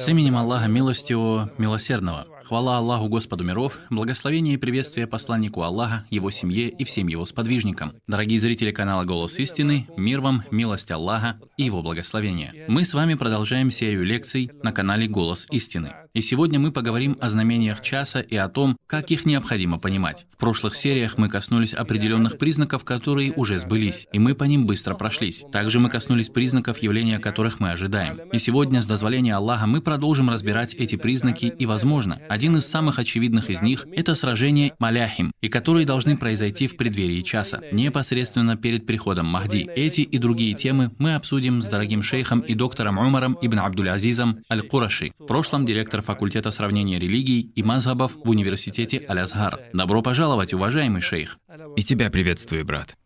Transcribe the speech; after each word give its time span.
С 0.00 0.08
именем 0.08 0.36
Аллаха 0.36 0.68
Милостивого, 0.68 1.52
Милосердного. 1.58 2.26
Хвала 2.44 2.78
Аллаху 2.78 3.08
Господу 3.08 3.44
миров, 3.44 3.78
благословение 3.88 4.54
и 4.54 4.56
приветствие 4.56 5.06
посланнику 5.06 5.62
Аллаха, 5.62 6.04
его 6.10 6.30
семье 6.30 6.68
и 6.68 6.84
всем 6.84 7.06
его 7.06 7.24
сподвижникам. 7.24 7.92
Дорогие 8.06 8.40
зрители 8.40 8.72
канала 8.72 9.04
«Голос 9.04 9.38
истины», 9.38 9.86
мир 9.96 10.20
вам, 10.20 10.42
милость 10.50 10.90
Аллаха 10.90 11.38
и 11.56 11.64
его 11.64 11.82
благословение. 11.82 12.64
Мы 12.68 12.84
с 12.84 12.94
вами 12.94 13.14
продолжаем 13.14 13.70
серию 13.70 14.04
лекций 14.04 14.50
на 14.62 14.72
канале 14.72 15.06
«Голос 15.06 15.46
истины». 15.50 15.90
И 16.14 16.20
сегодня 16.20 16.58
мы 16.58 16.72
поговорим 16.72 17.16
о 17.20 17.28
знамениях 17.28 17.80
часа 17.80 18.20
и 18.20 18.36
о 18.36 18.48
том, 18.48 18.76
как 18.86 19.10
их 19.10 19.26
необходимо 19.26 19.78
понимать. 19.78 20.26
В 20.30 20.36
прошлых 20.36 20.74
сериях 20.74 21.18
мы 21.18 21.28
коснулись 21.28 21.74
определенных 21.74 22.38
признаков, 22.38 22.84
которые 22.84 23.32
уже 23.32 23.58
сбылись, 23.58 24.06
и 24.12 24.18
мы 24.18 24.34
по 24.34 24.44
ним 24.44 24.66
быстро 24.66 24.94
прошлись. 24.94 25.44
Также 25.52 25.80
мы 25.80 25.90
коснулись 25.90 26.28
признаков, 26.28 26.78
явления 26.78 27.18
которых 27.18 27.60
мы 27.60 27.70
ожидаем. 27.72 28.20
И 28.32 28.38
сегодня, 28.38 28.82
с 28.82 28.86
дозволения 28.86 29.34
Аллаха, 29.34 29.66
мы 29.66 29.80
продолжим 29.80 30.30
разбирать 30.30 30.74
эти 30.74 30.96
признаки, 30.96 31.46
и, 31.46 31.66
возможно, 31.66 32.20
один 32.28 32.56
из 32.56 32.66
самых 32.66 32.98
очевидных 32.98 33.50
из 33.50 33.62
них– 33.62 33.86
это 33.92 34.14
сражение 34.14 34.72
Маляхим, 34.78 35.32
и 35.40 35.48
которые 35.48 35.86
должны 35.86 36.16
произойти 36.16 36.66
в 36.66 36.76
преддверии 36.76 37.22
часа, 37.22 37.60
непосредственно 37.72 38.56
перед 38.56 38.86
приходом 38.86 39.26
Махди. 39.26 39.68
Эти 39.74 40.00
и 40.00 40.18
другие 40.18 40.54
темы 40.54 40.92
мы 40.98 41.14
обсудим 41.14 41.62
с 41.62 41.68
дорогим 41.68 42.02
шейхом 42.02 42.40
и 42.40 42.54
доктором 42.54 42.98
Умаром 42.98 43.36
ибн 43.40 43.60
Абдуль-Азизом 43.60 44.38
Аль-Кураши, 44.50 45.12
в 45.18 45.26
прошлом 45.26 45.64
директор 45.98 46.02
факультета 46.02 46.50
сравнения 46.50 46.98
религий 46.98 47.50
и 47.56 47.62
мазхабов 47.62 48.14
в 48.14 48.30
университете 48.30 49.04
Аль-Азгар. 49.08 49.70
Добро 49.72 50.02
пожаловать, 50.02 50.54
уважаемый 50.54 51.00
шейх. 51.00 51.38
И 51.76 51.82
тебя 51.82 52.10
приветствую, 52.10 52.64
брат. 52.64 52.96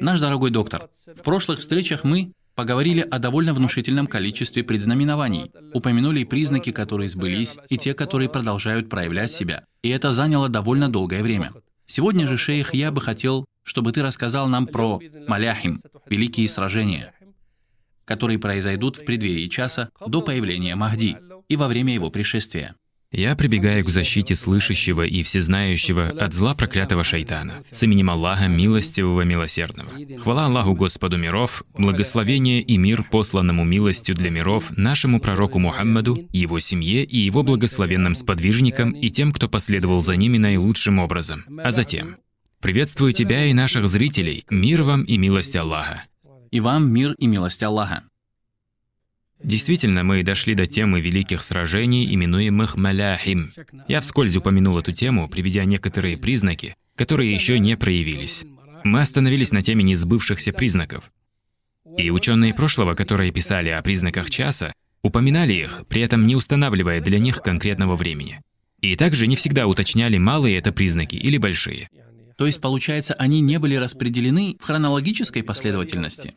Наш 0.00 0.20
дорогой 0.20 0.50
доктор, 0.50 0.88
в 1.14 1.22
прошлых 1.22 1.58
встречах 1.58 2.04
мы 2.04 2.32
поговорили 2.54 3.00
о 3.00 3.18
довольно 3.18 3.54
внушительном 3.54 4.06
количестве 4.06 4.62
предзнаменований, 4.62 5.50
упомянули 5.74 6.24
признаки, 6.24 6.72
которые 6.72 7.08
сбылись, 7.08 7.56
и 7.68 7.76
те, 7.76 7.92
которые 7.92 8.28
продолжают 8.28 8.88
проявлять 8.88 9.32
себя. 9.32 9.64
И 9.82 9.88
это 9.88 10.12
заняло 10.12 10.48
довольно 10.48 10.88
долгое 10.88 11.22
время. 11.22 11.52
Сегодня 11.86 12.26
же, 12.26 12.36
шейх, 12.36 12.74
я 12.74 12.90
бы 12.90 13.00
хотел, 13.00 13.44
чтобы 13.64 13.92
ты 13.92 14.02
рассказал 14.02 14.48
нам 14.48 14.66
про 14.66 15.00
Маляхим, 15.28 15.78
великие 16.08 16.48
сражения, 16.48 17.12
которые 18.04 18.38
произойдут 18.38 18.96
в 18.96 19.04
преддверии 19.04 19.48
часа 19.48 19.90
до 20.06 20.22
появления 20.22 20.76
Махди 20.76 21.16
и 21.48 21.56
во 21.56 21.68
время 21.68 21.94
его 21.94 22.10
пришествия. 22.10 22.74
Я 23.12 23.36
прибегаю 23.36 23.84
к 23.84 23.88
защите 23.88 24.34
слышащего 24.34 25.02
и 25.02 25.22
всезнающего 25.22 26.08
от 26.08 26.34
зла 26.34 26.54
проклятого 26.54 27.04
шайтана. 27.04 27.62
С 27.70 27.82
именем 27.84 28.10
Аллаха, 28.10 28.48
милостивого, 28.48 29.22
милосердного. 29.22 29.90
Хвала 30.18 30.46
Аллаху 30.46 30.74
Господу 30.74 31.16
миров, 31.16 31.62
благословение 31.78 32.60
и 32.62 32.76
мир 32.76 33.04
посланному 33.04 33.64
милостью 33.64 34.16
для 34.16 34.30
миров 34.30 34.76
нашему 34.76 35.20
пророку 35.20 35.60
Мухаммаду, 35.60 36.28
его 36.32 36.58
семье 36.58 37.04
и 37.04 37.16
его 37.16 37.44
благословенным 37.44 38.14
сподвижникам 38.16 38.90
и 38.90 39.08
тем, 39.08 39.32
кто 39.32 39.48
последовал 39.48 40.02
за 40.02 40.16
ними 40.16 40.38
наилучшим 40.38 40.98
образом. 40.98 41.44
А 41.62 41.70
затем, 41.70 42.16
приветствую 42.60 43.12
тебя 43.12 43.46
и 43.46 43.52
наших 43.52 43.88
зрителей, 43.88 44.44
мир 44.50 44.82
вам 44.82 45.04
и 45.04 45.16
милость 45.16 45.54
Аллаха. 45.54 46.04
И 46.50 46.58
вам 46.58 46.92
мир 46.92 47.12
и 47.18 47.26
милость 47.28 47.62
Аллаха. 47.62 48.02
Действительно, 49.42 50.02
мы 50.02 50.22
дошли 50.22 50.54
до 50.54 50.66
темы 50.66 51.00
великих 51.00 51.42
сражений, 51.42 52.12
именуемых 52.14 52.76
Маляхим. 52.76 53.52
Я 53.86 54.00
вскользь 54.00 54.36
упомянул 54.36 54.78
эту 54.78 54.92
тему, 54.92 55.28
приведя 55.28 55.64
некоторые 55.64 56.16
признаки, 56.16 56.74
которые 56.94 57.32
еще 57.32 57.58
не 57.58 57.76
проявились. 57.76 58.44
Мы 58.84 59.00
остановились 59.00 59.52
на 59.52 59.62
теме 59.62 59.84
несбывшихся 59.84 60.52
признаков. 60.52 61.12
И 61.98 62.10
ученые 62.10 62.54
прошлого, 62.54 62.94
которые 62.94 63.30
писали 63.30 63.68
о 63.68 63.82
признаках 63.82 64.30
часа, 64.30 64.72
упоминали 65.02 65.52
их, 65.52 65.84
при 65.88 66.00
этом 66.02 66.26
не 66.26 66.34
устанавливая 66.34 67.00
для 67.00 67.18
них 67.18 67.42
конкретного 67.42 67.96
времени. 67.96 68.40
И 68.80 68.96
также 68.96 69.26
не 69.26 69.36
всегда 69.36 69.66
уточняли, 69.66 70.18
малые 70.18 70.58
это 70.58 70.72
признаки 70.72 71.16
или 71.16 71.38
большие. 71.38 71.88
То 72.36 72.46
есть, 72.46 72.60
получается, 72.60 73.14
они 73.14 73.40
не 73.40 73.58
были 73.58 73.76
распределены 73.76 74.56
в 74.60 74.64
хронологической 74.64 75.42
последовательности? 75.42 76.34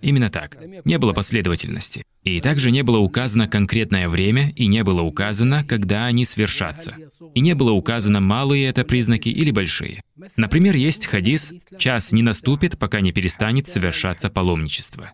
Именно 0.00 0.30
так. 0.30 0.56
Не 0.84 0.98
было 0.98 1.12
последовательности. 1.12 2.04
И 2.22 2.40
также 2.40 2.70
не 2.70 2.82
было 2.82 2.98
указано 2.98 3.48
конкретное 3.48 4.08
время, 4.08 4.50
и 4.54 4.66
не 4.68 4.84
было 4.84 5.02
указано, 5.02 5.64
когда 5.64 6.06
они 6.06 6.24
свершатся. 6.24 6.96
И 7.34 7.40
не 7.40 7.54
было 7.54 7.72
указано, 7.72 8.20
малые 8.20 8.66
это 8.68 8.84
признаки 8.84 9.28
или 9.28 9.50
большие. 9.50 10.02
Например, 10.36 10.76
есть 10.76 11.06
хадис 11.06 11.52
«Час 11.78 12.12
не 12.12 12.22
наступит, 12.22 12.78
пока 12.78 13.00
не 13.00 13.12
перестанет 13.12 13.66
совершаться 13.66 14.30
паломничество». 14.30 15.12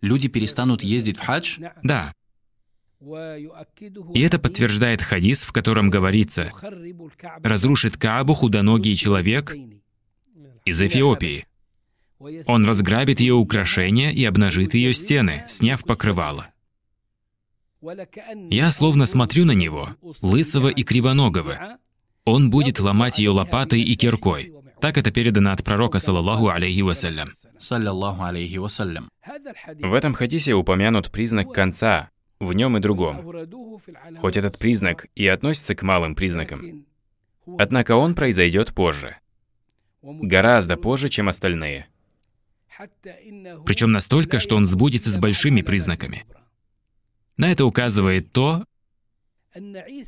Люди 0.00 0.28
перестанут 0.28 0.82
ездить 0.82 1.16
в 1.16 1.20
хадж? 1.20 1.58
Да. 1.82 2.12
И 4.14 4.20
это 4.20 4.38
подтверждает 4.38 5.00
хадис, 5.00 5.44
в 5.44 5.52
котором 5.52 5.90
говорится, 5.90 6.52
«Разрушит 7.42 7.96
Каабу 7.96 8.34
худоногий 8.34 8.96
человек 8.96 9.54
из 10.64 10.82
Эфиопии. 10.82 11.46
Он 12.46 12.66
разграбит 12.66 13.20
ее 13.20 13.34
украшения 13.34 14.10
и 14.10 14.24
обнажит 14.24 14.74
ее 14.74 14.92
стены, 14.92 15.44
сняв 15.46 15.84
покрывало. 15.84 16.48
Я 18.50 18.70
словно 18.70 19.06
смотрю 19.06 19.44
на 19.44 19.52
него, 19.52 19.90
лысого 20.22 20.68
и 20.68 20.82
кривоногого. 20.82 21.78
Он 22.24 22.50
будет 22.50 22.80
ломать 22.80 23.18
ее 23.18 23.30
лопатой 23.30 23.82
и 23.82 23.94
киркой. 23.94 24.52
Так 24.80 24.98
это 24.98 25.10
передано 25.10 25.52
от 25.52 25.62
пророка, 25.62 26.00
саллаллаху 26.00 26.48
алейхи 26.48 26.80
вассалям. 26.80 27.30
Саллаллаху 27.58 28.24
алейхи 28.24 28.56
вассалям. 28.56 29.08
В 29.78 29.92
этом 29.92 30.14
хадисе 30.14 30.54
упомянут 30.54 31.12
признак 31.12 31.52
конца, 31.52 32.10
в 32.40 32.52
нем 32.52 32.76
и 32.76 32.80
другом. 32.80 33.22
Хоть 34.20 34.36
этот 34.36 34.58
признак 34.58 35.06
и 35.14 35.26
относится 35.26 35.74
к 35.74 35.82
малым 35.82 36.14
признакам. 36.14 36.86
Однако 37.58 37.96
он 37.96 38.14
произойдет 38.14 38.74
позже. 38.74 39.16
Гораздо 40.02 40.76
позже, 40.76 41.08
чем 41.08 41.28
остальные. 41.28 41.86
Причем 43.64 43.92
настолько, 43.92 44.38
что 44.38 44.56
он 44.56 44.66
сбудется 44.66 45.10
с 45.10 45.18
большими 45.18 45.62
признаками. 45.62 46.24
На 47.36 47.50
это 47.50 47.64
указывает 47.64 48.32
то, 48.32 48.64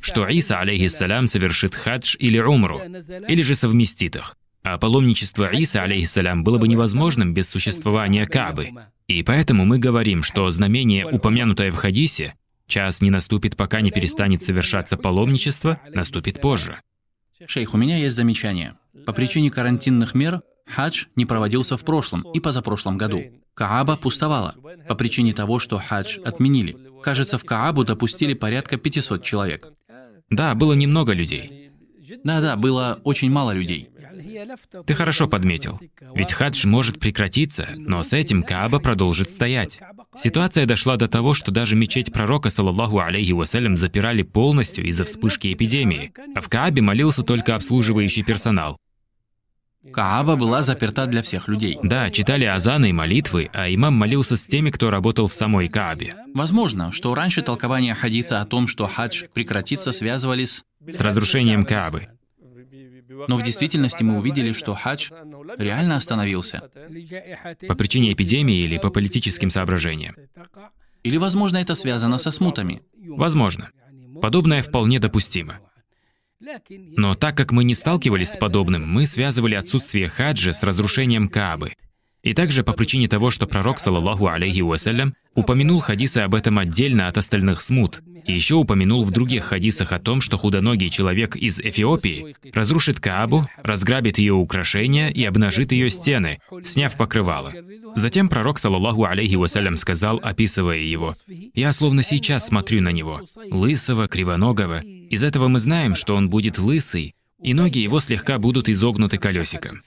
что 0.01 0.27
Иса, 0.27 0.59
алейхиссалям, 0.59 1.27
совершит 1.27 1.73
хадж 1.73 2.15
или 2.19 2.39
умру, 2.39 2.79
или 2.79 3.41
же 3.41 3.55
совместит 3.55 4.15
их. 4.15 4.37
А 4.63 4.77
паломничество 4.77 5.49
Иса, 5.51 5.83
алейхиссалям, 5.83 6.43
было 6.43 6.57
бы 6.57 6.67
невозможным 6.67 7.33
без 7.33 7.49
существования 7.49 8.25
Кабы. 8.25 8.69
И 9.07 9.23
поэтому 9.23 9.65
мы 9.65 9.79
говорим, 9.79 10.21
что 10.21 10.49
знамение, 10.51 11.05
упомянутое 11.05 11.71
в 11.71 11.75
хадисе, 11.75 12.35
час 12.67 13.01
не 13.01 13.09
наступит, 13.09 13.55
пока 13.55 13.81
не 13.81 13.91
перестанет 13.91 14.43
совершаться 14.43 14.97
паломничество, 14.97 15.79
наступит 15.93 16.41
позже. 16.41 16.77
Шейх, 17.47 17.73
у 17.73 17.77
меня 17.77 17.97
есть 17.97 18.15
замечание. 18.15 18.75
По 19.05 19.13
причине 19.13 19.49
карантинных 19.49 20.13
мер 20.13 20.41
хадж 20.67 21.05
не 21.15 21.25
проводился 21.25 21.77
в 21.77 21.83
прошлом 21.83 22.21
и 22.33 22.39
позапрошлом 22.39 22.97
году. 22.97 23.23
Кааба 23.53 23.97
пустовала 23.97 24.55
по 24.87 24.95
причине 24.95 25.33
того, 25.33 25.59
что 25.59 25.77
хадж 25.77 26.19
отменили. 26.23 26.77
Кажется, 27.01 27.37
в 27.37 27.45
Каабу 27.45 27.85
допустили 27.85 28.33
порядка 28.33 28.77
500 28.77 29.23
человек. 29.23 29.71
Да, 30.29 30.53
было 30.53 30.73
немного 30.73 31.13
людей. 31.13 31.71
Да-да, 32.23 32.55
было 32.55 32.99
очень 33.03 33.31
мало 33.31 33.51
людей. 33.51 33.89
Ты 34.85 34.93
хорошо 34.93 35.27
подметил. 35.27 35.79
Ведь 36.13 36.33
хадж 36.33 36.67
может 36.67 36.99
прекратиться, 36.99 37.69
но 37.75 38.03
с 38.03 38.13
этим 38.13 38.43
Кааба 38.43 38.79
продолжит 38.79 39.31
стоять. 39.31 39.79
Ситуация 40.15 40.65
дошла 40.65 40.97
до 40.97 41.07
того, 41.07 41.33
что 41.33 41.51
даже 41.51 41.75
мечеть 41.75 42.11
пророка, 42.11 42.49
саллаллаху 42.49 42.99
алейхи 42.99 43.31
вассалям, 43.31 43.77
запирали 43.77 44.23
полностью 44.23 44.85
из-за 44.85 45.05
вспышки 45.05 45.53
эпидемии, 45.53 46.11
а 46.35 46.41
в 46.41 46.49
Каабе 46.49 46.81
молился 46.81 47.23
только 47.23 47.55
обслуживающий 47.55 48.23
персонал. 48.23 48.77
Кааба 49.93 50.35
была 50.35 50.61
заперта 50.61 51.05
для 51.05 51.21
всех 51.21 51.47
людей. 51.47 51.79
Да, 51.81 52.09
читали 52.09 52.43
азаны 52.43 52.89
и 52.89 52.93
молитвы, 52.93 53.49
а 53.53 53.73
имам 53.73 53.93
молился 53.93 54.35
с 54.35 54.45
теми, 54.45 54.71
кто 54.71 54.89
работал 54.89 55.27
в 55.27 55.33
самой 55.33 55.69
Каабе. 55.69 56.15
Возможно, 56.33 56.91
что 56.91 57.15
раньше 57.15 57.41
толкование 57.41 57.93
хадиса 57.93 58.41
о 58.41 58.45
том, 58.45 58.67
что 58.67 58.87
хадж 58.87 59.23
прекратится, 59.33 59.93
связывались 59.93 60.63
с 60.85 60.99
разрушением 60.99 61.63
Каабы. 61.63 62.09
Но 63.09 63.37
в 63.37 63.43
действительности 63.43 64.03
мы 64.03 64.17
увидели, 64.17 64.53
что 64.53 64.73
хадж 64.73 65.11
реально 65.57 65.95
остановился. 65.95 66.69
По 67.67 67.75
причине 67.75 68.13
эпидемии 68.13 68.63
или 68.63 68.77
по 68.77 68.91
политическим 68.91 69.49
соображениям. 69.49 70.15
Или, 71.03 71.17
возможно, 71.17 71.57
это 71.57 71.75
связано 71.75 72.17
со 72.17 72.31
смутами. 72.31 72.81
Возможно. 72.95 73.69
Подобное 74.21 74.61
вполне 74.61 74.99
допустимо. 74.99 75.59
Но 76.69 77.15
так 77.15 77.35
как 77.35 77.51
мы 77.51 77.63
не 77.63 77.75
сталкивались 77.75 78.31
с 78.31 78.37
подобным, 78.37 78.87
мы 78.87 79.05
связывали 79.05 79.55
отсутствие 79.55 80.07
хаджа 80.07 80.53
с 80.53 80.63
разрушением 80.63 81.29
Каабы. 81.29 81.73
И 82.21 82.33
также 82.33 82.63
по 82.63 82.73
причине 82.73 83.07
того, 83.07 83.31
что 83.31 83.47
пророк, 83.47 83.79
саллаллаху 83.79 84.27
алейхи 84.27 84.59
вассалям, 84.59 85.15
упомянул 85.35 85.79
хадисы 85.79 86.17
об 86.19 86.35
этом 86.35 86.59
отдельно 86.59 87.07
от 87.07 87.17
остальных 87.17 87.61
смут, 87.61 88.01
И 88.25 88.33
еще 88.33 88.55
упомянул 88.55 89.03
в 89.03 89.11
других 89.11 89.45
хадисах 89.45 89.93
о 89.93 89.99
том, 89.99 90.19
что 90.19 90.37
худоногий 90.37 90.89
человек 90.89 91.37
из 91.37 91.59
Эфиопии 91.59 92.35
разрушит 92.53 92.99
Каабу, 92.99 93.45
разграбит 93.63 94.17
ее 94.17 94.33
украшения 94.33 95.09
и 95.09 95.23
обнажит 95.23 95.71
ее 95.71 95.89
стены, 95.89 96.39
сняв 96.65 96.97
покрывало. 96.97 97.53
Затем 97.95 98.27
пророк, 98.27 98.59
саллаллаху 98.59 99.05
алейхи 99.05 99.35
вассалям, 99.35 99.77
сказал, 99.77 100.19
описывая 100.21 100.79
его, 100.79 101.15
«Я 101.53 101.71
словно 101.71 102.03
сейчас 102.03 102.47
смотрю 102.47 102.81
на 102.81 102.89
него, 102.89 103.21
лысого, 103.49 104.07
кривоногого. 104.07 104.81
Из 104.81 105.23
этого 105.23 105.47
мы 105.47 105.59
знаем, 105.59 105.95
что 105.95 106.15
он 106.15 106.29
будет 106.29 106.59
лысый, 106.59 107.15
и 107.41 107.53
ноги 107.53 107.79
его 107.79 108.01
слегка 108.01 108.37
будут 108.37 108.67
изогнуты 108.67 109.17
колесиком». 109.17 109.81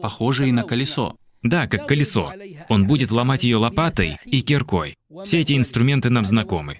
Похожие 0.00 0.52
на 0.52 0.62
колесо. 0.62 1.16
Да, 1.42 1.66
как 1.66 1.86
колесо. 1.88 2.32
Он 2.68 2.86
будет 2.86 3.10
ломать 3.10 3.44
ее 3.44 3.56
лопатой 3.56 4.18
и 4.24 4.42
киркой. 4.42 4.96
Все 5.24 5.40
эти 5.40 5.54
инструменты 5.56 6.08
нам 6.08 6.24
знакомы. 6.24 6.78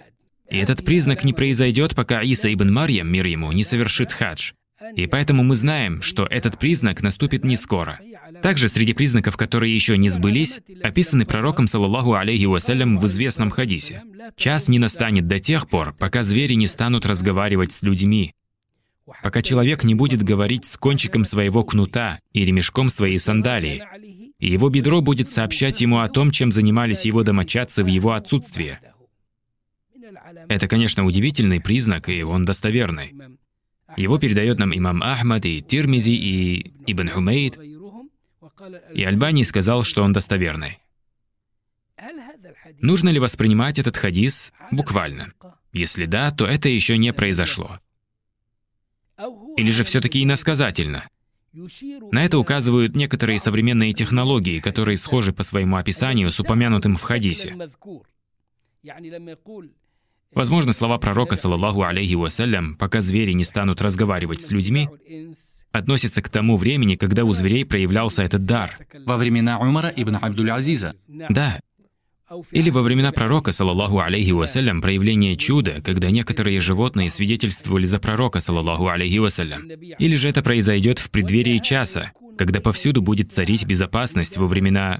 И 0.49 0.57
этот 0.57 0.85
признак 0.85 1.23
не 1.23 1.33
произойдет, 1.33 1.95
пока 1.95 2.21
Иса 2.21 2.53
ибн 2.53 2.71
Марьям, 2.71 3.11
мир 3.11 3.25
ему, 3.25 3.51
не 3.51 3.63
совершит 3.63 4.11
хадж. 4.11 4.51
И 4.95 5.07
поэтому 5.07 5.43
мы 5.43 5.55
знаем, 5.55 6.01
что 6.01 6.25
этот 6.25 6.59
признак 6.59 7.01
наступит 7.01 7.43
не 7.43 7.55
скоро. 7.55 7.99
Также 8.41 8.67
среди 8.67 8.93
признаков, 8.93 9.37
которые 9.37 9.73
еще 9.73 9.97
не 9.97 10.09
сбылись, 10.09 10.59
описаны 10.81 11.25
пророком, 11.25 11.67
саллаллаху 11.67 12.13
алейхи 12.13 12.45
вассалям, 12.45 12.97
в 12.97 13.07
известном 13.07 13.49
хадисе. 13.49 14.03
Час 14.35 14.67
не 14.67 14.79
настанет 14.79 15.27
до 15.27 15.39
тех 15.39 15.69
пор, 15.69 15.95
пока 15.97 16.23
звери 16.23 16.55
не 16.55 16.67
станут 16.67 17.05
разговаривать 17.05 17.71
с 17.71 17.81
людьми, 17.81 18.33
пока 19.21 19.41
человек 19.41 19.83
не 19.83 19.95
будет 19.95 20.23
говорить 20.23 20.65
с 20.65 20.77
кончиком 20.77 21.25
своего 21.25 21.63
кнута 21.63 22.19
и 22.31 22.45
ремешком 22.45 22.89
своей 22.89 23.19
сандалии, 23.19 23.83
и 24.39 24.51
его 24.51 24.69
бедро 24.69 25.01
будет 25.01 25.29
сообщать 25.29 25.81
ему 25.81 25.99
о 25.99 26.09
том, 26.09 26.31
чем 26.31 26.51
занимались 26.51 27.05
его 27.05 27.23
домочадцы 27.23 27.83
в 27.83 27.87
его 27.87 28.13
отсутствие. 28.13 28.79
Это, 30.49 30.67
конечно, 30.67 31.05
удивительный 31.05 31.61
признак, 31.61 32.09
и 32.09 32.23
он 32.23 32.45
достоверный. 32.45 33.13
Его 33.95 34.17
передает 34.17 34.59
нам 34.59 34.75
имам 34.75 35.03
Ахмад 35.03 35.45
и 35.45 35.61
Тирмизи 35.61 36.11
и 36.11 36.73
Ибн 36.87 37.09
Хумейд, 37.09 37.57
и 38.93 39.03
Альбани 39.03 39.43
сказал, 39.43 39.83
что 39.83 40.03
он 40.03 40.13
достоверный. 40.13 40.79
Нужно 42.79 43.09
ли 43.09 43.19
воспринимать 43.19 43.79
этот 43.79 43.97
хадис 43.97 44.53
буквально? 44.71 45.33
Если 45.71 46.05
да, 46.05 46.31
то 46.31 46.45
это 46.45 46.69
еще 46.69 46.97
не 46.97 47.13
произошло. 47.13 47.79
Или 49.57 49.71
же 49.71 49.83
все-таки 49.83 50.23
иносказательно? 50.23 51.07
На 52.11 52.25
это 52.25 52.39
указывают 52.39 52.95
некоторые 52.95 53.37
современные 53.37 53.93
технологии, 53.93 54.59
которые 54.59 54.97
схожи 54.97 55.33
по 55.33 55.43
своему 55.43 55.77
описанию 55.77 56.31
с 56.31 56.39
упомянутым 56.39 56.97
в 56.97 57.01
хадисе. 57.01 57.55
Возможно, 60.33 60.73
слова 60.73 60.97
пророка, 60.97 61.35
саллаллаху 61.35 61.83
алейхи 61.83 62.15
вассалям, 62.15 62.75
пока 62.75 63.01
звери 63.01 63.33
не 63.33 63.43
станут 63.43 63.81
разговаривать 63.81 64.41
с 64.41 64.49
людьми, 64.49 64.89
относятся 65.71 66.23
к 66.23 66.29
тому 66.29 66.57
времени, 66.57 66.95
когда 66.95 67.23
у 67.23 67.33
зверей 67.33 67.65
проявлялся 67.65 68.23
этот 68.23 68.45
дар. 68.45 68.79
Во 69.05 69.17
времена 69.17 69.59
Умара 69.59 69.93
ибн 69.95 70.17
Абдуль-Азиза. 70.21 70.95
Да. 71.07 71.59
Или 72.51 72.69
во 72.69 72.81
времена 72.81 73.11
пророка, 73.11 73.51
саллаллаху 73.51 73.99
алейхи 73.99 74.31
вассалям, 74.31 74.81
проявление 74.81 75.35
чуда, 75.35 75.81
когда 75.83 76.09
некоторые 76.09 76.61
животные 76.61 77.09
свидетельствовали 77.09 77.85
за 77.85 77.99
пророка, 77.99 78.39
саллаллаху 78.39 78.87
алейхи 78.87 79.17
вассалям. 79.17 79.69
Или 79.69 80.15
же 80.15 80.29
это 80.29 80.41
произойдет 80.41 80.99
в 80.99 81.09
преддверии 81.11 81.57
часа, 81.59 82.13
когда 82.37 82.59
повсюду 82.61 83.01
будет 83.01 83.31
царить 83.31 83.65
безопасность 83.65 84.37
во 84.37 84.47
времена... 84.47 84.99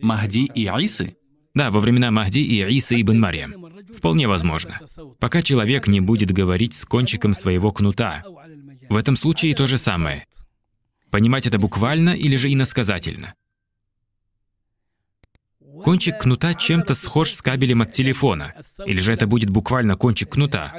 Махди 0.00 0.50
и 0.54 0.66
Исы? 0.66 1.16
Да, 1.54 1.70
во 1.70 1.80
времена 1.80 2.10
Махди 2.10 2.40
и 2.40 2.62
Иса 2.76 3.00
ибн 3.00 3.18
Марьям. 3.18 3.54
Вполне 3.96 4.28
возможно. 4.28 4.78
Пока 5.18 5.42
человек 5.42 5.88
не 5.88 6.00
будет 6.00 6.30
говорить 6.30 6.74
с 6.74 6.84
кончиком 6.84 7.32
своего 7.32 7.72
кнута. 7.72 8.22
В 8.90 8.96
этом 8.96 9.16
случае 9.16 9.54
то 9.54 9.66
же 9.66 9.78
самое. 9.78 10.26
Понимать 11.10 11.46
это 11.46 11.58
буквально 11.58 12.10
или 12.10 12.36
же 12.36 12.52
иносказательно. 12.52 13.34
Кончик 15.84 16.18
кнута 16.18 16.54
чем-то 16.54 16.94
схож 16.94 17.32
с 17.32 17.42
кабелем 17.42 17.82
от 17.82 17.92
телефона. 17.92 18.54
Или 18.84 18.98
же 18.98 19.12
это 19.12 19.26
будет 19.26 19.50
буквально 19.50 19.96
кончик 19.96 20.30
кнута. 20.30 20.72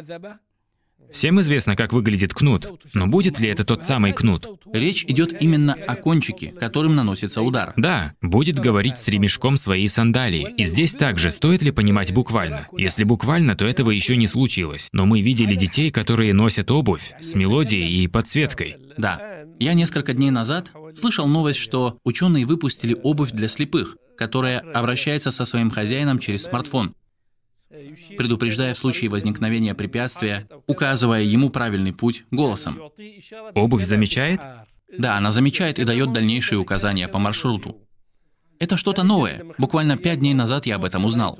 Всем 1.12 1.40
известно, 1.40 1.76
как 1.76 1.94
выглядит 1.94 2.34
кнут, 2.34 2.86
но 2.94 3.08
будет 3.08 3.40
ли 3.40 3.48
это 3.48 3.64
тот 3.64 3.84
самый 3.84 4.12
кнут? 4.12 4.48
Речь 4.74 5.06
идет 5.06 5.42
именно 5.42 5.74
о 5.74 5.96
кончике, 5.96 6.48
которым 6.48 6.96
наносится 6.96 7.42
удар. 7.42 7.74
Да, 7.78 8.14
будет 8.22 8.60
говорить 8.60 8.98
с 8.98 9.08
ремешком 9.08 9.58
своей 9.58 9.88
сандалии. 9.88 10.54
И 10.58 10.66
здесь 10.66 10.94
также 10.94 11.32
стоит 11.32 11.62
ли 11.62 11.72
понимать 11.72 12.14
буквально? 12.14 12.68
Если 12.78 13.04
буквально, 13.04 13.56
то 13.56 13.66
этого 13.66 13.92
еще 13.92 14.18
не 14.18 14.28
случилось. 14.28 14.90
Но 14.92 15.06
мы 15.06 15.22
видели 15.22 15.56
детей, 15.56 15.92
которые 15.92 16.34
носят 16.34 16.72
обувь 16.72 17.14
с 17.20 17.36
мелодией 17.36 18.04
и 18.04 18.08
подсветкой. 18.08 18.76
Да. 18.98 19.22
Я 19.60 19.74
несколько 19.74 20.14
дней 20.14 20.30
назад 20.30 20.72
слышал 20.96 21.28
новость, 21.28 21.60
что 21.60 21.98
ученые 22.04 22.46
выпустили 22.46 22.96
обувь 23.02 23.32
для 23.32 23.48
слепых, 23.48 23.96
которая 24.18 24.60
обращается 24.60 25.32
со 25.32 25.46
своим 25.46 25.70
хозяином 25.70 26.20
через 26.20 26.44
смартфон 26.44 26.94
предупреждая 28.18 28.74
в 28.74 28.78
случае 28.78 29.10
возникновения 29.10 29.74
препятствия, 29.74 30.48
указывая 30.68 31.24
ему 31.24 31.50
правильный 31.50 31.94
путь 31.94 32.24
голосом. 32.32 32.80
Обувь 33.54 33.84
замечает? 33.84 34.42
Да, 34.98 35.18
она 35.18 35.32
замечает 35.32 35.80
и 35.80 35.84
дает 35.84 36.14
дальнейшие 36.14 36.60
указания 36.60 37.08
по 37.08 37.20
маршруту. 37.20 37.78
Это 38.60 38.78
что-то 38.78 39.04
новое. 39.04 39.44
Буквально 39.58 39.98
пять 39.98 40.20
дней 40.20 40.34
назад 40.34 40.66
я 40.66 40.76
об 40.76 40.86
этом 40.86 41.06
узнал. 41.06 41.38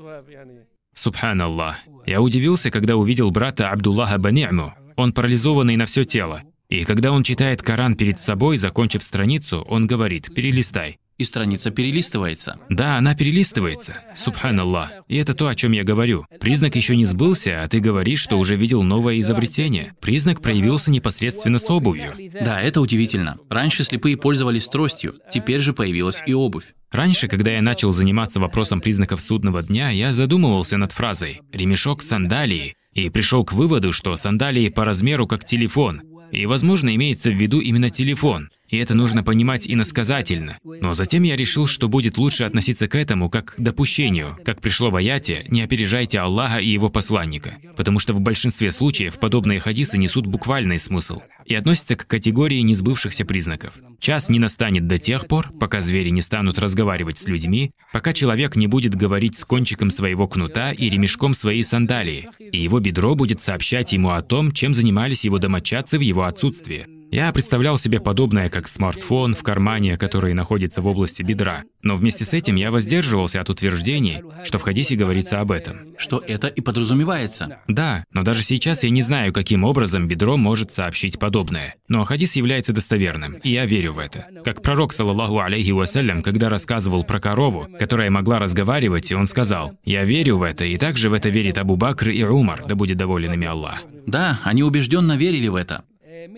Субханаллах. 0.94 1.76
Я 2.06 2.20
удивился, 2.20 2.70
когда 2.70 2.96
увидел 2.96 3.30
брата 3.30 3.70
Абдуллаха 3.70 4.16
Бани'му. 4.16 4.72
Он 4.96 5.12
парализованный 5.12 5.76
на 5.76 5.86
все 5.86 6.04
тело. 6.04 6.42
И 6.68 6.84
когда 6.84 7.12
он 7.12 7.22
читает 7.22 7.62
Коран 7.62 7.96
перед 7.96 8.18
собой, 8.18 8.58
закончив 8.58 9.02
страницу, 9.02 9.64
он 9.68 9.86
говорит 9.86 10.34
«перелистай» 10.34 10.98
и 11.18 11.24
страница 11.24 11.70
перелистывается. 11.70 12.58
Да, 12.68 12.96
она 12.96 13.14
перелистывается. 13.14 13.96
Субханаллах. 14.14 14.92
И 15.08 15.16
это 15.16 15.34
то, 15.34 15.48
о 15.48 15.54
чем 15.54 15.72
я 15.72 15.84
говорю. 15.84 16.24
Признак 16.40 16.76
еще 16.76 16.96
не 16.96 17.04
сбылся, 17.04 17.62
а 17.62 17.68
ты 17.68 17.80
говоришь, 17.80 18.20
что 18.20 18.38
уже 18.38 18.56
видел 18.56 18.82
новое 18.82 19.20
изобретение. 19.20 19.94
Признак 20.00 20.40
проявился 20.40 20.90
непосредственно 20.90 21.58
с 21.58 21.68
обувью. 21.68 22.12
Да, 22.40 22.62
это 22.62 22.80
удивительно. 22.80 23.38
Раньше 23.50 23.84
слепые 23.84 24.16
пользовались 24.16 24.68
тростью, 24.68 25.14
теперь 25.32 25.60
же 25.60 25.72
появилась 25.72 26.22
и 26.24 26.32
обувь. 26.32 26.74
Раньше, 26.90 27.28
когда 27.28 27.50
я 27.50 27.60
начал 27.60 27.90
заниматься 27.90 28.40
вопросом 28.40 28.80
признаков 28.80 29.20
судного 29.20 29.62
дня, 29.62 29.90
я 29.90 30.12
задумывался 30.12 30.78
над 30.78 30.92
фразой 30.92 31.40
«ремешок 31.52 32.02
сандалии» 32.02 32.74
и 32.94 33.10
пришел 33.10 33.44
к 33.44 33.52
выводу, 33.52 33.92
что 33.92 34.16
сандалии 34.16 34.68
по 34.70 34.84
размеру 34.84 35.26
как 35.26 35.44
телефон, 35.44 36.00
и, 36.32 36.46
возможно, 36.46 36.94
имеется 36.94 37.30
в 37.30 37.34
виду 37.34 37.60
именно 37.60 37.90
телефон. 37.90 38.48
И 38.68 38.76
это 38.76 38.94
нужно 38.94 39.22
понимать 39.22 39.64
иносказательно. 39.66 40.58
Но 40.64 40.94
затем 40.94 41.22
я 41.22 41.36
решил, 41.36 41.66
что 41.66 41.88
будет 41.88 42.18
лучше 42.18 42.44
относиться 42.44 42.88
к 42.88 42.94
этому 42.94 43.30
как 43.30 43.54
к 43.54 43.60
допущению. 43.60 44.36
Как 44.44 44.60
пришло 44.60 44.90
в 44.90 44.96
аяте, 44.96 45.44
не 45.48 45.62
опережайте 45.62 46.18
Аллаха 46.18 46.58
и 46.58 46.68
его 46.68 46.90
посланника. 46.90 47.56
Потому 47.76 47.98
что 47.98 48.12
в 48.12 48.20
большинстве 48.20 48.70
случаев 48.72 49.18
подобные 49.18 49.60
хадисы 49.60 49.98
несут 49.98 50.26
буквальный 50.26 50.78
смысл 50.78 51.22
и 51.46 51.54
относятся 51.54 51.96
к 51.96 52.06
категории 52.06 52.60
несбывшихся 52.60 53.24
признаков. 53.24 53.74
Час 53.98 54.28
не 54.28 54.38
настанет 54.38 54.86
до 54.86 54.98
тех 54.98 55.26
пор, 55.26 55.50
пока 55.58 55.80
звери 55.80 56.10
не 56.10 56.20
станут 56.20 56.58
разговаривать 56.58 57.18
с 57.18 57.26
людьми, 57.26 57.70
пока 57.92 58.12
человек 58.12 58.54
не 58.54 58.66
будет 58.66 58.94
говорить 58.94 59.34
с 59.34 59.44
кончиком 59.44 59.90
своего 59.90 60.28
кнута 60.28 60.72
и 60.72 60.90
ремешком 60.90 61.32
своей 61.32 61.64
сандалии, 61.64 62.28
и 62.38 62.58
его 62.58 62.80
бедро 62.80 63.14
будет 63.14 63.40
сообщать 63.40 63.92
ему 63.94 64.10
о 64.10 64.22
том, 64.22 64.52
чем 64.52 64.74
занимались 64.74 65.24
его 65.24 65.38
домочадцы 65.38 65.98
в 65.98 66.02
его 66.02 66.24
отсутствие. 66.24 66.86
Я 67.10 67.32
представлял 67.32 67.78
себе 67.78 68.00
подобное, 68.00 68.50
как 68.50 68.68
смартфон 68.68 69.34
в 69.34 69.42
кармане, 69.42 69.96
который 69.96 70.34
находится 70.34 70.82
в 70.82 70.86
области 70.86 71.22
бедра. 71.22 71.62
Но 71.82 71.96
вместе 71.96 72.24
с 72.24 72.34
этим 72.34 72.56
я 72.56 72.70
воздерживался 72.70 73.40
от 73.40 73.48
утверждений, 73.48 74.22
что 74.44 74.58
в 74.58 74.62
хадисе 74.62 74.94
говорится 74.94 75.40
об 75.40 75.50
этом. 75.50 75.96
Что 75.96 76.22
это 76.26 76.48
и 76.48 76.60
подразумевается. 76.60 77.58
Да, 77.66 78.04
но 78.12 78.22
даже 78.22 78.42
сейчас 78.42 78.84
я 78.84 78.90
не 78.90 79.02
знаю, 79.02 79.32
каким 79.32 79.64
образом 79.64 80.06
бедро 80.06 80.36
может 80.36 80.70
сообщить 80.70 81.18
подобное. 81.18 81.74
Но 81.88 82.04
хадис 82.04 82.36
является 82.36 82.72
достоверным, 82.72 83.34
и 83.42 83.50
я 83.50 83.64
верю 83.64 83.94
в 83.94 83.98
это. 83.98 84.26
Как 84.44 84.62
пророк, 84.62 84.92
саллаллаху 84.92 85.40
алейхи 85.40 85.70
вассалям, 85.70 86.22
когда 86.22 86.48
рассказывал 86.48 87.04
про 87.04 87.20
корову, 87.20 87.68
которая 87.78 88.10
могла 88.10 88.38
разговаривать, 88.38 89.10
и 89.10 89.14
он 89.14 89.26
сказал, 89.28 89.72
«Я 89.84 90.04
верю 90.04 90.36
в 90.36 90.42
это, 90.42 90.64
и 90.64 90.76
также 90.76 91.08
в 91.08 91.14
это 91.14 91.30
верит 91.30 91.58
Абу 91.58 91.76
Бакр 91.76 92.10
и 92.10 92.22
Умар, 92.22 92.64
да 92.66 92.74
будет 92.74 92.98
доволен 92.98 93.32
ими 93.32 93.46
Аллах». 93.46 93.82
Да, 94.06 94.40
они 94.44 94.62
убежденно 94.62 95.16
верили 95.16 95.48
в 95.48 95.54
это. 95.54 95.84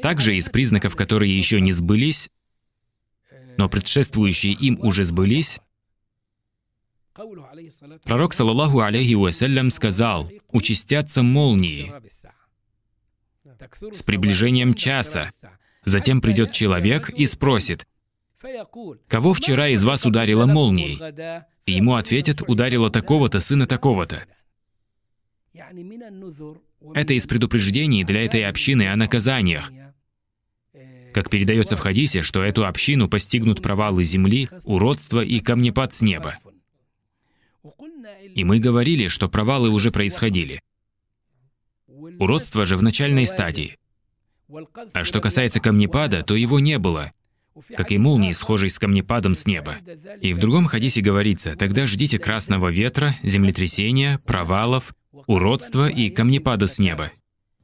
Также 0.02 0.36
из 0.36 0.48
признаков, 0.48 0.96
которые 0.96 1.36
еще 1.36 1.60
не 1.60 1.72
сбылись, 1.72 2.30
но 3.56 3.68
предшествующие 3.68 4.52
им 4.52 4.78
уже 4.80 5.04
сбылись, 5.04 5.60
пророк, 8.04 8.34
саллаллаху 8.34 8.80
алейхи 8.80 9.14
вассалям, 9.14 9.70
сказал, 9.70 10.30
«Участятся 10.48 11.22
молнии 11.22 11.92
с 13.92 14.02
приближением 14.02 14.74
часа. 14.74 15.30
Затем 15.84 16.20
придет 16.20 16.52
человек 16.52 17.10
и 17.10 17.26
спросит, 17.26 17.86
«Кого 19.08 19.34
вчера 19.34 19.68
из 19.68 19.84
вас 19.84 20.06
ударила 20.06 20.46
молнией?» 20.46 20.98
И 21.66 21.72
ему 21.72 21.94
ответят, 21.94 22.42
«Ударила 22.48 22.90
такого-то 22.90 23.40
сына 23.40 23.66
такого-то». 23.66 24.24
Это 26.94 27.14
из 27.14 27.26
предупреждений 27.26 28.04
для 28.04 28.24
этой 28.24 28.46
общины 28.46 28.88
о 28.88 28.96
наказаниях. 28.96 29.70
Как 31.12 31.30
передается 31.30 31.76
в 31.76 31.80
хадисе, 31.80 32.22
что 32.22 32.42
эту 32.42 32.66
общину 32.66 33.08
постигнут 33.08 33.62
провалы 33.62 34.04
земли, 34.04 34.48
уродство 34.64 35.24
и 35.24 35.40
камнепад 35.40 35.92
с 35.92 36.02
неба. 36.02 36.36
И 38.34 38.44
мы 38.44 38.58
говорили, 38.58 39.08
что 39.08 39.28
провалы 39.28 39.70
уже 39.70 39.90
происходили. 39.90 40.60
Уродство 42.18 42.64
же 42.64 42.76
в 42.76 42.82
начальной 42.82 43.26
стадии. 43.26 43.76
А 44.92 45.04
что 45.04 45.20
касается 45.20 45.60
камнепада, 45.60 46.22
то 46.22 46.34
его 46.34 46.58
не 46.58 46.78
было, 46.78 47.12
как 47.76 47.92
и 47.92 47.98
молнии, 47.98 48.32
схожей 48.32 48.70
с 48.70 48.78
камнепадом 48.78 49.34
с 49.34 49.46
неба. 49.46 49.76
И 50.20 50.32
в 50.32 50.38
другом 50.38 50.66
хадисе 50.66 51.00
говорится, 51.00 51.56
тогда 51.56 51.86
ждите 51.86 52.18
красного 52.18 52.68
ветра, 52.68 53.16
землетрясения, 53.22 54.18
провалов, 54.18 54.94
уродства 55.26 55.88
и 55.88 56.10
камнепада 56.10 56.66
с 56.66 56.78
неба. 56.78 57.10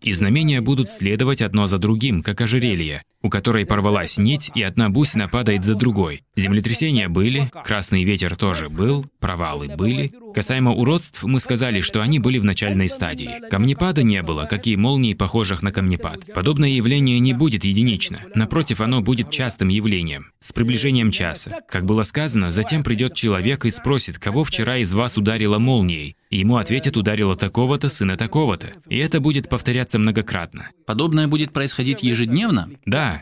И 0.01 0.13
знамения 0.13 0.61
будут 0.61 0.91
следовать 0.91 1.43
одно 1.43 1.67
за 1.67 1.79
другим, 1.79 2.23
как 2.23 2.41
ожерелье, 2.41 3.03
у 3.27 3.31
которой 3.31 3.67
порвалась 3.67 4.19
нить, 4.19 4.53
и 4.55 4.63
одна 4.63 4.89
бусина 4.89 5.29
падает 5.29 5.65
за 5.65 5.75
другой. 5.75 6.23
Землетрясения 6.37 7.09
были, 7.09 7.51
красный 7.65 8.05
ветер 8.05 8.37
тоже 8.37 8.69
был, 8.69 9.05
провалы 9.19 9.75
были. 9.77 10.13
Касаемо 10.33 10.73
уродств, 10.73 11.25
мы 11.25 11.41
сказали, 11.41 11.81
что 11.81 12.03
они 12.03 12.19
были 12.19 12.39
в 12.39 12.45
начальной 12.45 12.89
стадии. 12.89 13.49
Камнепада 13.51 14.03
не 14.03 14.23
было, 14.23 14.45
как 14.45 14.67
и 14.67 14.77
молний, 14.77 15.17
похожих 15.17 15.63
на 15.63 15.73
камнепад. 15.73 16.33
Подобное 16.35 16.69
явление 16.69 17.19
не 17.19 17.33
будет 17.33 17.65
единично. 17.65 18.21
Напротив, 18.35 18.81
оно 18.81 19.01
будет 19.01 19.31
частым 19.31 19.69
явлением, 19.69 20.27
с 20.41 20.53
приближением 20.53 21.11
часа. 21.11 21.61
Как 21.69 21.85
было 21.85 22.05
сказано, 22.05 22.51
затем 22.51 22.85
придет 22.85 23.15
человек 23.15 23.65
и 23.65 23.71
спросит, 23.71 24.19
кого 24.19 24.45
вчера 24.45 24.77
из 24.77 24.93
вас 24.93 25.19
ударило 25.19 25.59
молнией. 25.59 26.17
И 26.31 26.39
ему 26.39 26.57
ответят, 26.57 26.97
ударило 26.97 27.37
такого-то, 27.37 27.89
сына 27.89 28.17
такого-то. 28.17 28.69
И 28.89 28.99
это 28.99 29.21
будет 29.21 29.49
повторяться 29.49 29.99
многократно. 29.99 30.71
Подобное 30.87 31.29
будет 31.29 31.53
происходить 31.53 32.03
ежедневно? 32.03 32.69
Да. 32.85 33.16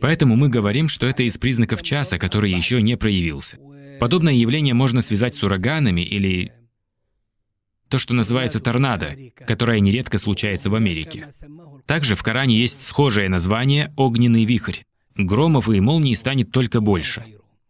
Поэтому 0.00 0.36
мы 0.36 0.48
говорим, 0.48 0.88
что 0.88 1.06
это 1.06 1.22
из 1.22 1.38
признаков 1.38 1.82
часа, 1.82 2.18
который 2.18 2.52
еще 2.52 2.80
не 2.82 2.96
проявился. 2.96 3.58
Подобное 3.98 4.32
явление 4.32 4.74
можно 4.74 5.02
связать 5.02 5.34
с 5.34 5.42
ураганами 5.42 6.00
или 6.00 6.52
то, 7.88 7.98
что 7.98 8.14
называется 8.14 8.60
торнадо, 8.60 9.16
которое 9.46 9.80
нередко 9.80 10.18
случается 10.18 10.70
в 10.70 10.74
Америке. 10.74 11.28
Также 11.86 12.14
в 12.14 12.22
Коране 12.22 12.56
есть 12.56 12.82
схожее 12.82 13.28
название 13.28 13.92
«огненный 13.96 14.44
вихрь». 14.44 14.84
Громов 15.16 15.68
и 15.68 15.80
молний 15.80 16.14
станет 16.14 16.52
только 16.52 16.80
больше. 16.80 17.24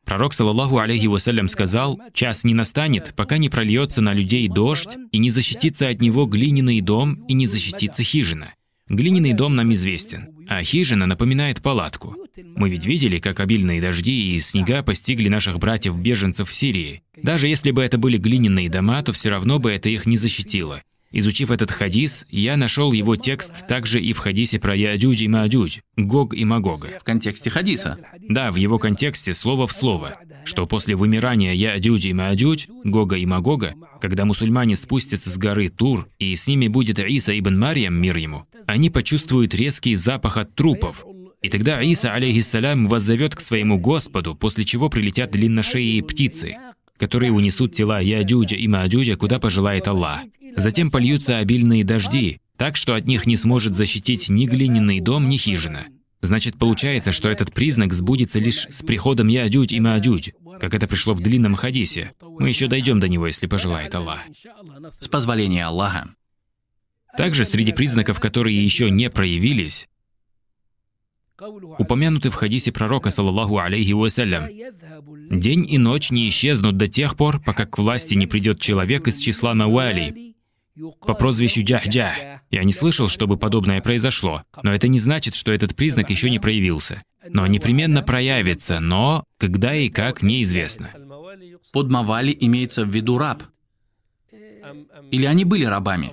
Пророк, 0.05 0.35
саллаллаху 0.35 0.79
алейхи 0.79 1.07
вассалям, 1.07 1.49
сказал, 1.49 2.01
«Час 2.13 2.45
не 2.45 2.53
настанет, 2.53 3.15
пока 3.17 3.39
не 3.39 3.49
прольется 3.49 4.03
на 4.03 4.13
людей 4.13 4.47
дождь, 4.49 4.97
и 5.11 5.19
не 5.19 5.31
защитится 5.31 5.89
от 5.89 6.01
него 6.01 6.27
глиняный 6.27 6.81
дом, 6.81 7.25
и 7.27 7.33
не 7.33 7.47
защитится 7.47 8.03
хижина». 8.03 8.53
Глиняный 8.91 9.35
дом 9.35 9.55
нам 9.55 9.73
известен, 9.73 10.31
а 10.49 10.65
хижина 10.65 11.07
напоминает 11.07 11.63
палатку. 11.63 12.17
Мы 12.57 12.71
ведь 12.71 12.87
видели, 12.87 13.21
как 13.21 13.39
обильные 13.39 13.81
дожди 13.81 14.35
и 14.35 14.41
снега 14.41 14.83
постигли 14.83 15.29
наших 15.29 15.61
братьев-беженцев 15.61 16.51
в 16.51 16.53
Сирии. 16.53 17.05
Даже 17.17 17.47
если 17.47 17.71
бы 17.71 17.85
это 17.85 17.99
были 17.99 18.19
глиняные 18.19 18.69
дома, 18.69 19.01
то 19.05 19.13
все 19.13 19.31
равно 19.31 19.61
бы 19.61 19.71
это 19.71 19.89
их 19.89 20.07
не 20.07 20.17
защитило. 20.17 20.83
Изучив 21.13 21.53
этот 21.53 21.71
хадис, 21.71 22.27
я 22.31 22.57
нашел 22.57 22.93
его 22.93 23.15
текст 23.15 23.65
также 23.69 24.01
и 24.01 24.13
в 24.13 24.19
хадисе 24.19 24.59
про 24.59 24.75
Яадюдь 24.75 25.21
и 25.21 25.29
Маадюдь, 25.29 25.83
Гог 25.97 26.35
и 26.35 26.45
Магога. 26.45 26.99
В 27.01 27.05
контексте 27.05 27.49
хадиса? 27.49 27.99
Да, 28.29 28.51
в 28.51 28.57
его 28.57 28.79
контексте, 28.79 29.35
слово 29.35 29.69
в 29.69 29.73
слово, 29.73 30.19
что 30.45 30.67
после 30.67 30.97
вымирания 30.97 31.53
Яадюдь 31.53 32.07
и 32.07 32.13
Маадюдь, 32.13 32.69
Гога 32.85 33.17
и 33.17 33.27
Магога, 33.27 33.75
когда 34.01 34.25
мусульмане 34.25 34.77
спустятся 34.77 35.31
с 35.31 35.39
горы 35.39 35.69
Тур, 35.69 36.09
и 36.19 36.35
с 36.35 36.47
ними 36.47 36.69
будет 36.69 36.99
Иса 36.99 37.39
ибн 37.39 37.59
Марьям, 37.59 37.95
мир 37.95 38.17
ему, 38.17 38.45
они 38.67 38.91
почувствуют 38.91 39.55
резкий 39.55 39.95
запах 39.95 40.37
от 40.37 40.55
трупов. 40.55 41.05
И 41.43 41.49
тогда 41.49 41.81
Иса, 41.81 42.13
алейхиссалям, 42.13 42.87
воззовет 42.87 43.35
к 43.35 43.41
своему 43.41 43.79
Господу, 43.79 44.35
после 44.35 44.65
чего 44.65 44.91
прилетят 44.91 45.31
длинношеие 45.31 46.03
птицы, 46.03 46.57
которые 46.99 47.33
унесут 47.33 47.73
тела 47.73 48.01
Яадюджа 48.01 48.57
и 48.57 48.69
Маадюджа, 48.69 49.17
куда 49.17 49.39
пожелает 49.39 49.89
Аллах. 49.89 50.21
Затем 50.57 50.91
польются 50.91 51.39
обильные 51.39 51.85
дожди, 51.85 52.41
так 52.57 52.77
что 52.77 52.95
от 52.95 53.07
них 53.07 53.27
не 53.27 53.37
сможет 53.37 53.75
защитить 53.75 54.29
ни 54.29 54.47
глиняный 54.47 55.01
дом, 55.01 55.29
ни 55.29 55.39
хижина. 55.39 55.87
Значит, 56.23 56.59
получается, 56.59 57.13
что 57.13 57.29
этот 57.29 57.53
признак 57.53 57.93
сбудется 57.95 58.39
лишь 58.39 58.67
с 58.69 58.83
приходом 58.83 59.29
Яадюдь 59.29 59.73
и 59.73 59.81
Маадюдь, 59.81 60.35
как 60.61 60.75
это 60.75 60.87
пришло 60.87 61.15
в 61.15 61.21
длинном 61.21 61.55
хадисе. 61.55 62.13
Мы 62.21 62.51
еще 62.51 62.67
дойдем 62.67 63.01
до 63.01 63.09
него, 63.09 63.27
если 63.27 63.47
пожелает 63.47 63.95
Аллах. 63.95 64.21
С 65.01 65.09
позволения 65.09 65.65
Аллаха. 65.65 66.15
Также 67.17 67.45
среди 67.45 67.73
признаков, 67.73 68.21
которые 68.21 68.63
еще 68.63 68.91
не 68.91 69.11
проявились, 69.11 69.89
упомянуты 71.79 72.31
в 72.31 72.35
хадисе 72.35 72.71
пророка, 72.71 73.11
саллаллаху 73.11 73.59
алейхи 73.59 73.93
вассалям. 73.93 74.45
День 75.31 75.67
и 75.69 75.79
ночь 75.79 76.11
не 76.11 76.29
исчезнут 76.29 76.77
до 76.77 76.87
тех 76.87 77.17
пор, 77.17 77.41
пока 77.41 77.65
к 77.65 77.79
власти 77.79 78.15
не 78.15 78.27
придет 78.27 78.61
человек 78.61 79.09
из 79.09 79.19
числа 79.19 79.55
Мауали 79.55 80.30
по 81.01 81.15
прозвищу 81.15 81.63
Джах-Джах. 81.63 82.41
Я 82.51 82.65
не 82.65 82.73
слышал, 82.73 83.09
чтобы 83.09 83.37
подобное 83.37 83.81
произошло, 83.81 84.43
но 84.63 84.73
это 84.73 84.89
не 84.89 84.99
значит, 84.99 85.35
что 85.35 85.53
этот 85.53 85.77
признак 85.77 86.11
еще 86.11 86.31
не 86.31 86.39
проявился. 86.39 87.03
Но 87.29 87.47
непременно 87.47 88.03
проявится, 88.03 88.81
но 88.81 89.25
когда 89.39 89.75
и 89.75 89.89
как 89.89 90.23
неизвестно. 90.23 90.91
Под 91.73 91.91
Мавали 91.91 92.37
имеется 92.41 92.85
в 92.85 92.89
виду 92.89 93.19
раб. 93.19 93.43
Или 95.11 95.27
они 95.27 95.45
были 95.45 95.65
рабами? 95.65 96.13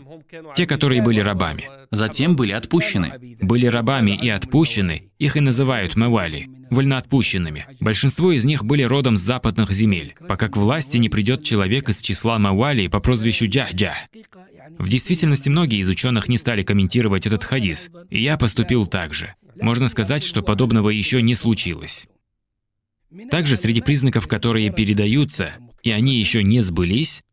Те, 0.56 0.66
которые 0.66 1.02
были 1.02 1.20
рабами. 1.20 1.70
Затем 1.92 2.36
были 2.36 2.52
отпущены. 2.52 3.38
Были 3.42 3.66
рабами 3.68 4.12
и 4.12 4.30
отпущены, 4.30 5.12
их 5.20 5.38
и 5.38 5.40
называют 5.40 5.96
мавали, 5.96 6.50
вольноотпущенными. 6.70 7.66
Большинство 7.80 8.32
из 8.32 8.44
них 8.44 8.66
были 8.66 8.84
родом 8.84 9.18
с 9.18 9.22
западных 9.22 9.72
земель, 9.72 10.16
пока 10.28 10.50
к 10.50 10.58
власти 10.58 10.98
не 10.98 11.10
придет 11.10 11.44
человек 11.44 11.90
из 11.90 12.02
числа 12.02 12.40
мавали 12.40 12.88
по 12.88 13.00
прозвищу 13.00 13.46
Джах-Джах. 13.48 13.96
В 14.78 14.90
действительности 14.90 15.50
многие 15.50 15.80
из 15.80 15.90
ученых 15.90 16.28
не 16.28 16.38
стали 16.38 16.64
комментировать 16.64 17.26
этот 17.26 17.44
хадис, 17.44 17.90
и 18.10 18.22
я 18.22 18.38
поступил 18.38 18.86
так 18.86 19.14
же. 19.14 19.34
Можно 19.60 19.90
сказать, 19.90 20.24
что 20.24 20.42
подобного 20.42 20.90
еще 20.90 21.22
не 21.22 21.36
случилось. 21.36 22.08
Также 23.32 23.58
среди 23.58 23.82
признаков, 23.82 24.28
которые 24.28 24.72
передаются, 24.72 25.54
и 25.82 25.92
они 25.92 26.20
еще 26.20 26.44
не 26.44 26.62
сбылись, 26.62 27.24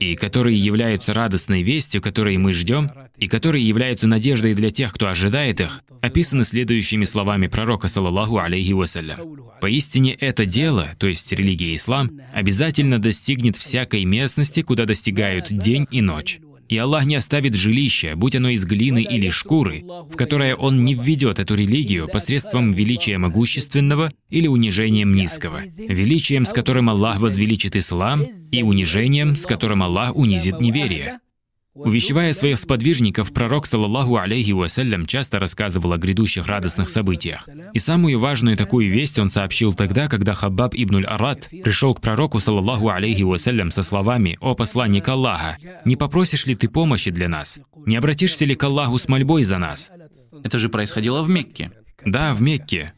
и 0.00 0.16
которые 0.16 0.58
являются 0.58 1.12
радостной 1.12 1.62
вестью, 1.62 2.00
которой 2.00 2.36
мы 2.38 2.52
ждем, 2.52 2.90
и 3.18 3.28
которые 3.28 3.66
являются 3.66 4.08
надеждой 4.08 4.54
для 4.54 4.70
тех, 4.70 4.92
кто 4.94 5.08
ожидает 5.08 5.60
их, 5.60 5.84
описаны 6.00 6.44
следующими 6.44 7.04
словами 7.04 7.46
пророка, 7.46 7.88
саллаллаху 7.88 8.38
алейхи 8.38 8.72
вассалям. 8.72 9.18
«Поистине 9.60 10.14
это 10.14 10.46
дело, 10.46 10.88
то 10.98 11.06
есть 11.06 11.30
религия 11.32 11.76
ислам, 11.76 12.10
обязательно 12.32 12.98
достигнет 12.98 13.58
всякой 13.58 14.04
местности, 14.04 14.62
куда 14.62 14.86
достигают 14.86 15.52
день 15.52 15.86
и 15.90 16.00
ночь. 16.00 16.40
И 16.70 16.76
Аллах 16.78 17.04
не 17.04 17.16
оставит 17.16 17.56
жилища, 17.56 18.14
будь 18.14 18.36
оно 18.36 18.48
из 18.50 18.64
глины 18.64 19.02
или 19.02 19.28
шкуры, 19.28 19.82
в 19.82 20.14
которое 20.16 20.54
Он 20.54 20.84
не 20.84 20.94
введет 20.94 21.40
эту 21.40 21.56
религию 21.56 22.08
посредством 22.08 22.70
величия 22.70 23.18
могущественного 23.18 24.12
или 24.30 24.46
унижением 24.46 25.12
низкого, 25.12 25.62
величием, 25.64 26.44
с 26.44 26.52
которым 26.52 26.88
Аллах 26.88 27.18
возвеличит 27.18 27.74
ислам, 27.74 28.24
и 28.52 28.62
унижением, 28.62 29.34
с 29.34 29.46
которым 29.46 29.82
Аллах 29.82 30.14
унизит 30.14 30.60
неверие. 30.60 31.18
Увещевая 31.74 32.32
своих 32.32 32.58
сподвижников, 32.58 33.32
пророк, 33.32 33.64
саллаллаху 33.64 34.16
алейхи 34.16 34.50
вассалям, 34.50 35.06
часто 35.06 35.38
рассказывал 35.38 35.92
о 35.92 35.98
грядущих 35.98 36.46
радостных 36.46 36.88
событиях. 36.88 37.48
И 37.72 37.78
самую 37.78 38.18
важную 38.18 38.56
такую 38.56 38.90
весть 38.90 39.20
он 39.20 39.28
сообщил 39.28 39.72
тогда, 39.72 40.08
когда 40.08 40.34
Хаббаб 40.34 40.74
ибн 40.74 41.06
арат 41.06 41.48
пришел 41.48 41.94
к 41.94 42.00
пророку, 42.00 42.40
саллаллаху 42.40 42.88
алейхи 42.88 43.22
вассалям, 43.22 43.70
со 43.70 43.84
словами 43.84 44.36
«О 44.40 44.56
посланник 44.56 45.08
Аллаха, 45.08 45.58
не 45.84 45.94
попросишь 45.94 46.46
ли 46.46 46.56
ты 46.56 46.68
помощи 46.68 47.12
для 47.12 47.28
нас? 47.28 47.60
Не 47.86 47.96
обратишься 47.96 48.44
ли 48.44 48.56
к 48.56 48.64
Аллаху 48.64 48.98
с 48.98 49.08
мольбой 49.08 49.44
за 49.44 49.58
нас?» 49.58 49.92
Это 50.42 50.58
же 50.58 50.70
происходило 50.70 51.22
в 51.22 51.28
Мекке. 51.28 51.70
Да, 52.04 52.34
в 52.34 52.42
Мекке. 52.42 52.94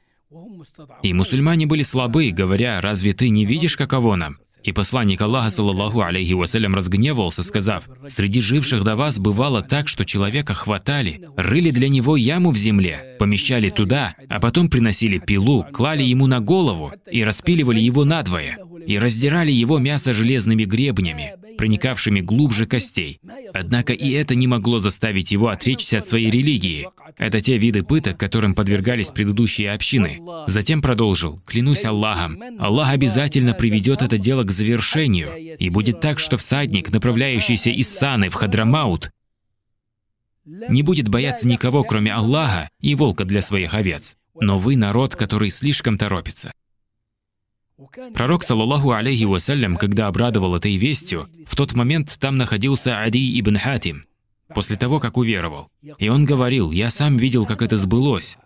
И 1.02 1.12
мусульмане 1.12 1.67
были 1.67 1.83
слабы, 1.83 2.31
говоря, 2.31 2.81
«Разве 2.81 3.12
ты 3.12 3.29
не 3.29 3.45
видишь, 3.45 3.76
каково 3.76 4.17
нам?» 4.17 4.38
И 4.64 4.73
посланник 4.73 5.21
Аллаха, 5.21 5.50
саллаллаху 5.50 6.02
алейхи 6.02 6.33
вассалям, 6.35 6.75
разгневался, 6.75 7.42
сказав, 7.42 7.88
«Среди 8.09 8.40
живших 8.40 8.85
до 8.85 8.97
вас 8.97 9.19
бывало 9.19 9.62
так, 9.62 9.88
что 9.88 10.04
человека 10.04 10.54
хватали, 10.54 11.21
рыли 11.37 11.71
для 11.71 11.88
него 11.88 12.16
яму 12.16 12.50
в 12.50 12.57
земле, 12.57 13.16
помещали 13.19 13.71
туда, 13.71 14.14
а 14.28 14.40
потом 14.40 14.69
приносили 14.69 15.19
пилу, 15.19 15.64
клали 15.73 16.02
ему 16.02 16.26
на 16.26 16.40
голову 16.40 16.92
и 17.11 17.25
распиливали 17.25 17.81
его 17.81 18.04
надвое, 18.04 18.59
и 18.87 18.99
раздирали 18.99 19.50
его 19.50 19.78
мясо 19.78 20.14
железными 20.14 20.64
гребнями, 20.64 21.35
проникавшими 21.57 22.21
глубже 22.21 22.67
костей. 22.67 23.21
Однако 23.53 23.93
и 23.93 24.11
это 24.11 24.35
не 24.35 24.47
могло 24.47 24.79
заставить 24.79 25.33
его 25.33 25.49
отречься 25.49 25.99
от 25.99 26.07
своей 26.07 26.31
религии. 26.31 26.89
Это 27.19 27.41
те 27.41 27.59
виды 27.59 27.83
пыток, 27.83 28.19
которым 28.19 28.55
подвергались 28.55 29.11
предыдущие 29.11 29.73
общины. 29.73 30.21
Затем 30.47 30.83
продолжил, 30.83 31.41
«Клянусь 31.47 31.85
Аллахом, 31.85 32.41
Аллах 32.59 32.91
обязательно 32.91 33.55
приведет 33.55 34.03
это 34.03 34.19
дело 34.19 34.45
к 34.45 34.51
завершению, 34.51 35.31
и 35.37 35.69
будет 35.69 36.01
так, 36.01 36.19
что 36.19 36.37
всадник, 36.37 36.93
направляющийся 36.93 37.71
из 37.71 37.89
Саны 37.89 38.29
в 38.29 38.35
Хадрамаут, 38.35 39.11
не 40.45 40.83
будет 40.83 41.09
бояться 41.09 41.47
никого, 41.47 41.85
кроме 41.85 42.13
Аллаха 42.13 42.69
и 42.81 42.95
волка 42.95 43.25
для 43.25 43.43
своих 43.43 43.75
овец. 43.75 44.17
Но 44.41 44.59
вы 44.59 44.77
народ, 44.77 45.15
который 45.15 45.51
слишком 45.51 45.99
торопится. 45.99 46.53
Пророк, 48.15 48.45
саллаллаху 48.45 48.93
алейхи 48.93 49.25
вассалям, 49.25 49.77
когда 49.77 50.07
обрадовал 50.07 50.55
этой 50.57 50.77
вестью, 50.77 51.29
в 51.47 51.57
тот 51.57 51.75
момент 51.75 52.17
там 52.19 52.37
находился 52.37 53.01
Ади 53.01 53.39
ибн 53.41 53.57
Хатим, 53.57 54.05
после 54.55 54.77
того, 54.77 55.01
как 55.01 55.17
уверовал. 55.17 55.69
И 55.99 56.09
он 56.09 56.25
говорил, 56.25 56.71
«Я 56.71 56.91
сам 56.91 57.17
видел, 57.17 57.47
как 57.47 57.62
это 57.62 57.77
сбылось». 57.77 58.39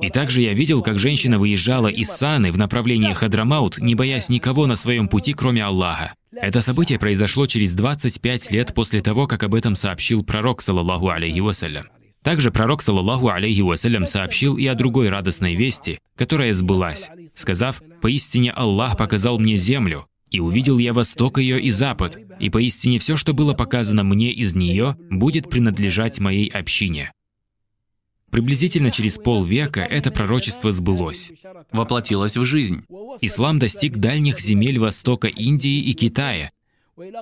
И 0.00 0.08
также 0.08 0.40
я 0.40 0.54
видел, 0.54 0.82
как 0.82 0.98
женщина 0.98 1.38
выезжала 1.38 1.88
из 1.88 2.10
Саны 2.10 2.50
в 2.50 2.56
направлении 2.56 3.12
Хадрамаут, 3.12 3.78
не 3.78 3.94
боясь 3.94 4.30
никого 4.30 4.66
на 4.66 4.76
своем 4.76 5.06
пути, 5.06 5.34
кроме 5.34 5.62
Аллаха. 5.62 6.14
Это 6.32 6.62
событие 6.62 6.98
произошло 6.98 7.46
через 7.46 7.74
25 7.74 8.50
лет 8.52 8.74
после 8.74 9.02
того, 9.02 9.26
как 9.26 9.42
об 9.42 9.54
этом 9.54 9.76
сообщил 9.76 10.24
пророк, 10.24 10.62
саллаллаху 10.62 11.10
алейхи 11.10 11.40
вассалям. 11.40 11.86
Также 12.22 12.52
пророк, 12.52 12.82
саллаллаху 12.82 13.28
алейхи 13.28 13.60
вассалям, 13.60 14.06
сообщил 14.06 14.56
и 14.56 14.66
о 14.66 14.74
другой 14.74 15.08
радостной 15.08 15.54
вести, 15.54 15.98
которая 16.16 16.52
сбылась, 16.52 17.10
сказав, 17.34 17.82
«Поистине 18.00 18.52
Аллах 18.52 18.96
показал 18.96 19.38
мне 19.38 19.56
землю, 19.56 20.06
и 20.30 20.38
увидел 20.38 20.78
я 20.78 20.92
восток 20.92 21.38
ее 21.38 21.60
и 21.60 21.70
запад, 21.70 22.18
и 22.38 22.48
поистине 22.48 22.98
все, 22.98 23.16
что 23.16 23.34
было 23.34 23.54
показано 23.54 24.04
мне 24.04 24.30
из 24.30 24.54
нее, 24.54 24.96
будет 25.10 25.50
принадлежать 25.50 26.20
моей 26.20 26.48
общине». 26.48 27.12
Приблизительно 28.30 28.90
через 28.90 29.18
полвека 29.18 29.80
это 29.80 30.10
пророчество 30.10 30.72
сбылось. 30.72 31.32
Воплотилось 31.70 32.36
в 32.36 32.44
жизнь. 32.46 32.82
Ислам 33.20 33.58
достиг 33.58 33.98
дальних 33.98 34.40
земель 34.40 34.78
востока 34.78 35.26
Индии 35.26 35.82
и 35.82 35.92
Китая 35.92 36.50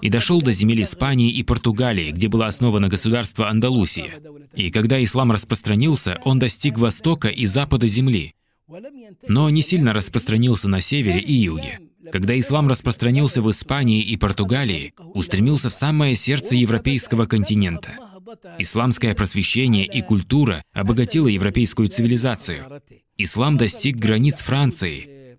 и 0.02 0.10
дошел 0.10 0.42
до 0.42 0.52
земель 0.52 0.82
Испании 0.82 1.30
и 1.32 1.42
Португалии, 1.42 2.10
где 2.10 2.28
было 2.28 2.46
основано 2.46 2.88
государство 2.88 3.48
Андалусия. 3.48 4.20
И 4.54 4.70
когда 4.70 5.02
ислам 5.02 5.32
распространился, 5.32 6.20
он 6.24 6.38
достиг 6.38 6.78
востока 6.78 7.28
и 7.28 7.46
запада 7.46 7.86
земли, 7.86 8.34
но 9.28 9.48
не 9.50 9.62
сильно 9.62 9.92
распространился 9.92 10.68
на 10.68 10.80
севере 10.80 11.20
и 11.20 11.32
юге. 11.32 11.80
Когда 12.12 12.38
ислам 12.38 12.68
распространился 12.68 13.42
в 13.42 13.50
Испании 13.50 14.02
и 14.02 14.16
Португалии, 14.16 14.94
устремился 15.14 15.70
в 15.70 15.74
самое 15.74 16.16
сердце 16.16 16.56
европейского 16.56 17.26
континента– 17.26 17.90
Исламское 18.58 19.14
просвещение 19.14 19.86
и 19.86 20.02
культура 20.02 20.62
обогатила 20.72 21.28
европейскую 21.28 21.88
цивилизацию. 21.88 22.82
Ислам 23.16 23.56
достиг 23.56 23.96
границ 23.96 24.40
Франции. 24.40 25.38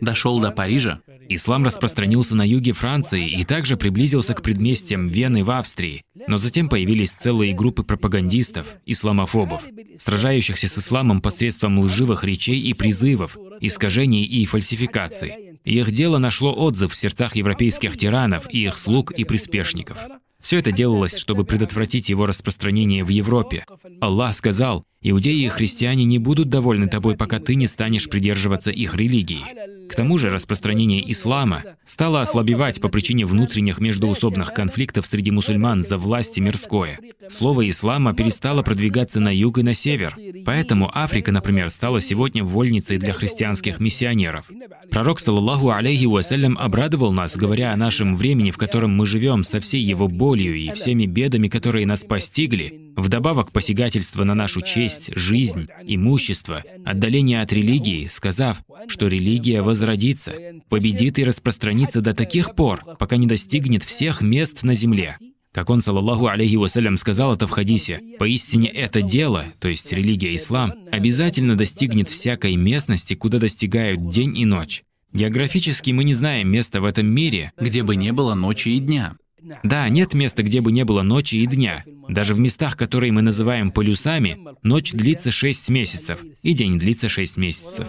Дошел 0.00 0.40
до 0.40 0.50
Парижа. 0.50 1.00
Ислам 1.32 1.64
распространился 1.64 2.34
на 2.34 2.44
юге 2.44 2.72
Франции 2.72 3.30
и 3.30 3.44
также 3.44 3.76
приблизился 3.76 4.34
к 4.34 4.42
предместьям 4.42 5.06
Вены 5.06 5.44
в 5.44 5.50
Австрии. 5.52 6.02
Но 6.26 6.38
затем 6.38 6.68
появились 6.68 7.12
целые 7.12 7.54
группы 7.54 7.84
пропагандистов, 7.84 8.66
исламофобов, 8.84 9.62
сражающихся 9.96 10.66
с 10.66 10.78
исламом 10.78 11.20
посредством 11.20 11.78
лживых 11.78 12.24
речей 12.24 12.60
и 12.60 12.74
призывов, 12.74 13.38
искажений 13.60 14.24
и 14.24 14.44
фальсификаций. 14.44 15.60
их 15.64 15.92
дело 15.92 16.18
нашло 16.18 16.52
отзыв 16.52 16.92
в 16.92 16.96
сердцах 16.96 17.36
европейских 17.36 17.96
тиранов 17.96 18.52
и 18.52 18.64
их 18.64 18.76
слуг 18.76 19.12
и 19.12 19.22
приспешников. 19.22 19.98
Все 20.40 20.58
это 20.58 20.72
делалось, 20.72 21.16
чтобы 21.16 21.44
предотвратить 21.44 22.08
его 22.08 22.26
распространение 22.26 23.04
в 23.04 23.08
Европе. 23.08 23.66
Аллах 24.00 24.34
сказал, 24.34 24.84
«Иудеи 25.02 25.44
и 25.44 25.48
христиане 25.48 26.04
не 26.04 26.18
будут 26.18 26.48
довольны 26.48 26.88
тобой, 26.88 27.16
пока 27.16 27.38
ты 27.38 27.54
не 27.54 27.66
станешь 27.66 28.08
придерживаться 28.08 28.70
их 28.70 28.96
религии». 28.96 29.42
К 29.90 29.94
тому 29.96 30.18
же 30.18 30.30
распространение 30.30 31.10
ислама 31.10 31.64
стало 31.84 32.22
ослабевать 32.22 32.80
по 32.80 32.88
причине 32.88 33.26
внутренних 33.26 33.80
междоусобных 33.80 34.54
конфликтов 34.54 35.04
среди 35.04 35.32
мусульман 35.32 35.82
за 35.82 35.98
власть 35.98 36.38
мирское. 36.38 37.00
Слово 37.28 37.68
ислама 37.68 38.14
перестало 38.14 38.62
продвигаться 38.62 39.18
на 39.18 39.34
юг 39.34 39.58
и 39.58 39.64
на 39.64 39.74
север. 39.74 40.16
Поэтому 40.46 40.96
Африка, 40.96 41.32
например, 41.32 41.70
стала 41.70 42.00
сегодня 42.00 42.44
вольницей 42.44 42.98
для 42.98 43.12
христианских 43.12 43.80
миссионеров. 43.80 44.48
Пророк, 44.92 45.18
саллаллаху 45.18 45.70
алейхи 45.70 46.04
вассалям, 46.04 46.56
обрадовал 46.56 47.12
нас, 47.12 47.36
говоря 47.36 47.72
о 47.72 47.76
нашем 47.76 48.14
времени, 48.14 48.52
в 48.52 48.58
котором 48.58 48.96
мы 48.96 49.08
живем, 49.08 49.42
со 49.42 49.58
всей 49.58 49.82
его 49.82 50.06
болью 50.06 50.54
и 50.54 50.70
всеми 50.70 51.06
бедами, 51.06 51.48
которые 51.48 51.84
нас 51.84 52.04
постигли, 52.04 52.79
Вдобавок 53.00 53.50
посягательство 53.50 54.24
на 54.24 54.34
нашу 54.34 54.60
честь, 54.60 55.10
жизнь, 55.16 55.68
имущество, 55.82 56.62
отдаление 56.84 57.40
от 57.40 57.50
религии, 57.50 58.06
сказав, 58.08 58.60
что 58.88 59.08
религия 59.08 59.62
возродится, 59.62 60.34
победит 60.68 61.18
и 61.18 61.24
распространится 61.24 62.02
до 62.02 62.12
таких 62.12 62.54
пор, 62.54 62.84
пока 62.98 63.16
не 63.16 63.26
достигнет 63.26 63.84
всех 63.84 64.20
мест 64.20 64.64
на 64.64 64.74
земле. 64.74 65.16
Как 65.50 65.70
он, 65.70 65.80
саллаллаху 65.80 66.26
алейхи 66.26 66.56
вассалям, 66.56 66.98
сказал 66.98 67.32
это 67.32 67.46
в 67.46 67.50
хадисе, 67.50 68.02
«Поистине 68.18 68.68
это 68.68 69.00
дело, 69.00 69.46
то 69.60 69.68
есть 69.68 69.90
религия 69.92 70.36
ислам, 70.36 70.74
обязательно 70.92 71.56
достигнет 71.56 72.10
всякой 72.10 72.56
местности, 72.56 73.14
куда 73.14 73.38
достигают 73.38 74.08
день 74.08 74.36
и 74.36 74.44
ночь». 74.44 74.82
Географически 75.14 75.90
мы 75.90 76.04
не 76.04 76.12
знаем 76.12 76.52
места 76.52 76.82
в 76.82 76.84
этом 76.84 77.06
мире, 77.06 77.52
где 77.58 77.82
бы 77.82 77.96
не 77.96 78.12
было 78.12 78.34
ночи 78.34 78.68
и 78.68 78.78
дня. 78.78 79.16
Да, 79.62 79.88
нет 79.88 80.14
места, 80.14 80.42
где 80.42 80.60
бы 80.60 80.72
не 80.72 80.84
было 80.84 81.02
ночи 81.02 81.36
и 81.36 81.46
дня. 81.46 81.84
Даже 82.08 82.34
в 82.34 82.40
местах, 82.40 82.76
которые 82.76 83.12
мы 83.12 83.22
называем 83.22 83.70
полюсами, 83.70 84.38
ночь 84.62 84.92
длится 84.92 85.30
6 85.30 85.68
месяцев, 85.70 86.24
и 86.42 86.52
день 86.52 86.78
длится 86.78 87.08
6 87.08 87.36
месяцев. 87.36 87.86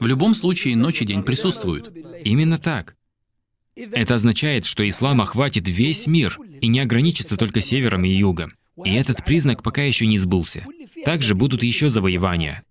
В 0.00 0.06
любом 0.06 0.34
случае, 0.34 0.76
ночь 0.76 1.02
и 1.02 1.04
день 1.04 1.22
присутствуют. 1.22 1.92
Именно 2.24 2.58
так. 2.58 2.96
Это 3.74 4.14
означает, 4.14 4.64
что 4.64 4.88
ислам 4.88 5.20
охватит 5.20 5.68
весь 5.68 6.06
мир 6.06 6.38
и 6.60 6.68
не 6.68 6.80
ограничится 6.80 7.36
только 7.36 7.60
севером 7.60 8.04
и 8.04 8.10
югом. 8.10 8.54
И 8.84 8.92
этот 8.94 9.24
признак 9.24 9.62
пока 9.62 9.82
еще 9.82 10.06
не 10.06 10.18
сбылся. 10.18 10.64
Также 11.04 11.34
будут 11.34 11.62
еще 11.62 11.90
завоевания. 11.90 12.62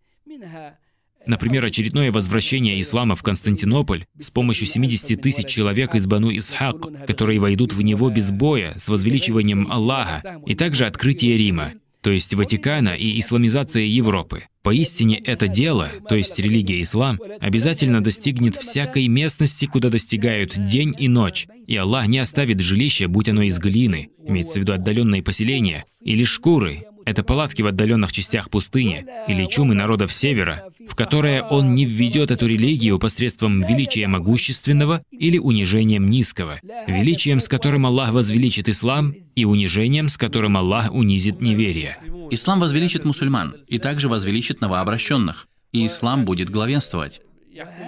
Например, 1.28 1.66
очередное 1.66 2.12
возвращение 2.12 2.80
ислама 2.80 3.16
в 3.16 3.24
Константинополь 3.24 4.06
с 4.20 4.30
помощью 4.30 4.68
70 4.68 5.22
тысяч 5.22 5.48
человек 5.48 5.96
из 5.96 6.06
Бану 6.06 6.36
Исхак, 6.38 7.06
которые 7.08 7.40
войдут 7.40 7.74
в 7.74 7.82
него 7.82 8.10
без 8.10 8.32
боя, 8.32 8.76
с 8.78 8.88
возвеличиванием 8.90 9.72
Аллаха, 9.72 10.42
и 10.46 10.54
также 10.54 10.86
открытие 10.86 11.38
Рима, 11.38 11.74
то 12.02 12.12
есть 12.12 12.36
Ватикана 12.36 12.90
и 12.90 13.20
исламизация 13.20 13.84
Европы. 13.84 14.44
Поистине 14.62 15.18
это 15.18 15.48
дело, 15.48 15.90
то 16.08 16.16
есть 16.16 16.38
религия 16.38 16.80
ислам, 16.82 17.20
обязательно 17.40 18.04
достигнет 18.04 18.56
всякой 18.56 19.08
местности, 19.08 19.66
куда 19.66 19.90
достигают 19.90 20.54
день 20.68 20.94
и 21.00 21.08
ночь, 21.08 21.48
и 21.66 21.76
Аллах 21.76 22.08
не 22.08 22.20
оставит 22.20 22.60
жилища, 22.60 23.08
будь 23.08 23.30
оно 23.30 23.42
из 23.42 23.58
глины, 23.58 24.10
имеется 24.24 24.60
в 24.60 24.62
виду 24.62 24.74
отдаленные 24.74 25.24
поселения, 25.24 25.86
или 26.00 26.24
шкуры, 26.24 26.86
это 27.06 27.24
палатки 27.24 27.62
в 27.62 27.68
отдаленных 27.68 28.12
частях 28.12 28.50
пустыни 28.50 29.06
или 29.28 29.46
чумы 29.46 29.76
народов 29.76 30.12
Севера, 30.12 30.64
в 30.88 30.96
которые 30.96 31.44
он 31.44 31.76
не 31.76 31.86
введет 31.86 32.32
эту 32.32 32.48
религию 32.48 33.00
посредством 33.00 33.62
величия 33.62 34.08
могущественного 34.08 35.04
или 35.12 35.38
унижением 35.38 36.08
низкого, 36.08 36.60
величием, 36.88 37.40
с 37.40 37.48
которым 37.48 37.86
Аллах 37.86 38.12
возвеличит 38.12 38.68
ислам, 38.70 39.16
и 39.36 39.46
унижением, 39.46 40.10
с 40.10 40.18
которым 40.18 40.58
Аллах 40.58 40.94
унизит 40.94 41.42
неверие. 41.42 41.98
Ислам 42.32 42.60
возвеличит 42.60 43.06
мусульман 43.06 43.56
и 43.68 43.80
также 43.80 44.08
возвеличит 44.08 44.62
новообращенных, 44.62 45.48
и 45.72 45.86
ислам 45.86 46.26
будет 46.26 46.50
главенствовать. 46.50 47.22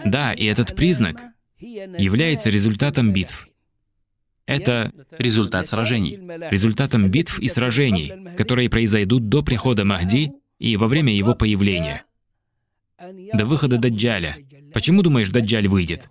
Да, 0.05 0.33
и 0.33 0.45
этот 0.45 0.75
признак 0.75 1.21
является 1.59 2.49
результатом 2.49 3.11
битв. 3.13 3.47
Это 4.47 4.93
результат 5.19 5.67
сражений. 5.67 6.19
Результатом 6.49 7.11
битв 7.11 7.37
и 7.39 7.49
сражений, 7.49 8.33
которые 8.35 8.69
произойдут 8.69 9.27
до 9.27 9.43
прихода 9.43 9.83
Махди 9.85 10.31
и 10.57 10.77
во 10.77 10.87
время 10.87 11.13
его 11.13 11.35
появления. 11.35 12.03
До 13.33 13.45
выхода 13.45 13.77
Даджаля. 13.77 14.37
Почему 14.73 15.03
думаешь, 15.03 15.29
Даджаль 15.29 15.67
выйдет? 15.67 16.09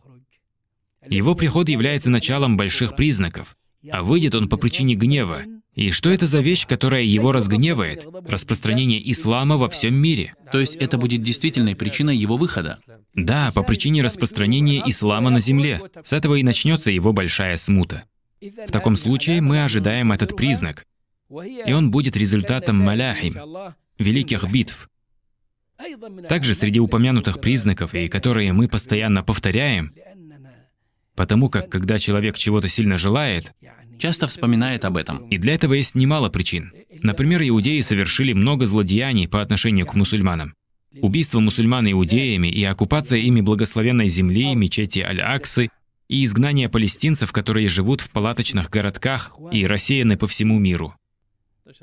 Его 1.09 1.35
приход 1.35 1.69
является 1.69 2.11
началом 2.11 2.57
больших 2.57 2.95
признаков, 2.95 3.57
а 3.91 4.03
выйдет 4.03 4.35
он 4.35 4.49
по 4.49 4.57
причине 4.57 4.95
гнева. 4.95 5.43
И 5.75 5.91
что 5.91 6.11
это 6.11 6.27
за 6.27 6.41
вещь, 6.41 6.67
которая 6.67 7.03
его 7.03 7.33
разгневает? 7.33 8.07
Распространение 8.27 9.11
ислама 9.13 9.57
во 9.57 9.69
всем 9.69 9.95
мире. 9.95 10.35
То 10.51 10.59
есть 10.59 10.75
это 10.77 10.97
будет 10.99 11.23
действительной 11.23 11.77
причиной 11.77 12.17
его 12.17 12.37
выхода? 12.37 12.79
Да, 13.15 13.53
по 13.55 13.63
причине 13.63 14.03
распространения 14.03 14.83
ислама 14.87 15.31
на 15.31 15.41
земле. 15.41 15.83
С 16.03 16.13
этого 16.13 16.37
и 16.37 16.43
начнется 16.43 16.91
его 16.91 17.13
большая 17.13 17.57
смута. 17.57 18.05
В 18.41 18.71
таком 18.71 18.97
случае 18.97 19.41
мы 19.41 19.65
ожидаем 19.65 20.13
этот 20.13 20.37
признак, 20.37 20.85
и 21.31 21.73
он 21.73 21.91
будет 21.91 22.17
результатом 22.17 22.77
маляхим, 22.77 23.37
великих 23.99 24.51
битв. 24.51 24.89
Также 26.29 26.55
среди 26.55 26.81
упомянутых 26.81 27.41
признаков, 27.41 27.95
и 27.95 28.09
которые 28.09 28.53
мы 28.53 28.69
постоянно 28.69 29.23
повторяем, 29.23 29.93
Потому 31.17 31.49
как, 31.49 31.71
когда 31.71 31.99
человек 31.99 32.37
чего-то 32.37 32.69
сильно 32.69 32.99
желает, 32.99 33.55
часто 33.99 34.29
вспоминает 34.29 34.85
об 34.85 34.99
этом. 34.99 35.27
и 35.29 35.39
для 35.39 35.55
этого 35.55 35.73
есть 35.73 35.95
немало 35.95 36.29
причин. 36.29 36.73
Например, 37.03 37.43
иудеи 37.43 37.81
совершили 37.81 38.35
много 38.35 38.67
злодеяний 38.67 39.27
по 39.27 39.41
отношению 39.41 39.87
к 39.87 39.95
мусульманам. 39.95 40.55
Убийство 41.01 41.41
мусульман 41.41 41.91
иудеями 41.91 42.49
и 42.49 42.63
оккупация 42.65 43.19
ими 43.19 43.41
благословенной 43.41 44.09
земли, 44.09 44.55
мечети 44.55 45.01
Аль-Аксы, 45.01 45.69
и 46.09 46.25
изгнание 46.25 46.69
палестинцев, 46.69 47.33
которые 47.33 47.69
живут 47.69 48.01
в 48.01 48.11
палаточных 48.11 48.71
городках 48.71 49.33
и 49.53 49.67
рассеяны 49.67 50.17
по 50.17 50.27
всему 50.27 50.59
миру. 50.59 50.95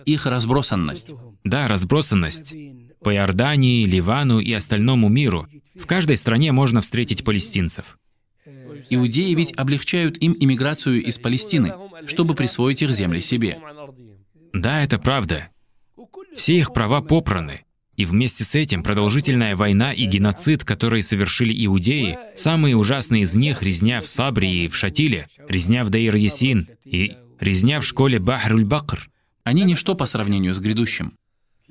Их 0.05 0.25
разбросанность. 0.25 1.13
Да, 1.43 1.67
разбросанность. 1.67 2.55
По 3.03 3.13
Иордании, 3.13 3.85
Ливану 3.85 4.39
и 4.39 4.51
остальному 4.53 5.09
миру. 5.09 5.47
В 5.75 5.85
каждой 5.85 6.17
стране 6.17 6.51
можно 6.51 6.81
встретить 6.81 7.23
палестинцев. 7.23 7.97
Иудеи 8.89 9.33
ведь 9.33 9.53
облегчают 9.57 10.17
им 10.17 10.35
иммиграцию 10.39 11.03
из 11.03 11.17
Палестины, 11.17 11.73
чтобы 12.07 12.35
присвоить 12.35 12.81
их 12.81 12.91
земли 12.91 13.21
себе. 13.21 13.59
Да, 14.53 14.81
это 14.81 14.99
правда. 14.99 15.49
Все 16.35 16.57
их 16.57 16.73
права 16.73 17.01
попраны. 17.01 17.62
И 17.95 18.05
вместе 18.05 18.43
с 18.43 18.55
этим 18.55 18.81
продолжительная 18.81 19.55
война 19.55 19.93
и 19.93 20.05
геноцид, 20.05 20.65
которые 20.65 21.03
совершили 21.03 21.53
иудеи, 21.65 22.17
самые 22.35 22.75
ужасные 22.75 23.23
из 23.23 23.35
них— 23.35 23.61
резня 23.63 24.01
в 24.01 24.07
Сабре 24.07 24.65
и 24.65 24.67
в 24.67 24.75
Шатиле, 24.75 25.27
резня 25.47 25.83
в 25.83 25.89
Дейр-Ясин 25.89 26.67
и 26.85 27.17
резня 27.39 27.79
в 27.79 27.85
школе 27.85 28.17
Бахруль-Бакр. 28.17 29.09
Они 29.43 29.63
ничто 29.63 29.93
по 29.93 30.07
сравнению 30.07 30.55
с 30.55 30.59
грядущим. 30.59 31.13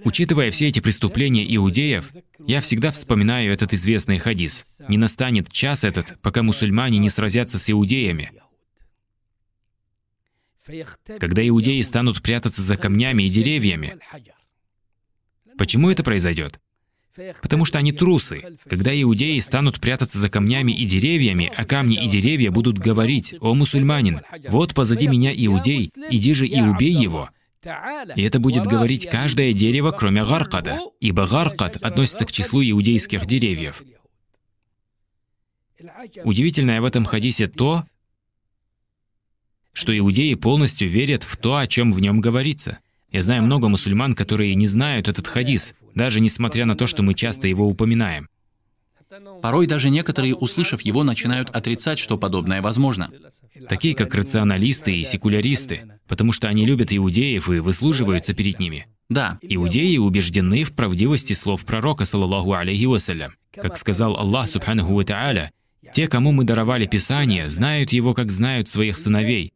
Учитывая 0.04 0.50
все 0.50 0.68
эти 0.68 0.80
преступления 0.80 1.44
иудеев, 1.56 2.12
я 2.46 2.60
всегда 2.60 2.90
вспоминаю 2.90 3.52
этот 3.52 3.72
известный 3.72 4.18
хадис. 4.18 4.64
«Не 4.88 4.98
настанет 4.98 5.50
час 5.50 5.84
этот, 5.84 6.20
пока 6.22 6.42
мусульмане 6.42 6.98
не 6.98 7.10
сразятся 7.10 7.58
с 7.58 7.70
иудеями». 7.70 8.32
Когда 11.18 11.46
иудеи 11.46 11.82
станут 11.82 12.22
прятаться 12.22 12.62
за 12.62 12.76
камнями 12.76 13.24
и 13.24 13.28
деревьями. 13.28 13.98
Почему 15.58 15.90
это 15.90 16.02
произойдет? 16.02 16.60
Потому 17.42 17.64
что 17.64 17.78
они 17.78 17.92
трусы. 17.92 18.58
Когда 18.68 18.90
иудеи 19.00 19.38
станут 19.40 19.80
прятаться 19.80 20.18
за 20.18 20.30
камнями 20.30 20.72
и 20.72 20.84
деревьями, 20.84 21.52
а 21.54 21.64
камни 21.64 22.02
и 22.02 22.08
деревья 22.08 22.50
будут 22.50 22.78
говорить, 22.78 23.34
«О, 23.40 23.54
мусульманин, 23.54 24.20
вот 24.48 24.74
позади 24.74 25.08
меня 25.08 25.32
иудей, 25.34 25.92
иди 26.10 26.32
же 26.32 26.46
и 26.46 26.60
убей 26.60 26.92
его», 26.92 27.28
и 28.16 28.22
это 28.22 28.40
будет 28.40 28.66
говорить 28.66 29.08
каждое 29.08 29.52
дерево, 29.52 29.92
кроме 29.92 30.24
Гаркада, 30.24 30.80
ибо 31.00 31.28
Гаркад 31.28 31.76
относится 31.76 32.24
к 32.24 32.32
числу 32.32 32.60
иудейских 32.62 33.24
деревьев. 33.26 33.82
Удивительное 36.24 36.80
в 36.80 36.84
этом 36.84 37.04
хадисе 37.04 37.46
то, 37.46 37.84
что 39.72 39.96
иудеи 39.96 40.34
полностью 40.34 40.88
верят 40.88 41.22
в 41.22 41.36
то, 41.36 41.56
о 41.56 41.66
чем 41.66 41.92
в 41.92 42.00
нем 42.00 42.20
говорится. 42.20 42.78
Я 43.12 43.22
знаю 43.22 43.42
много 43.42 43.68
мусульман, 43.68 44.14
которые 44.14 44.54
не 44.54 44.66
знают 44.66 45.06
этот 45.06 45.26
хадис, 45.28 45.74
даже 45.94 46.20
несмотря 46.20 46.64
на 46.64 46.74
то, 46.74 46.86
что 46.86 47.02
мы 47.02 47.14
часто 47.14 47.46
его 47.46 47.66
упоминаем. 47.66 48.28
Порой 49.42 49.66
даже 49.66 49.90
некоторые, 49.90 50.34
услышав 50.34 50.80
его, 50.80 51.04
начинают 51.04 51.50
отрицать, 51.50 51.98
что 51.98 52.16
подобное 52.16 52.62
возможно. 52.62 53.10
Такие 53.68 53.94
как 53.94 54.14
рационалисты 54.14 54.96
и 54.96 55.04
секуляристы, 55.04 55.82
потому 56.08 56.32
что 56.32 56.48
они 56.48 56.64
любят 56.64 56.92
иудеев 56.92 57.50
и 57.50 57.58
выслуживаются 57.58 58.32
перед 58.32 58.58
ними. 58.58 58.86
Да, 59.10 59.38
Иудеи 59.42 59.98
убеждены 59.98 60.64
в 60.64 60.72
правдивости 60.72 61.34
слов 61.34 61.66
пророка, 61.66 62.06
саллаллаху 62.06 62.54
алейхи 62.54 62.86
вассалям. 62.86 63.34
Как 63.52 63.76
сказал 63.76 64.16
Аллах, 64.16 64.48
субханаху 64.48 64.94
ва 64.94 65.04
«Те, 65.92 66.08
кому 66.08 66.32
мы 66.32 66.44
даровали 66.44 66.86
Писание, 66.86 67.50
знают 67.50 67.92
его, 67.92 68.14
как 68.14 68.30
знают 68.30 68.70
своих 68.70 68.96
сыновей». 68.96 69.52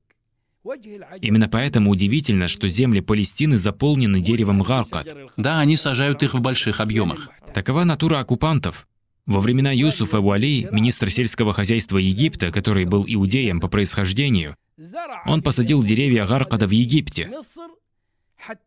Именно 1.20 1.48
поэтому 1.48 1.90
удивительно, 1.90 2.48
что 2.48 2.68
земли 2.68 3.00
Палестины 3.00 3.58
заполнены 3.58 4.20
деревом 4.20 4.62
гаркат. 4.62 5.14
да, 5.36 5.60
они 5.60 5.76
сажают 5.76 6.22
их 6.22 6.34
в 6.34 6.40
больших 6.40 6.80
объемах. 6.80 7.30
Такова 7.54 7.84
натура 7.84 8.18
оккупантов. 8.18 8.86
Во 9.26 9.40
времена 9.40 9.72
Юсуфа 9.72 10.20
Вуали, 10.20 10.68
министра 10.70 11.10
сельского 11.10 11.52
хозяйства 11.52 11.98
Египта, 11.98 12.52
который 12.52 12.84
был 12.84 13.04
иудеем 13.08 13.60
по 13.60 13.68
происхождению, 13.68 14.56
он 15.24 15.42
посадил 15.42 15.82
деревья 15.82 16.26
Гаркада 16.26 16.66
в 16.68 16.70
Египте, 16.70 17.30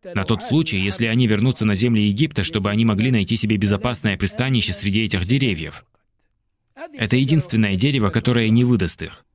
на 0.04 0.26
тот 0.26 0.44
случай, 0.44 0.78
если 0.78 1.06
они 1.06 1.28
вернутся 1.28 1.66
на 1.66 1.76
земли 1.76 2.02
Египта, 2.02 2.44
чтобы 2.44 2.70
они 2.70 2.84
могли 2.84 3.12
найти 3.12 3.38
себе 3.38 3.56
безопасное 3.56 4.18
пристанище 4.18 4.74
среди 4.74 5.06
этих 5.06 5.26
деревьев. 5.26 5.86
Это 6.94 7.16
единственное 7.16 7.76
дерево, 7.76 8.10
которое 8.10 8.50
не 8.50 8.64
выдаст 8.64 9.02
их. 9.02 9.26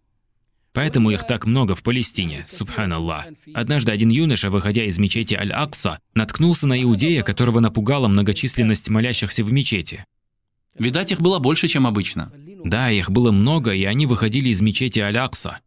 Поэтому 0.74 1.12
их 1.12 1.24
так 1.24 1.46
много 1.46 1.76
в 1.76 1.84
Палестине, 1.84 2.44
субханаллах. 2.48 3.26
Однажды 3.54 3.92
один 3.92 4.08
юноша, 4.08 4.50
выходя 4.50 4.82
из 4.84 4.98
мечети 4.98 5.34
Аль-Акса, 5.34 6.00
наткнулся 6.14 6.66
на 6.66 6.82
иудея, 6.82 7.22
которого 7.22 7.60
напугала 7.60 8.08
многочисленность 8.08 8.90
молящихся 8.90 9.44
в 9.44 9.52
мечети. 9.52 10.04
Видать, 10.76 11.12
их 11.12 11.20
было 11.20 11.38
больше, 11.38 11.68
чем 11.68 11.86
обычно. 11.86 12.32
Да, 12.64 12.90
их 12.90 13.08
было 13.12 13.30
много, 13.30 13.72
и 13.72 13.84
они 13.84 14.06
выходили 14.06 14.48
из 14.48 14.60
мечети 14.60 14.98
Аль-Акса. 14.98 15.60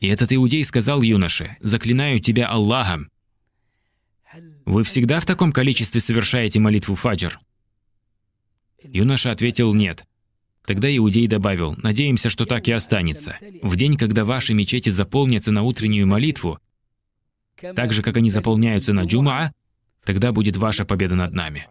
И 0.00 0.08
этот 0.08 0.32
иудей 0.32 0.64
сказал 0.64 1.02
юноше, 1.02 1.58
«Заклинаю 1.60 2.18
тебя 2.18 2.48
Аллахом, 2.48 3.10
вы 4.64 4.84
всегда 4.84 5.20
в 5.20 5.26
таком 5.26 5.52
количестве 5.52 6.00
совершаете 6.00 6.60
молитву 6.60 6.94
фаджр?» 6.94 7.38
Юноша 8.82 9.32
ответил 9.32 9.74
«нет». 9.74 10.06
Тогда 10.64 10.94
иудей 10.96 11.26
добавил, 11.26 11.74
«Надеемся, 11.78 12.30
что 12.30 12.46
так 12.46 12.68
и 12.68 12.72
останется. 12.72 13.36
В 13.62 13.76
день, 13.76 13.96
когда 13.96 14.24
ваши 14.24 14.54
мечети 14.54 14.90
заполнятся 14.90 15.50
на 15.50 15.62
утреннюю 15.62 16.06
молитву, 16.06 16.58
так 17.60 17.92
же, 17.92 18.02
как 18.02 18.16
они 18.16 18.30
заполняются 18.30 18.92
на 18.92 19.04
джумаа, 19.04 19.52
тогда 20.04 20.32
будет 20.32 20.56
ваша 20.56 20.84
победа 20.84 21.14
над 21.14 21.32
нами». 21.32 21.66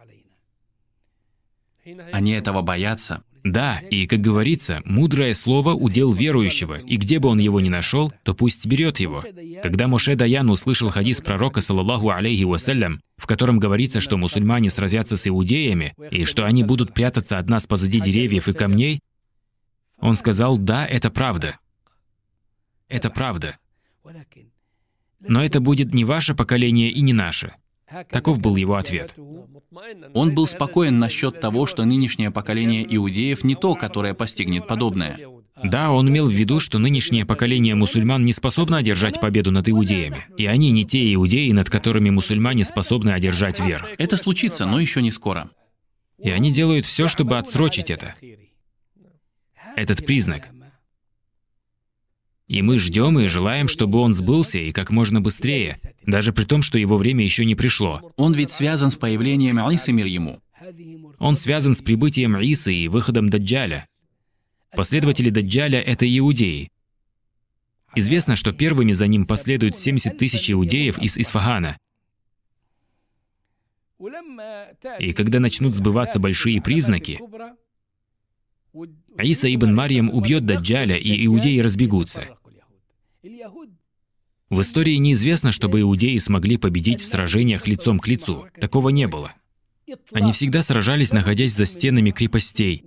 Они 2.12 2.32
этого 2.32 2.62
боятся. 2.62 3.24
Да, 3.44 3.80
и, 3.80 4.06
как 4.06 4.22
говорится, 4.22 4.82
мудрое 4.86 5.34
слово– 5.34 5.74
удел 5.74 6.14
верующего, 6.14 6.80
и 6.80 6.96
где 6.98 7.20
бы 7.20 7.30
он 7.30 7.40
его 7.40 7.60
ни 7.60 7.70
нашел, 7.70 8.14
то 8.24 8.36
пусть 8.36 8.68
берет 8.68 9.00
его. 9.00 9.24
Когда 9.64 9.88
Моше 9.88 10.16
Даян 10.16 10.50
услышал 10.50 10.90
хадис 10.90 11.22
пророка, 11.22 11.60
саллаллаху 11.62 12.12
алейхи 12.12 12.44
вассалям, 12.44 13.02
в 13.18 13.26
котором 13.26 13.58
говорится, 13.58 14.00
что 14.00 14.18
мусульмане 14.18 14.70
сразятся 14.70 15.18
с 15.18 15.28
иудеями, 15.28 15.96
и 16.12 16.26
что 16.26 16.46
они 16.46 16.64
будут 16.64 16.94
прятаться 16.94 17.40
от 17.40 17.50
нас 17.50 17.66
позади 17.66 18.00
деревьев 18.00 18.48
и 18.48 18.54
камней, 18.54 19.00
он 20.00 20.16
сказал, 20.16 20.58
да, 20.58 20.86
это 20.86 21.10
правда. 21.10 21.58
Это 22.90 23.10
правда. 23.10 23.58
Но 25.20 25.44
это 25.44 25.60
будет 25.62 25.94
не 25.94 26.04
ваше 26.04 26.36
поколение 26.36 26.92
и 26.92 27.02
не 27.02 27.14
наше. 27.14 27.54
Таков 28.10 28.40
был 28.40 28.56
его 28.56 28.76
ответ. 28.76 29.16
Он 30.14 30.34
был 30.34 30.48
спокоен 30.48 31.00
насчет 31.00 31.40
того, 31.40 31.66
что 31.66 31.86
нынешнее 31.86 32.32
поколение 32.32 32.86
иудеев 32.90 33.44
не 33.44 33.56
то, 33.56 33.76
которое 33.76 34.14
постигнет 34.14 34.68
подобное. 34.68 35.20
Да, 35.64 35.92
он 35.92 36.10
имел 36.10 36.28
в 36.28 36.34
виду, 36.34 36.60
что 36.60 36.80
нынешнее 36.80 37.26
поколение 37.26 37.76
мусульман 37.76 38.26
не 38.26 38.34
способно 38.34 38.78
одержать 38.78 39.20
победу 39.20 39.52
над 39.52 39.70
иудеями. 39.70 40.26
И 40.38 40.46
они 40.46 40.72
не 40.72 40.86
те 40.86 41.14
иудеи, 41.14 41.52
над 41.52 41.70
которыми 41.70 42.10
мусульмане 42.10 42.64
способны 42.64 43.12
одержать 43.12 43.60
верх. 43.60 43.86
Это 43.98 44.18
случится, 44.18 44.66
но 44.66 44.80
еще 44.80 45.02
не 45.02 45.12
скоро. 45.12 45.52
И 46.18 46.30
они 46.30 46.52
делают 46.52 46.86
все, 46.86 47.08
чтобы 47.08 47.38
отсрочить 47.38 47.90
это. 47.90 48.16
Этот 49.76 50.06
признак. 50.06 50.50
И 52.52 52.62
мы 52.62 52.80
ждем 52.80 53.18
и 53.18 53.30
желаем, 53.30 53.70
чтобы 53.70 54.00
он 54.00 54.14
сбылся 54.14 54.60
и 54.60 54.74
как 54.74 54.92
можно 54.92 55.22
быстрее, 55.22 55.78
даже 56.06 56.34
при 56.34 56.44
том, 56.44 56.62
что 56.62 56.78
его 56.78 56.98
время 56.98 57.24
еще 57.24 57.46
не 57.46 57.56
пришло. 57.56 58.12
Он 58.18 58.34
ведь 58.34 58.52
связан 58.52 58.92
с 58.92 58.98
появлением 58.98 59.58
Исы 59.58 59.94
мир 59.94 60.06
ему. 60.06 60.42
Он 61.18 61.38
связан 61.38 61.76
с 61.76 61.82
прибытием 61.82 62.36
Исы 62.36 62.74
и 62.74 62.90
выходом 62.90 63.30
Даджаля. 63.30 63.88
Последователи 64.76 65.30
Даджаля— 65.30 65.80
это 65.82 66.06
иудеи. 66.06 66.70
Известно, 67.96 68.36
что 68.36 68.52
первыми 68.52 68.92
за 68.92 69.08
ним 69.08 69.26
последуют 69.26 69.78
70 69.78 70.18
тысяч 70.18 70.52
иудеев 70.52 71.00
из 71.00 71.18
Исфахана. 71.18 71.78
И 75.00 75.14
когда 75.14 75.40
начнут 75.40 75.74
сбываться 75.74 76.20
большие 76.20 76.62
признаки, 76.62 77.22
Иса 79.18 79.54
ибн 79.54 79.74
Марьям 79.74 80.10
убьет 80.10 80.46
Даджаля, 80.46 80.98
и 80.98 81.26
иудеи 81.26 81.60
разбегутся. 81.60 82.38
В 84.50 84.62
истории 84.62 84.96
неизвестно, 84.96 85.52
чтобы 85.52 85.82
иудеи 85.82 86.18
смогли 86.18 86.58
победить 86.58 87.02
в 87.02 87.08
сражениях 87.08 87.68
лицом 87.68 88.00
к 88.00 88.08
лицу. 88.08 88.48
Такого 88.60 88.90
не 88.90 89.08
было. 89.08 89.34
Они 90.12 90.32
всегда 90.32 90.64
сражались, 90.64 91.12
находясь 91.12 91.54
за 91.54 91.66
стенами 91.66 92.12
крепостей. 92.12 92.84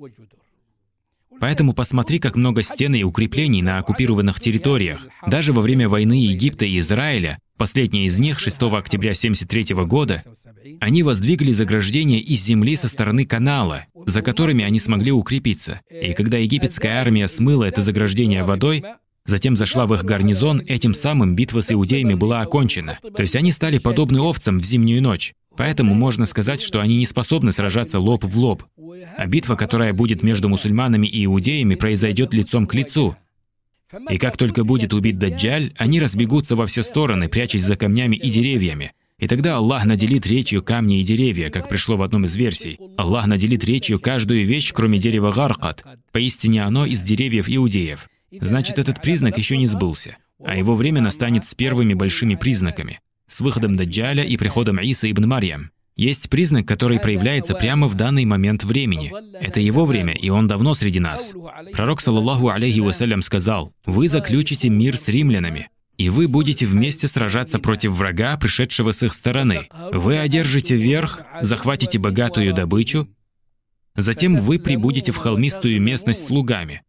Поэтому 1.41 1.73
посмотри, 1.73 2.19
как 2.19 2.37
много 2.37 2.63
стен 2.63 2.95
и 2.95 3.03
укреплений 3.03 3.63
на 3.63 3.79
оккупированных 3.79 4.41
территориях. 4.41 5.07
Даже 5.27 5.53
во 5.53 5.63
время 5.63 5.89
войны 5.89 6.15
Египта 6.15 6.65
и 6.65 6.79
Израиля, 6.79 7.39
последняя 7.57 8.07
из 8.07 8.19
них 8.19 8.39
6 8.39 8.63
октября 8.63 9.13
1973 9.13 9.75
года, 9.85 10.23
они 10.81 11.03
воздвигли 11.03 11.53
заграждение 11.53 12.21
из 12.21 12.43
земли 12.43 12.77
со 12.77 12.89
стороны 12.89 13.27
канала, 13.27 13.87
за 14.07 14.23
которыми 14.23 14.65
они 14.65 14.79
смогли 14.79 15.13
укрепиться. 15.13 15.81
И 15.91 16.13
когда 16.13 16.39
египетская 16.39 17.01
армия 17.01 17.29
смыла 17.29 17.65
это 17.65 17.83
заграждение 17.83 18.45
водой, 18.45 18.85
затем 19.27 19.57
зашла 19.57 19.87
в 19.87 19.95
их 19.95 20.05
гарнизон, 20.05 20.63
этим 20.67 20.95
самым 20.95 21.35
битва 21.35 21.61
с 21.61 21.73
иудеями 21.73 22.15
была 22.15 22.41
окончена. 22.41 22.99
То 23.17 23.23
есть 23.23 23.37
они 23.37 23.53
стали 23.53 23.79
подобны 23.79 24.21
овцам 24.21 24.59
в 24.59 24.65
зимнюю 24.65 25.03
ночь. 25.03 25.35
Поэтому 25.57 25.95
можно 25.95 26.27
сказать, 26.27 26.61
что 26.61 26.81
они 26.81 26.97
не 26.99 27.07
способны 27.07 27.53
сражаться 27.53 28.01
лоб 28.01 28.25
в 28.25 28.39
лоб. 28.39 28.65
А 29.17 29.27
битва, 29.27 29.55
которая 29.55 29.93
будет 29.93 30.23
между 30.23 30.49
мусульманами 30.49 31.07
и 31.07 31.25
иудеями, 31.25 31.75
произойдет 31.75 32.35
лицом 32.35 32.67
к 32.67 32.75
лицу. 32.75 33.17
И 34.11 34.19
как 34.19 34.37
только 34.37 34.65
будет 34.65 34.93
убит 34.93 35.19
Даджаль, 35.19 35.73
они 35.77 36.01
разбегутся 36.01 36.57
во 36.57 36.67
все 36.67 36.83
стороны, 36.83 37.29
прячась 37.29 37.63
за 37.63 37.77
камнями 37.77 38.17
и 38.17 38.31
деревьями. 38.31 38.93
И 39.19 39.29
тогда 39.29 39.57
Аллах 39.57 39.85
наделит 39.85 40.27
речью 40.27 40.63
камни 40.63 41.01
и 41.01 41.05
деревья, 41.05 41.49
как 41.51 41.69
пришло 41.69 41.97
в 41.97 42.03
одном 42.03 42.25
из 42.25 42.35
версий. 42.35 42.79
Аллах 42.97 43.27
наделит 43.27 43.63
речью 43.65 44.01
каждую 44.01 44.45
вещь, 44.45 44.73
кроме 44.73 44.99
дерева 44.99 45.31
Гаркат. 45.31 45.85
Поистине 46.11 46.65
оно 46.65 46.85
из 46.85 47.03
деревьев 47.03 47.49
иудеев. 47.49 48.09
Значит, 48.41 48.79
этот 48.79 49.01
признак 49.01 49.39
еще 49.39 49.57
не 49.57 49.67
сбылся, 49.67 50.17
а 50.45 50.57
его 50.57 50.77
время 50.77 51.01
настанет 51.01 51.45
с 51.45 51.55
первыми 51.55 51.95
большими 51.95 52.35
признаками, 52.35 53.01
с 53.27 53.41
выходом 53.41 53.77
Даджаля 53.77 54.25
и 54.25 54.37
приходом 54.37 54.79
Иса 54.79 55.11
ибн 55.11 55.27
Марьям. 55.27 55.71
Есть 55.97 56.29
признак, 56.29 56.67
который 56.67 56.99
проявляется 56.99 57.55
прямо 57.55 57.87
в 57.87 57.95
данный 57.95 58.25
момент 58.25 58.65
времени. 58.65 59.13
Это 59.41 59.61
его 59.61 59.85
время, 59.85 60.13
и 60.13 60.29
он 60.29 60.49
давно 60.49 60.75
среди 60.75 60.99
нас. 60.99 61.35
Пророк, 61.73 62.01
саллаллаху 62.01 62.49
алейхи 62.49 62.81
вассалям, 62.81 63.23
сказал, 63.23 63.73
«Вы 63.87 64.09
заключите 64.09 64.69
мир 64.71 64.97
с 64.97 65.09
римлянами, 65.09 65.69
и 65.97 66.09
вы 66.09 66.27
будете 66.27 66.67
вместе 66.67 67.07
сражаться 67.07 67.61
против 67.61 67.93
врага, 67.93 68.37
пришедшего 68.37 68.91
с 68.91 69.05
их 69.05 69.15
стороны. 69.15 69.69
Вы 69.93 70.19
одержите 70.19 70.75
верх, 70.75 71.23
захватите 71.41 71.99
богатую 72.01 72.53
добычу, 72.53 73.09
затем 73.95 74.37
вы 74.37 74.59
прибудете 74.59 75.13
в 75.13 75.17
холмистую 75.17 75.81
местность 75.81 76.27
слугами. 76.27 76.83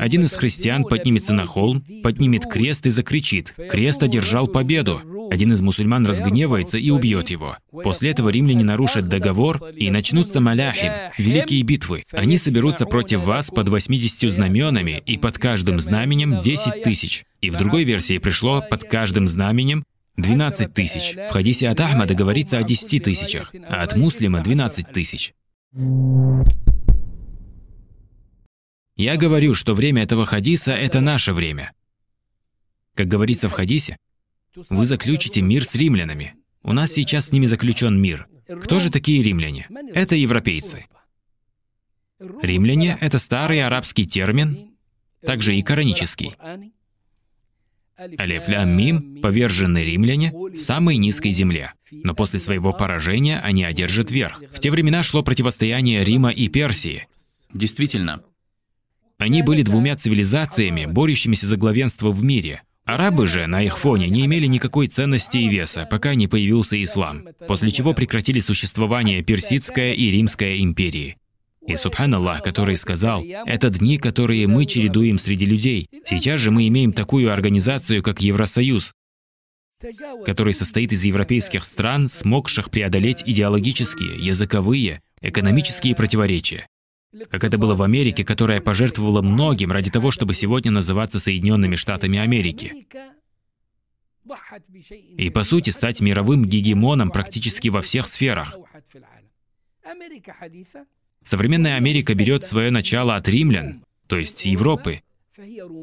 Один 0.00 0.24
из 0.24 0.32
христиан 0.32 0.84
поднимется 0.84 1.34
на 1.34 1.44
холм, 1.44 1.84
поднимет 2.02 2.46
крест 2.46 2.86
и 2.86 2.90
закричит 2.90 3.54
«Крест 3.70 4.02
одержал 4.02 4.48
победу!» 4.48 5.02
Один 5.30 5.52
из 5.52 5.60
мусульман 5.60 6.06
разгневается 6.06 6.78
и 6.78 6.88
убьет 6.88 7.28
его. 7.28 7.58
После 7.70 8.10
этого 8.10 8.30
римляне 8.30 8.64
нарушат 8.64 9.08
договор 9.08 9.62
и 9.76 9.90
начнутся 9.90 10.40
маляхим, 10.40 10.90
великие 11.18 11.62
битвы. 11.64 12.04
Они 12.12 12.38
соберутся 12.38 12.86
против 12.86 13.24
вас 13.24 13.50
под 13.50 13.68
80 13.68 14.32
знаменами 14.32 15.02
и 15.04 15.18
под 15.18 15.36
каждым 15.36 15.82
знаменем 15.82 16.40
10 16.40 16.82
тысяч. 16.82 17.26
И 17.42 17.50
в 17.50 17.56
другой 17.56 17.84
версии 17.84 18.16
пришло 18.16 18.62
под 18.62 18.84
каждым 18.84 19.28
знаменем 19.28 19.84
12 20.16 20.72
тысяч. 20.72 21.14
В 21.14 21.32
хадисе 21.34 21.68
от 21.68 21.78
Ахмада 21.78 22.14
говорится 22.14 22.56
о 22.56 22.62
10 22.62 23.02
тысячах, 23.02 23.52
а 23.68 23.82
от 23.82 23.96
муслима 23.96 24.40
12 24.40 24.92
тысяч. 24.92 25.34
Я 29.00 29.16
говорю, 29.16 29.54
что 29.54 29.74
время 29.74 30.02
этого 30.02 30.26
хадиса– 30.26 30.72
это 30.76 31.00
наше 31.00 31.32
время. 31.32 31.72
Как 32.94 33.08
говорится 33.08 33.48
в 33.48 33.52
хадисе, 33.52 33.96
вы 34.68 34.84
заключите 34.84 35.40
мир 35.40 35.64
с 35.64 35.74
римлянами. 35.74 36.34
У 36.62 36.74
нас 36.74 36.92
сейчас 36.92 37.28
с 37.28 37.32
ними 37.32 37.46
заключен 37.46 37.98
мир. 37.98 38.28
Кто 38.62 38.78
же 38.78 38.90
такие 38.90 39.22
римляне? 39.22 39.66
Это 39.94 40.16
европейцы. 40.16 40.84
Римляне– 42.42 42.98
это 43.00 43.18
старый 43.18 43.62
арабский 43.62 44.06
термин, 44.06 44.72
также 45.22 45.56
и 45.56 45.62
коранический. 45.62 46.34
Алеф 47.96 48.48
лям 48.48 48.76
мим, 48.76 49.22
поверженные 49.22 49.86
римляне, 49.86 50.30
в 50.30 50.60
самой 50.60 50.98
низкой 50.98 51.30
земле. 51.30 51.72
Но 51.90 52.14
после 52.14 52.38
своего 52.38 52.74
поражения 52.74 53.40
они 53.40 53.64
одержат 53.64 54.10
верх. 54.10 54.42
В 54.52 54.60
те 54.60 54.70
времена 54.70 55.02
шло 55.02 55.22
противостояние 55.22 56.04
Рима 56.04 56.28
и 56.28 56.48
Персии. 56.48 57.08
Действительно, 57.54 58.22
они 59.20 59.42
были 59.42 59.60
двумя 59.60 59.96
цивилизациями, 59.96 60.86
борющимися 60.86 61.46
за 61.46 61.58
главенство 61.58 62.10
в 62.10 62.24
мире. 62.24 62.62
Арабы 62.86 63.28
же 63.28 63.46
на 63.46 63.62
их 63.62 63.78
фоне 63.78 64.08
не 64.08 64.24
имели 64.24 64.46
никакой 64.46 64.86
ценности 64.86 65.36
и 65.36 65.48
веса, 65.48 65.86
пока 65.88 66.14
не 66.14 66.26
появился 66.26 66.82
ислам, 66.82 67.28
после 67.46 67.70
чего 67.70 67.92
прекратили 67.92 68.40
существование 68.40 69.22
Персидская 69.22 69.92
и 69.92 70.10
Римская 70.10 70.58
империи. 70.60 71.18
И 71.66 71.76
Субханаллах, 71.76 72.42
который 72.42 72.78
сказал, 72.78 73.22
«Это 73.22 73.68
дни, 73.68 73.98
которые 73.98 74.46
мы 74.46 74.64
чередуем 74.64 75.18
среди 75.18 75.44
людей. 75.44 75.86
Сейчас 76.06 76.40
же 76.40 76.50
мы 76.50 76.66
имеем 76.68 76.94
такую 76.94 77.30
организацию, 77.30 78.02
как 78.02 78.22
Евросоюз, 78.22 78.94
который 80.24 80.54
состоит 80.54 80.92
из 80.92 81.04
европейских 81.04 81.66
стран, 81.66 82.08
смогших 82.08 82.70
преодолеть 82.70 83.22
идеологические, 83.26 84.16
языковые, 84.16 85.02
экономические 85.20 85.94
противоречия. 85.94 86.66
Как 87.28 87.42
это 87.42 87.58
было 87.58 87.74
в 87.74 87.82
Америке, 87.82 88.24
которая 88.24 88.60
пожертвовала 88.60 89.20
многим 89.20 89.72
ради 89.72 89.90
того, 89.90 90.10
чтобы 90.10 90.32
сегодня 90.34 90.70
называться 90.70 91.18
Соединенными 91.18 91.74
Штатами 91.74 92.18
Америки. 92.18 92.86
И 95.16 95.30
по 95.30 95.42
сути 95.42 95.70
стать 95.70 96.00
мировым 96.00 96.44
гегемоном 96.44 97.10
практически 97.10 97.68
во 97.68 97.82
всех 97.82 98.06
сферах. 98.06 98.56
Современная 101.24 101.76
Америка 101.76 102.14
берет 102.14 102.44
свое 102.44 102.70
начало 102.70 103.16
от 103.16 103.28
римлян, 103.28 103.84
то 104.06 104.16
есть 104.16 104.46
Европы, 104.46 105.02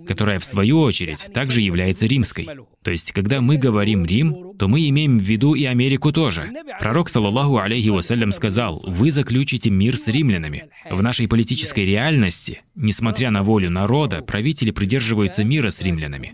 которая 0.08 0.40
в 0.40 0.46
свою 0.46 0.80
очередь 0.82 1.28
также 1.34 1.62
является 1.62 2.06
римской. 2.06 2.48
То 2.84 2.92
есть, 2.92 3.12
когда 3.12 3.42
мы 3.42 3.58
говорим 3.58 4.06
Рим, 4.06 4.56
то 4.58 4.68
мы 4.68 4.88
имеем 4.90 5.20
в 5.20 5.22
виду 5.22 5.54
и 5.54 5.66
Америку 5.66 6.12
тоже. 6.12 6.50
Пророк, 6.80 7.10
саллаллаху 7.10 7.58
алейхи 7.58 7.90
вассалям, 7.90 8.32
сказал, 8.32 8.82
«Вы 8.86 9.12
заключите 9.12 9.70
мир 9.70 9.98
с 9.98 10.08
римлянами». 10.08 10.70
В 10.90 11.02
нашей 11.02 11.28
политической 11.28 11.86
реальности, 11.86 12.62
несмотря 12.76 13.32
на 13.32 13.44
волю 13.44 13.70
народа, 13.70 14.22
правители 14.22 14.72
придерживаются 14.72 15.44
мира 15.44 15.70
с 15.70 15.82
римлянами. 15.82 16.34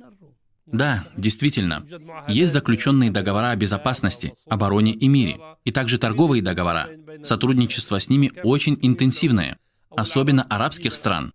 Да, 0.74 1.06
действительно. 1.16 1.86
Есть 2.28 2.52
заключенные 2.52 3.12
договора 3.12 3.52
о 3.52 3.56
безопасности, 3.56 4.34
обороне 4.50 4.92
и 4.94 5.08
мире, 5.08 5.38
и 5.64 5.72
также 5.72 6.00
торговые 6.00 6.42
договора. 6.42 6.90
Сотрудничество 7.24 8.00
с 8.00 8.10
ними 8.10 8.32
очень 8.44 8.78
интенсивное, 8.82 9.58
особенно 9.96 10.44
арабских 10.44 10.96
стран. 10.96 11.32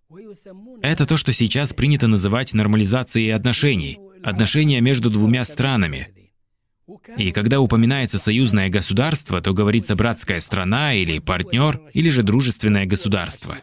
Это 0.83 1.07
то, 1.07 1.17
что 1.17 1.33
сейчас 1.33 1.73
принято 1.73 2.07
называть 2.07 2.55
нормализацией 2.55 3.35
отношений, 3.35 3.99
отношения 4.23 4.81
между 4.81 5.11
двумя 5.11 5.45
странами. 5.45 6.09
И 7.17 7.33
когда 7.33 7.61
упоминается 7.61 8.19
союзное 8.19 8.69
государство, 8.69 9.41
то 9.41 9.53
говорится 9.53 9.95
братская 9.95 10.41
страна 10.41 10.95
или 10.95 11.19
партнер, 11.19 11.81
или 11.93 12.09
же 12.09 12.23
дружественное 12.23 12.87
государство. 12.87 13.59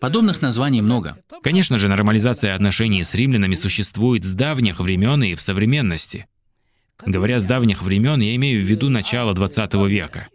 Подобных 0.00 0.42
названий 0.42 0.82
много. 0.82 1.16
Конечно 1.42 1.78
же, 1.78 1.88
нормализация 1.88 2.54
отношений 2.54 3.04
с 3.04 3.14
римлянами 3.14 3.54
существует 3.54 4.24
с 4.24 4.34
давних 4.34 4.80
времен 4.80 5.22
и 5.22 5.34
в 5.34 5.40
современности. 5.40 6.26
Говоря 7.06 7.40
с 7.40 7.44
давних 7.44 7.82
времен, 7.82 8.20
я 8.20 8.34
имею 8.36 8.62
в 8.62 8.66
виду 8.66 8.90
начало 8.90 9.34
20 9.34 9.74
века. 9.88 10.28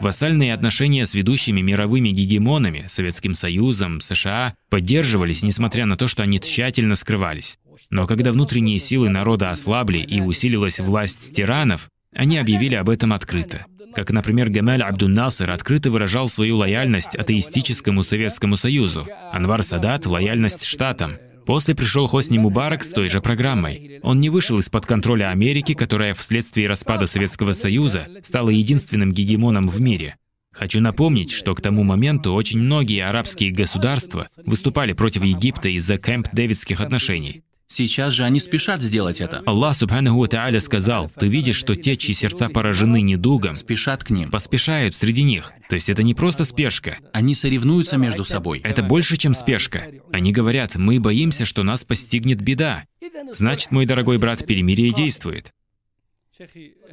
Вассальные 0.00 0.54
отношения 0.54 1.06
с 1.06 1.14
ведущими 1.14 1.60
мировыми 1.60 2.10
гегемонами, 2.10 2.84
Советским 2.88 3.34
Союзом, 3.34 4.00
США, 4.00 4.54
поддерживались, 4.68 5.42
несмотря 5.42 5.86
на 5.86 5.96
то, 5.96 6.06
что 6.06 6.22
они 6.22 6.38
тщательно 6.38 6.94
скрывались. 6.94 7.58
Но 7.90 8.06
когда 8.06 8.32
внутренние 8.32 8.78
силы 8.78 9.08
народа 9.08 9.50
ослабли 9.50 9.98
и 9.98 10.20
усилилась 10.20 10.78
власть 10.78 11.34
тиранов, 11.34 11.88
они 12.14 12.38
объявили 12.38 12.74
об 12.74 12.88
этом 12.88 13.12
открыто. 13.12 13.66
Как, 13.94 14.10
например, 14.10 14.50
Гамаль 14.50 14.82
Абдун 14.82 15.14
Насер 15.14 15.50
открыто 15.50 15.90
выражал 15.90 16.28
свою 16.28 16.58
лояльность 16.58 17.16
атеистическому 17.16 18.04
Советскому 18.04 18.56
Союзу, 18.56 19.08
Анвар 19.32 19.62
Садат– 19.64 20.06
лояльность 20.06 20.64
штатам, 20.64 21.16
После 21.50 21.74
пришел 21.74 22.06
Хосни 22.06 22.38
Мубарак 22.38 22.84
с 22.84 22.90
той 22.90 23.08
же 23.08 23.20
программой. 23.20 23.98
Он 24.04 24.20
не 24.20 24.30
вышел 24.30 24.60
из-под 24.60 24.86
контроля 24.86 25.30
Америки, 25.30 25.74
которая 25.74 26.14
вследствие 26.14 26.68
распада 26.68 27.08
Советского 27.08 27.54
Союза 27.54 28.06
стала 28.22 28.50
единственным 28.50 29.10
гегемоном 29.10 29.68
в 29.68 29.80
мире. 29.80 30.14
Хочу 30.52 30.80
напомнить, 30.80 31.32
что 31.32 31.52
к 31.56 31.60
тому 31.60 31.82
моменту 31.82 32.34
очень 32.34 32.60
многие 32.60 33.04
арабские 33.04 33.50
государства 33.50 34.28
выступали 34.46 34.92
против 34.92 35.24
Египта 35.24 35.68
из-за 35.70 35.96
кэмп-дэвидских 35.96 36.80
отношений. 36.80 37.42
Сейчас 37.72 38.14
же 38.14 38.24
они 38.24 38.40
спешат 38.40 38.82
сделать 38.82 39.20
это. 39.20 39.44
Аллах 39.46 39.76
Субханаху 39.76 40.26
Тааля 40.26 40.58
сказал, 40.58 41.08
ты 41.08 41.28
видишь, 41.28 41.54
что 41.54 41.76
те, 41.76 41.96
чьи 41.96 42.12
сердца 42.12 42.48
поражены 42.48 43.00
недугом, 43.00 43.54
спешат 43.54 44.02
к 44.02 44.10
ним, 44.10 44.28
поспешают 44.28 44.96
среди 44.96 45.22
них. 45.22 45.52
То 45.68 45.76
есть 45.76 45.88
это 45.88 46.02
не 46.02 46.12
просто 46.12 46.44
спешка. 46.44 46.98
Они 47.12 47.32
соревнуются 47.32 47.96
между 47.96 48.24
собой. 48.24 48.58
Это 48.64 48.82
больше, 48.82 49.16
чем 49.16 49.34
спешка. 49.34 49.86
Они 50.12 50.32
говорят, 50.32 50.74
мы 50.74 50.98
боимся, 50.98 51.44
что 51.44 51.62
нас 51.62 51.84
постигнет 51.84 52.40
беда. 52.40 52.86
Значит, 53.32 53.70
мой 53.70 53.86
дорогой 53.86 54.18
брат, 54.18 54.44
перемирие 54.44 54.92
действует. 54.92 55.54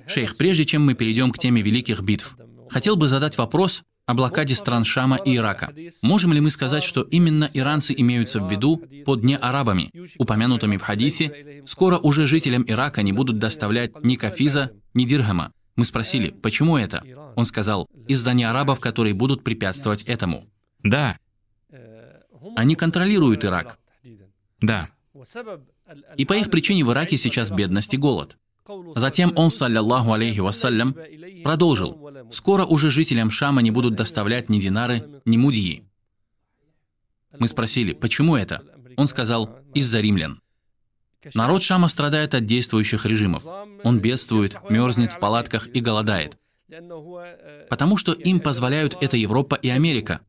Шейх, 0.05 0.37
прежде 0.37 0.63
чем 0.65 0.85
мы 0.85 0.93
перейдем 0.93 1.31
к 1.31 1.39
теме 1.39 1.63
великих 1.63 2.01
битв, 2.01 2.37
хотел 2.69 2.97
бы 2.97 3.07
задать 3.07 3.35
вопрос 3.39 3.81
о 4.07 4.13
блокаде 4.13 4.55
стран 4.55 4.85
Шама 4.85 5.17
и 5.17 5.35
Ирака. 5.35 5.73
Можем 6.01 6.31
ли 6.33 6.39
мы 6.39 6.49
сказать, 6.49 6.83
что 6.83 7.01
именно 7.01 7.49
иранцы 7.53 7.93
имеются 7.95 8.39
в 8.39 8.49
виду 8.49 8.81
под 9.05 9.23
неарабами, 9.23 9.91
упомянутыми 10.17 10.77
в 10.77 10.81
хадисе, 10.81 11.63
скоро 11.67 11.97
уже 11.97 12.25
жителям 12.25 12.63
Ирака 12.65 13.01
не 13.03 13.11
будут 13.11 13.37
доставлять 13.37 14.01
ни 14.03 14.15
кафиза, 14.15 14.71
ни 14.93 15.03
дирхама? 15.03 15.51
Мы 15.75 15.83
спросили, 15.85 16.29
почему 16.31 16.77
это? 16.77 17.03
Он 17.35 17.45
сказал, 17.45 17.87
из-за 18.07 18.33
неарабов, 18.33 18.79
которые 18.79 19.13
будут 19.13 19.43
препятствовать 19.43 20.03
этому. 20.03 20.45
Да, 20.83 21.17
Они 22.55 22.75
контролируют 22.75 23.43
Ирак. 23.43 23.77
да. 24.61 24.87
И 26.15 26.25
по 26.25 26.33
их 26.33 26.49
причине 26.49 26.85
в 26.85 26.91
Ираке 26.91 27.17
сейчас 27.17 27.51
бедность 27.51 27.93
и 27.93 27.97
голод. 27.97 28.37
Затем 28.95 29.33
он, 29.35 29.49
саллиллаху 29.49 30.13
алейхи 30.13 30.39
вассалям, 30.39 30.95
продолжил, 31.43 32.06
«Скоро 32.31 32.65
уже 32.65 32.89
жителям 32.89 33.29
Шама 33.31 33.61
не 33.61 33.71
будут 33.71 33.95
доставлять 33.95 34.49
ни 34.49 34.59
динары, 34.59 35.21
ни 35.25 35.37
мудьи». 35.37 35.83
Мы 37.37 37.47
спросили, 37.47 37.93
почему 37.93 38.35
это? 38.35 38.63
Он 38.95 39.07
сказал, 39.07 39.59
из-за 39.73 39.99
римлян. 39.99 40.41
Народ 41.33 41.61
Шама 41.61 41.87
страдает 41.87 42.33
от 42.33 42.45
действующих 42.45 43.05
режимов. 43.05 43.45
Он 43.83 43.99
бедствует, 43.99 44.57
мерзнет 44.69 45.13
в 45.13 45.19
палатках 45.19 45.67
и 45.67 45.81
голодает. 45.81 46.37
Потому 47.69 47.97
что 47.97 48.13
им 48.13 48.39
позволяют 48.39 48.97
это 49.01 49.17
Европа 49.17 49.55
и 49.55 49.69
Америка, 49.69 50.21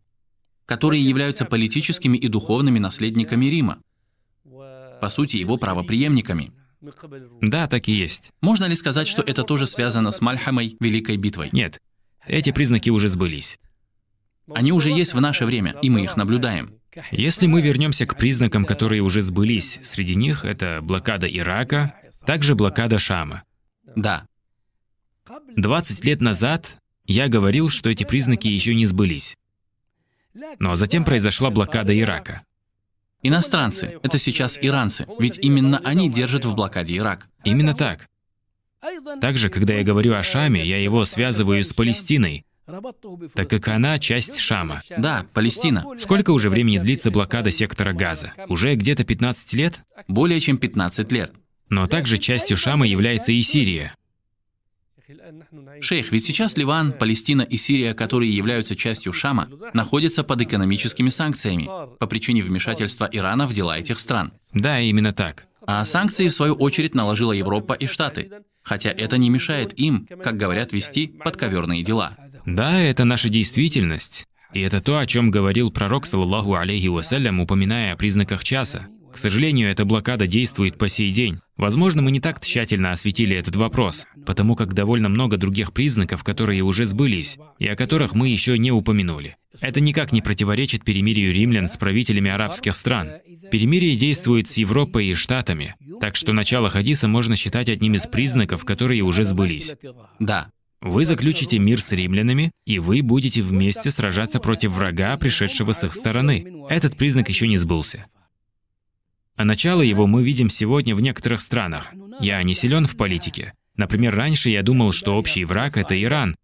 которые 0.66 1.02
являются 1.02 1.44
политическими 1.44 2.18
и 2.18 2.28
духовными 2.28 2.78
наследниками 2.78 3.46
Рима, 3.46 3.82
по 5.00 5.08
сути, 5.08 5.36
его 5.36 5.56
правопреемниками. 5.56 6.52
Да, 7.40 7.66
так 7.66 7.88
и 7.88 7.92
есть. 7.92 8.32
Можно 8.40 8.66
ли 8.66 8.76
сказать, 8.76 9.08
что 9.08 9.22
это 9.22 9.42
тоже 9.42 9.66
связано 9.66 10.10
с 10.10 10.20
Мальхамой, 10.20 10.76
Великой 10.80 11.16
битвой? 11.16 11.48
Нет, 11.52 11.80
эти 12.26 12.52
признаки 12.52 12.90
уже 12.90 13.08
сбылись. 13.08 13.58
Они 14.54 14.72
уже 14.72 14.90
есть 14.90 15.14
в 15.14 15.20
наше 15.20 15.44
время, 15.44 15.76
и 15.82 15.90
мы 15.90 16.04
их 16.04 16.16
наблюдаем. 16.16 16.74
Если 17.10 17.46
мы 17.46 17.60
вернемся 17.60 18.06
к 18.06 18.16
признакам, 18.16 18.64
которые 18.64 19.02
уже 19.02 19.22
сбылись, 19.22 19.78
среди 19.82 20.14
них 20.14 20.44
это 20.44 20.80
блокада 20.82 21.26
Ирака, 21.26 21.94
также 22.24 22.54
блокада 22.54 22.98
Шама. 22.98 23.44
Да, 23.94 24.26
20 25.56 26.04
лет 26.04 26.20
назад 26.20 26.78
я 27.04 27.28
говорил, 27.28 27.68
что 27.68 27.90
эти 27.90 28.04
признаки 28.04 28.48
еще 28.48 28.74
не 28.74 28.86
сбылись. 28.86 29.36
Но 30.58 30.76
затем 30.76 31.04
произошла 31.04 31.50
блокада 31.50 31.98
Ирака. 31.98 32.42
Иностранцы— 33.22 33.98
это 34.02 34.18
сейчас 34.18 34.58
иранцы, 34.60 35.06
ведь 35.18 35.38
именно 35.38 35.80
они 35.84 36.08
держат 36.08 36.44
в 36.44 36.54
блокаде 36.54 36.96
Ирак. 36.96 37.28
Именно 37.44 37.74
так. 37.74 38.06
Также, 39.20 39.48
когда 39.48 39.74
я 39.74 39.84
говорю 39.84 40.14
о 40.14 40.22
Шаме, 40.22 40.64
я 40.64 40.78
его 40.78 41.04
связываю 41.04 41.64
с 41.64 41.72
Палестиной, 41.72 42.44
так 43.34 43.48
как 43.48 43.68
она 43.68 43.98
часть 43.98 44.38
Шама. 44.38 44.82
Да, 44.96 45.24
Палестина. 45.32 45.84
Сколько 45.98 46.30
уже 46.30 46.50
времени 46.50 46.78
длится 46.78 47.10
блокада 47.10 47.50
сектора 47.50 47.92
Газа? 47.92 48.32
Уже 48.48 48.74
где-то 48.74 49.04
15 49.04 49.54
лет? 49.54 49.80
Более 50.06 50.38
чем 50.40 50.58
15 50.58 51.10
лет. 51.12 51.32
Но 51.70 51.86
также 51.86 52.18
частью 52.18 52.56
Шама 52.56 52.86
является 52.86 53.32
и 53.32 53.42
Сирия. 53.42 53.94
Шейх, 55.80 56.12
ведь 56.12 56.24
сейчас 56.24 56.56
Ливан, 56.56 56.92
Палестина 56.92 57.42
и 57.42 57.56
Сирия, 57.56 57.94
которые 57.94 58.34
являются 58.34 58.76
частью 58.76 59.12
Шама, 59.12 59.48
находятся 59.72 60.22
под 60.22 60.42
экономическими 60.42 61.08
санкциями 61.08 61.68
по 61.98 62.06
причине 62.06 62.42
вмешательства 62.42 63.08
Ирана 63.10 63.46
в 63.46 63.54
дела 63.54 63.78
этих 63.78 63.98
стран. 63.98 64.32
Да, 64.52 64.80
именно 64.80 65.12
так. 65.12 65.46
А 65.66 65.84
санкции, 65.84 66.28
в 66.28 66.34
свою 66.34 66.54
очередь, 66.54 66.94
наложила 66.94 67.32
Европа 67.32 67.74
и 67.74 67.86
Штаты. 67.86 68.30
Хотя 68.62 68.90
это 68.90 69.18
не 69.18 69.30
мешает 69.30 69.78
им, 69.78 70.06
как 70.22 70.36
говорят, 70.36 70.72
вести 70.72 71.06
подковерные 71.06 71.82
дела. 71.82 72.16
Да, 72.44 72.78
это 72.78 73.04
наша 73.04 73.28
действительность. 73.28 74.26
И 74.52 74.60
это 74.60 74.80
то, 74.80 74.98
о 74.98 75.06
чем 75.06 75.30
говорил 75.30 75.70
пророк, 75.70 76.06
саллаллаху 76.06 76.54
алейхи 76.54 76.86
вассалям, 76.86 77.40
упоминая 77.40 77.92
о 77.92 77.96
признаках 77.96 78.44
часа. 78.44 78.88
К 79.18 79.20
сожалению, 79.20 79.68
эта 79.68 79.84
блокада 79.84 80.28
действует 80.28 80.78
по 80.78 80.88
сей 80.88 81.10
день. 81.10 81.40
Возможно, 81.56 82.02
мы 82.02 82.12
не 82.12 82.20
так 82.20 82.40
тщательно 82.40 82.92
осветили 82.92 83.34
этот 83.34 83.56
вопрос, 83.56 84.06
потому 84.24 84.54
как 84.54 84.74
довольно 84.74 85.08
много 85.08 85.36
других 85.36 85.72
признаков, 85.72 86.22
которые 86.22 86.62
уже 86.62 86.86
сбылись, 86.86 87.36
и 87.58 87.66
о 87.66 87.74
которых 87.74 88.14
мы 88.14 88.28
еще 88.28 88.56
не 88.58 88.70
упомянули. 88.70 89.36
Это 89.60 89.80
никак 89.80 90.12
не 90.12 90.22
противоречит 90.22 90.84
перемирию 90.84 91.34
римлян 91.34 91.66
с 91.66 91.76
правителями 91.76 92.30
арабских 92.30 92.76
стран. 92.76 93.14
Перемирие 93.50 93.96
действует 93.96 94.46
с 94.46 94.56
Европой 94.56 95.06
и 95.06 95.14
Штатами, 95.14 95.74
так 96.00 96.14
что 96.14 96.32
начало 96.32 96.70
хадиса 96.70 97.08
можно 97.08 97.34
считать 97.34 97.68
одним 97.68 97.94
из 97.94 98.06
признаков, 98.06 98.64
которые 98.64 99.02
уже 99.02 99.24
сбылись. 99.24 99.74
Да, 100.20 100.46
Вы 100.80 101.04
заключите 101.04 101.58
мир 101.58 101.82
с 101.82 101.90
римлянами, 101.90 102.52
и 102.66 102.78
вы 102.78 103.02
будете 103.02 103.42
вместе 103.42 103.90
сражаться 103.90 104.38
против 104.38 104.70
врага, 104.70 105.16
пришедшего 105.16 105.72
с 105.72 105.82
их 105.82 105.96
стороны. 105.96 106.46
Этот 106.70 106.96
признак 106.96 107.28
еще 107.28 107.48
не 107.48 107.58
сбылся. 107.58 108.04
А 109.38 109.44
начало 109.44 109.82
его 109.82 110.08
мы 110.08 110.24
видим 110.24 110.48
сегодня 110.48 110.96
в 110.96 111.00
некоторых 111.00 111.40
странах. 111.40 111.92
Я 112.20 112.42
не 112.42 112.54
силен 112.54 112.86
в 112.86 112.96
политике. 112.96 113.54
Например, 113.76 114.12
раньше 114.12 114.50
я 114.50 114.64
думал, 114.64 114.90
что 114.90 115.16
общий 115.16 115.44
враг— 115.44 115.76
это 115.78 116.00
Иран. 116.02 116.36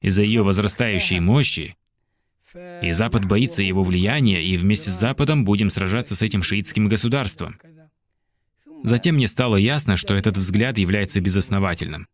Из-за 0.00 0.22
ее 0.22 0.44
возрастающей 0.44 1.18
мощи. 1.18 1.76
И 2.82 2.92
Запад 2.92 3.24
боится 3.24 3.64
его 3.64 3.82
влияния, 3.82 4.40
и 4.40 4.56
вместе 4.56 4.90
с 4.90 4.94
Западом 4.94 5.44
будем 5.44 5.70
сражаться 5.70 6.14
с 6.14 6.22
этим 6.22 6.44
шиитским 6.44 6.86
государством. 6.86 7.58
Затем 8.84 9.16
мне 9.16 9.26
стало 9.26 9.56
ясно, 9.56 9.96
что 9.96 10.14
этот 10.14 10.38
взгляд 10.38 10.78
является 10.78 11.20
безосновательным. 11.20 12.06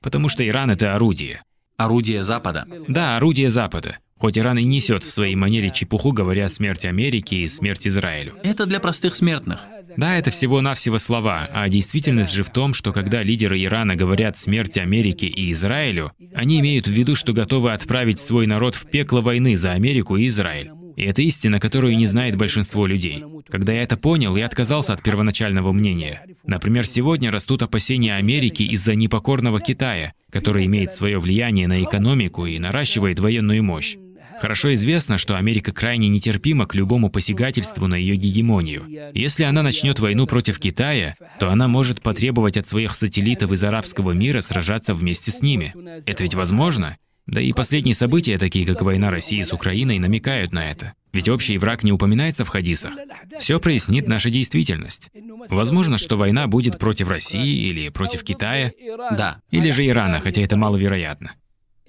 Потому 0.00 0.28
что 0.28 0.46
Иран— 0.46 0.70
это 0.72 0.96
орудие. 0.96 1.42
орудие 1.76 2.24
Запада. 2.24 2.66
Да, 2.88 3.16
орудие 3.16 3.50
Запада. 3.50 3.98
Хоть 4.18 4.36
Иран 4.36 4.58
и 4.58 4.64
несет 4.64 5.04
в 5.04 5.10
своей 5.10 5.36
манере 5.36 5.70
чепуху, 5.70 6.12
говоря 6.12 6.46
о 6.46 6.48
смерти 6.48 6.86
Америки 6.86 7.36
и 7.36 7.48
смерть 7.48 7.86
Израилю. 7.86 8.34
Это 8.42 8.66
для 8.66 8.80
простых 8.80 9.14
смертных. 9.14 9.66
Да, 9.96 10.16
это 10.16 10.30
всего-навсего 10.30 10.98
слова, 10.98 11.48
а 11.52 11.68
действительность 11.68 12.32
же 12.32 12.42
в 12.42 12.50
том, 12.50 12.74
что 12.74 12.92
когда 12.92 13.22
лидеры 13.22 13.62
Ирана 13.62 13.96
говорят 13.96 14.36
смерти 14.36 14.80
Америки 14.80 15.24
и 15.24 15.52
Израилю, 15.52 16.12
они 16.34 16.60
имеют 16.60 16.88
в 16.88 16.90
виду, 16.90 17.16
что 17.16 17.32
готовы 17.32 17.72
отправить 17.72 18.18
свой 18.18 18.46
народ 18.46 18.74
в 18.74 18.86
пекло 18.86 19.20
войны 19.20 19.56
за 19.56 19.72
Америку 19.72 20.16
и 20.16 20.26
Израиль. 20.28 20.72
И 20.96 21.04
это 21.04 21.22
истина, 21.22 21.60
которую 21.60 21.96
не 21.96 22.06
знает 22.06 22.36
большинство 22.36 22.84
людей. 22.84 23.24
Когда 23.48 23.72
я 23.72 23.84
это 23.84 23.96
понял, 23.96 24.34
я 24.34 24.46
отказался 24.46 24.92
от 24.92 25.02
первоначального 25.02 25.72
мнения. 25.72 26.22
Например, 26.44 26.84
сегодня 26.84 27.30
растут 27.30 27.62
опасения 27.62 28.16
Америки 28.16 28.64
из-за 28.64 28.96
непокорного 28.96 29.60
Китая, 29.60 30.12
который 30.30 30.66
имеет 30.66 30.92
свое 30.92 31.20
влияние 31.20 31.68
на 31.68 31.82
экономику 31.84 32.46
и 32.46 32.58
наращивает 32.58 33.20
военную 33.20 33.62
мощь. 33.62 33.96
Хорошо 34.40 34.74
известно, 34.74 35.18
что 35.18 35.36
Америка 35.36 35.72
крайне 35.72 36.08
нетерпима 36.08 36.66
к 36.66 36.74
любому 36.74 37.10
посягательству 37.10 37.86
на 37.86 37.94
ее 37.94 38.16
гегемонию. 38.16 38.84
Если 39.14 39.44
она 39.44 39.62
начнет 39.62 39.98
войну 39.98 40.26
против 40.26 40.58
Китая, 40.58 41.16
то 41.38 41.50
она 41.50 41.68
может 41.68 42.02
потребовать 42.02 42.56
от 42.56 42.66
своих 42.66 42.94
сателлитов 42.94 43.52
из 43.52 43.62
арабского 43.64 44.12
мира 44.12 44.40
сражаться 44.40 44.94
вместе 44.94 45.32
с 45.32 45.42
ними. 45.42 45.74
Это 46.06 46.22
ведь 46.22 46.34
возможно? 46.34 46.96
Да 47.26 47.42
и 47.42 47.52
последние 47.52 47.94
события, 47.94 48.38
такие 48.38 48.64
как 48.64 48.80
война 48.80 49.10
России 49.10 49.42
с 49.42 49.52
Украиной, 49.52 49.98
намекают 49.98 50.52
на 50.52 50.70
это. 50.70 50.94
Ведь 51.12 51.28
общий 51.28 51.58
враг 51.58 51.82
не 51.82 51.92
упоминается 51.92 52.44
в 52.44 52.48
хадисах. 52.48 52.92
Все 53.38 53.60
прояснит 53.60 54.08
наша 54.08 54.30
действительность. 54.30 55.10
Возможно, 55.50 55.98
что 55.98 56.16
война 56.16 56.46
будет 56.46 56.78
против 56.78 57.08
России 57.08 57.68
или 57.68 57.90
против 57.90 58.24
Китая, 58.24 58.72
Да, 59.10 59.40
или 59.50 59.70
же 59.70 59.86
Ирана, 59.86 60.20
хотя 60.20 60.40
это 60.40 60.56
маловероятно. 60.56 61.32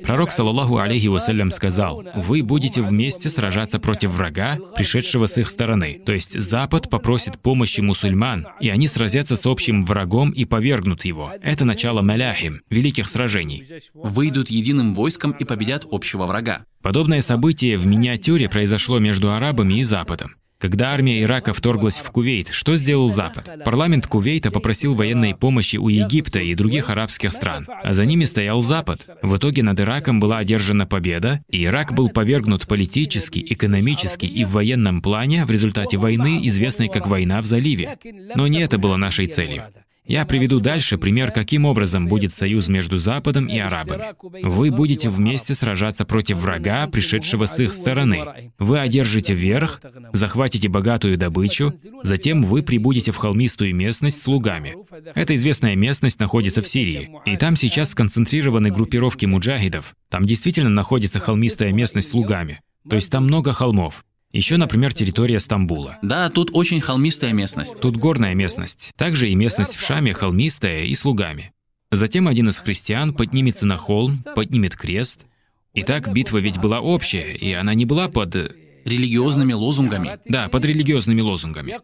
Пророк, 0.03 0.31
саллаллаху 0.31 0.77
алейхи 0.77 1.07
вассалям, 1.07 1.51
сказал, 1.51 2.03
«Вы 2.15 2.41
будете 2.41 2.81
вместе 2.81 3.29
сражаться 3.29 3.79
против 3.79 4.11
врага, 4.11 4.57
пришедшего 4.75 5.25
с 5.25 5.37
их 5.37 5.49
стороны». 5.49 6.01
То 6.05 6.13
есть 6.13 6.39
Запад 6.39 6.89
попросит 6.89 7.39
помощи 7.39 7.81
мусульман, 7.81 8.47
и 8.59 8.69
они 8.69 8.87
сразятся 8.87 9.35
с 9.35 9.45
общим 9.45 9.83
врагом 9.83 10.31
и 10.31 10.45
повергнут 10.45 11.05
его. 11.05 11.31
Это 11.41 11.65
начало 11.65 12.01
маляхим, 12.01 12.61
великих 12.69 13.07
сражений. 13.07 13.65
выйдут 13.93 14.49
единым 14.49 14.95
войском 14.95 15.31
и 15.31 15.43
победят 15.43 15.85
общего 15.91 16.25
врага. 16.25 16.65
Подобное 16.81 17.21
событие 17.21 17.77
в 17.77 17.85
миниатюре 17.85 18.49
произошло 18.49 18.99
между 18.99 19.31
арабами 19.31 19.79
и 19.79 19.83
Западом. 19.83 20.35
Когда 20.59 20.91
армия 20.91 21.23
Ирака 21.23 21.53
вторглась 21.53 21.99
в 21.99 22.11
Кувейт, 22.11 22.49
что 22.49 22.75
сделал 22.75 23.09
Запад? 23.09 23.49
Парламент 23.63 24.07
Кувейта 24.07 24.51
попросил 24.51 24.93
военной 24.93 25.33
помощи 25.33 25.77
у 25.77 25.87
Египта 25.87 26.39
и 26.39 26.53
других 26.53 26.89
арабских 26.89 27.31
стран, 27.31 27.65
а 27.81 27.93
за 27.93 28.05
ними 28.05 28.25
стоял 28.25 28.61
Запад. 28.61 29.05
В 29.21 29.37
итоге 29.37 29.63
над 29.63 29.79
Ираком 29.79 30.19
была 30.19 30.39
одержана 30.39 30.85
победа, 30.85 31.41
и 31.49 31.63
Ирак 31.63 31.93
был 31.93 32.09
повергнут 32.09 32.67
политически, 32.67 33.45
экономически 33.49 34.25
и 34.25 34.43
в 34.43 34.51
военном 34.51 35.01
плане 35.01 35.45
в 35.45 35.51
результате 35.51 35.95
войны, 35.95 36.41
известной 36.43 36.89
как 36.89 37.07
«война 37.07 37.41
в 37.41 37.45
заливе». 37.45 37.97
Но 38.35 38.47
не 38.47 38.59
это 38.59 38.77
было 38.77 38.97
нашей 38.97 39.27
целью. 39.27 39.63
Я 40.09 40.25
приведу 40.25 40.59
дальше 40.59 40.97
пример, 40.97 41.31
каким 41.31 41.65
образом 41.65 42.07
будет 42.07 42.33
союз 42.33 42.67
между 42.67 42.97
Западом 42.97 43.45
и 43.45 43.59
арабами. 43.59 44.15
Вы 44.41 44.71
будете 44.71 45.07
вместе 45.07 45.53
сражаться 45.53 46.03
против 46.03 46.37
врага, 46.37 46.87
пришедшего 46.87 47.45
с 47.45 47.59
их 47.59 47.71
стороны. 47.71 48.51
Вы 48.57 48.79
одержите 48.79 49.35
верх, 49.35 49.79
захватите 50.11 50.67
богатую 50.67 51.15
добычу, 51.15 51.75
затем 52.01 52.41
вы 52.43 52.63
прибудете 52.63 53.11
в 53.11 53.17
холмистую 53.17 53.75
местность 53.75 54.19
с 54.19 54.27
лугами. 54.27 54.75
Эта 55.13 55.35
известная 55.35 55.75
местность 55.75 56.19
находится 56.19 56.63
в 56.63 56.67
Сирии, 56.67 57.11
и 57.27 57.37
там 57.37 57.55
сейчас 57.55 57.91
сконцентрированы 57.91 58.71
группировки 58.71 59.27
муджахидов. 59.27 59.93
Там 60.09 60.25
действительно 60.25 60.71
находится 60.71 61.19
холмистая 61.19 61.71
местность 61.71 62.09
с 62.09 62.13
лугами. 62.15 62.61
То 62.89 62.95
есть 62.95 63.11
там 63.11 63.25
много 63.25 63.53
холмов. 63.53 64.03
Еще, 64.31 64.57
например, 64.57 64.93
территория 64.93 65.39
Стамбула. 65.39 65.97
Да, 66.03 66.29
тут 66.29 66.51
очень 66.53 66.81
холмистая 66.81 67.33
местность. 67.33 67.79
Тут 67.79 67.97
горная 67.97 68.35
местность. 68.35 68.91
Также 68.95 69.29
и 69.29 69.35
местность 69.35 69.75
в 69.75 69.85
Шаме 69.85 70.13
холмистая 70.13 70.83
и 70.83 70.93
с 70.93 71.03
лугами. 71.03 71.51
Затем 71.91 72.27
один 72.27 72.49
из 72.49 72.59
христиан 72.59 73.13
поднимется 73.13 73.65
на 73.65 73.77
холм, 73.77 74.23
поднимет 74.35 74.75
крест. 74.75 75.25
Итак, 75.73 76.13
битва 76.13 76.37
ведь 76.37 76.59
была 76.59 76.79
общая, 76.79 77.33
и 77.33 77.51
она 77.53 77.73
не 77.73 77.85
была 77.85 78.07
под... 78.07 78.55
Религиозными 78.85 79.53
лозунгами. 79.53 80.19
Да, 80.25 80.47
под 80.47 80.65
религиозными 80.65 81.21
лозунгами. 81.21 81.75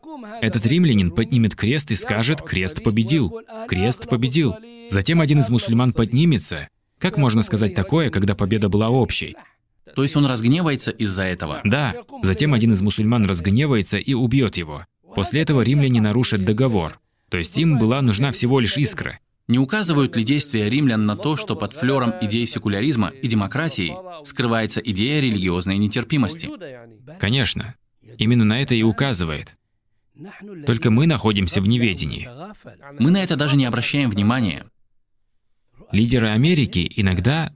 Этот 0.41 0.65
римлянин 0.65 1.11
поднимет 1.11 1.53
крест 1.55 1.91
и 1.91 1.95
скажет 1.95 2.41
«Крест 2.41 2.83
победил! 2.83 3.41
Крест 3.67 4.07
победил!» 4.07 4.55
Затем 4.89 5.19
один 5.19 5.39
из 5.39 5.49
мусульман 5.49 5.93
поднимется. 5.93 6.69
Как 6.97 7.17
можно 7.17 7.43
сказать 7.43 7.75
такое, 7.75 8.09
когда 8.09 8.33
победа 8.33 8.69
была 8.69 8.89
общей? 8.89 9.35
То 9.95 10.03
есть 10.03 10.15
он 10.15 10.25
разгневается 10.25 10.91
из-за 10.91 11.23
этого? 11.23 11.61
Да. 11.63 11.95
Затем 12.21 12.53
один 12.53 12.73
из 12.73 12.81
мусульман 12.81 13.25
разгневается 13.25 13.97
и 13.97 14.13
убьет 14.13 14.57
его. 14.57 14.85
После 15.15 15.41
этого 15.41 15.61
римляне 15.61 16.01
нарушат 16.01 16.43
договор. 16.43 16.99
То 17.29 17.37
есть 17.37 17.57
им 17.57 17.79
была 17.79 18.01
нужна 18.01 18.31
всего 18.31 18.59
лишь 18.59 18.77
искра. 18.77 19.19
Не 19.47 19.59
указывают 19.59 20.15
ли 20.15 20.23
действия 20.23 20.69
римлян 20.69 21.05
на 21.05 21.15
то, 21.15 21.37
что 21.37 21.55
под 21.55 21.73
флером 21.73 22.13
идеи 22.21 22.45
секуляризма 22.45 23.09
и 23.09 23.27
демократии 23.27 23.95
скрывается 24.25 24.81
идея 24.81 25.21
религиозной 25.21 25.77
нетерпимости? 25.77 26.49
Конечно. 27.19 27.75
Именно 28.17 28.43
на 28.43 28.61
это 28.61 28.75
и 28.75 28.83
указывает. 28.83 29.55
Только 30.65 30.91
мы 30.91 31.07
находимся 31.07 31.61
в 31.61 31.67
неведении. 31.67 32.27
Мы 32.99 33.11
на 33.11 33.23
это 33.23 33.35
даже 33.35 33.55
не 33.55 33.65
обращаем 33.65 34.09
внимания. 34.09 34.65
Лидеры 35.91 36.29
Америки 36.29 36.91
иногда 36.95 37.53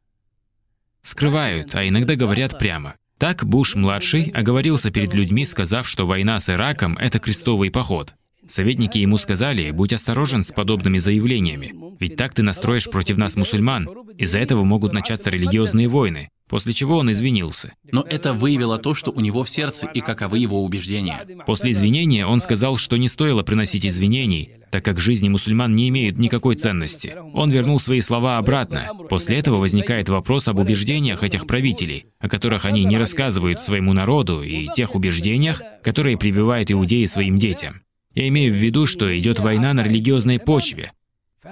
скрывают, 1.02 1.76
а 1.76 1.88
иногда 1.88 2.16
говорят 2.16 2.58
прямо. 2.58 2.96
Так 3.18 3.46
Буш-младший 3.46 4.32
оговорился 4.34 4.92
перед 4.92 5.14
людьми, 5.14 5.46
сказав, 5.46 5.88
что 5.88 6.08
война 6.08 6.40
с 6.40 6.50
Ираком— 6.50 6.98
это 7.00 7.20
крестовый 7.20 7.70
поход. 7.70 8.16
Советники 8.50 8.98
ему 8.98 9.20
сказали, 9.20 9.70
будь 9.70 9.94
осторожен 9.94 10.42
с 10.42 10.52
подобными 10.52 10.98
заявлениями, 10.98 11.72
ведь 12.00 12.16
так 12.16 12.34
ты 12.34 12.42
настроишь 12.42 12.90
против 12.90 13.18
нас 13.18 13.36
мусульман. 13.36 13.88
Из-за 14.18 14.40
этого 14.40 14.64
могут 14.64 14.92
начаться 14.92 15.30
религиозные 15.30 15.88
войны. 15.88 16.30
После 16.50 16.74
чего 16.74 16.98
он 16.98 17.12
извинился. 17.12 17.74
Но 17.92 18.02
это 18.02 18.34
выявило 18.34 18.80
то, 18.80 18.96
что 18.96 19.12
у 19.12 19.20
него 19.20 19.44
в 19.44 19.50
сердце 19.50 19.88
и 19.94 20.02
каковы 20.02 20.40
его 20.40 20.64
убеждения. 20.64 21.20
После 21.46 21.72
извинения 21.72 22.26
он 22.26 22.42
сказал, 22.42 22.78
что 22.78 22.98
не 22.98 23.08
стоило 23.08 23.44
приносить 23.44 23.86
извинений, 23.86 24.54
так 24.72 24.84
как 24.84 25.00
жизни 25.00 25.30
мусульман 25.30 25.76
не 25.76 25.90
имеют 25.90 26.18
никакой 26.18 26.56
ценности. 26.56 27.16
Он 27.36 27.52
вернул 27.52 27.80
свои 27.80 28.02
слова 28.02 28.40
обратно. 28.40 28.90
После 29.10 29.38
этого 29.38 29.58
возникает 29.58 30.10
вопрос 30.10 30.48
об 30.48 30.58
убеждениях 30.58 31.22
этих 31.22 31.46
правителей, 31.46 32.08
о 32.20 32.28
которых 32.28 32.66
они 32.66 32.84
не 32.84 32.98
рассказывают 32.98 33.62
своему 33.62 33.94
народу, 33.94 34.42
и 34.42 34.70
тех 34.76 34.96
убеждениях, 34.96 35.62
которые 35.84 36.18
прививают 36.18 36.72
иудеи 36.72 37.06
своим 37.06 37.38
детям. 37.38 37.84
Я 38.14 38.28
имею 38.28 38.54
в 38.54 38.56
виду, 38.56 38.86
что 38.86 39.18
идет 39.18 39.40
война 39.40 39.74
на 39.74 39.84
религиозной 39.84 40.40
почве. 40.40 40.92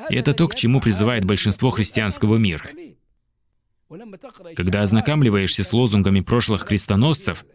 И 0.10 0.16
это 0.16 0.34
то, 0.34 0.48
к 0.48 0.56
чему 0.56 0.82
призывает 0.82 1.26
большинство 1.26 1.70
христианского 1.72 2.38
мира. 2.38 2.70
Когда 4.56 4.82
ознакомливаешься 4.82 5.64
с 5.64 5.72
лозунгами 5.72 6.22
прошлых 6.22 6.66
крестоносцев, 6.66 7.46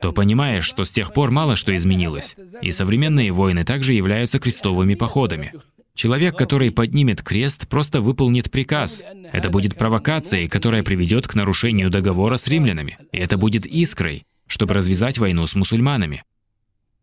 то 0.00 0.12
понимаешь, 0.12 0.64
что 0.64 0.84
с 0.84 0.92
тех 0.92 1.12
пор 1.12 1.30
мало 1.30 1.56
что 1.56 1.74
изменилось, 1.76 2.36
и 2.62 2.70
современные 2.70 3.32
войны 3.32 3.64
также 3.64 3.92
являются 3.92 4.38
крестовыми 4.38 4.94
походами. 4.94 5.52
Человек, 5.94 6.38
который 6.38 6.70
поднимет 6.70 7.20
крест, 7.22 7.68
просто 7.68 8.00
выполнит 8.00 8.50
приказ. 8.50 9.04
Это 9.32 9.50
будет 9.50 9.76
провокацией, 9.76 10.48
которая 10.48 10.82
приведет 10.82 11.26
к 11.26 11.34
нарушению 11.34 11.90
договора 11.90 12.38
с 12.38 12.46
римлянами. 12.46 12.96
И 13.12 13.18
это 13.18 13.36
будет 13.36 13.66
искрой, 13.66 14.24
чтобы 14.46 14.72
развязать 14.72 15.18
войну 15.18 15.46
с 15.46 15.54
мусульманами. 15.54 16.22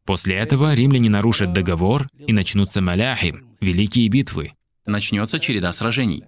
После 0.08 0.36
этого 0.36 0.74
римляне 0.74 1.10
нарушат 1.10 1.51
договор 1.51 2.08
и 2.18 2.32
начнутся 2.32 2.80
маляхи, 2.82 3.36
великие 3.60 4.08
битвы. 4.08 4.53
Начнется 4.86 5.38
череда 5.38 5.74
сражений. 5.74 6.24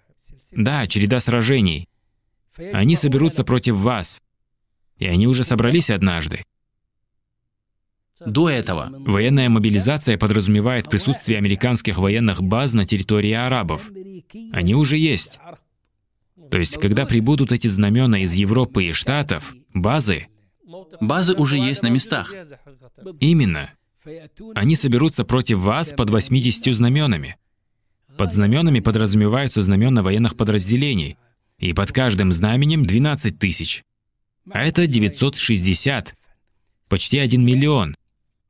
Да, 0.51 0.86
череда 0.86 1.21
сражений. 1.21 1.88
Они 2.73 2.97
соберутся 2.97 3.45
против 3.45 3.77
вас. 3.77 4.21
И 4.97 5.05
они 5.05 5.27
уже 5.27 5.45
собрались 5.45 5.89
однажды. 5.89 6.43
До 8.25 8.49
этого. 8.49 8.89
Военная 8.91 9.47
мобилизация 9.47 10.17
подразумевает 10.17 10.89
присутствие 10.89 11.38
американских 11.38 11.97
военных 11.97 12.43
баз 12.43 12.73
на 12.73 12.86
территории 12.86 13.32
арабов. 13.32 13.89
Они 14.51 14.75
уже 14.75 14.97
есть. 14.97 15.39
То 16.51 16.57
есть, 16.57 16.82
когда 16.82 17.05
прибудут 17.05 17.53
эти 17.53 17.69
знамена 17.69 18.23
из 18.23 18.34
Европы 18.34 18.84
и 18.84 18.91
Штатов, 18.91 19.55
базы... 19.73 20.27
Базы 21.01 21.34
уже 21.34 21.57
есть 21.57 21.84
на 21.84 21.88
местах. 21.88 22.34
Именно. 23.19 23.71
Они 24.55 24.75
соберутся 24.75 25.23
против 25.23 25.59
вас 25.59 25.93
под 25.93 26.09
80 26.09 26.75
знаменами. 26.75 27.38
Под 28.17 28.34
знаменами 28.34 28.80
подразумеваются 28.80 29.61
знамена 29.61 30.03
военных 30.03 30.36
подразделений, 30.36 31.17
и 31.57 31.73
под 31.73 31.91
каждым 31.91 32.34
знаменем 32.34 32.86
12 32.86 33.38
тысяч. 33.38 33.84
А 34.51 34.63
это 34.63 34.88
960, 34.88 36.15
почти 36.88 37.19
1 37.19 37.45
миллион. 37.45 37.95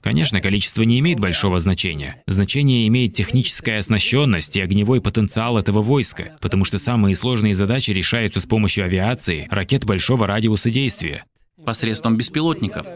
Конечно, 0.02 0.40
количество 0.40 0.84
не 0.84 1.00
имеет 1.00 1.20
большого 1.20 1.60
значения. 1.60 2.24
Значение 2.26 2.88
имеет 2.88 3.14
техническая 3.14 3.80
оснащенность 3.80 4.56
и 4.56 4.62
огневой 4.62 5.02
потенциал 5.02 5.58
этого 5.58 5.82
войска, 5.82 6.38
потому 6.40 6.64
что 6.64 6.80
самые 6.80 7.16
сложные 7.16 7.54
задачи 7.54 7.92
решаются 7.92 8.40
с 8.40 8.46
помощью 8.46 8.86
авиации, 8.86 9.48
ракет 9.52 9.86
большого 9.86 10.26
радиуса 10.26 10.72
действия 10.72 11.26
посредством 11.66 12.18
беспилотников. 12.18 12.88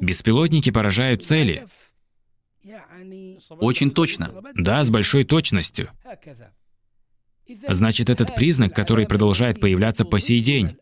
Беспилотники 0.00 0.70
поражают 0.70 1.24
цели. 1.24 1.66
Очень 3.48 3.90
точно. 3.90 4.32
Да, 4.54 4.84
с 4.84 4.90
большой 4.90 5.24
точностью. 5.24 5.88
Значит, 7.68 8.10
этот 8.10 8.34
признак, 8.34 8.74
который 8.74 9.06
продолжает 9.06 9.60
появляться 9.60 10.04
по 10.04 10.20
сей 10.20 10.40
день. 10.40 10.76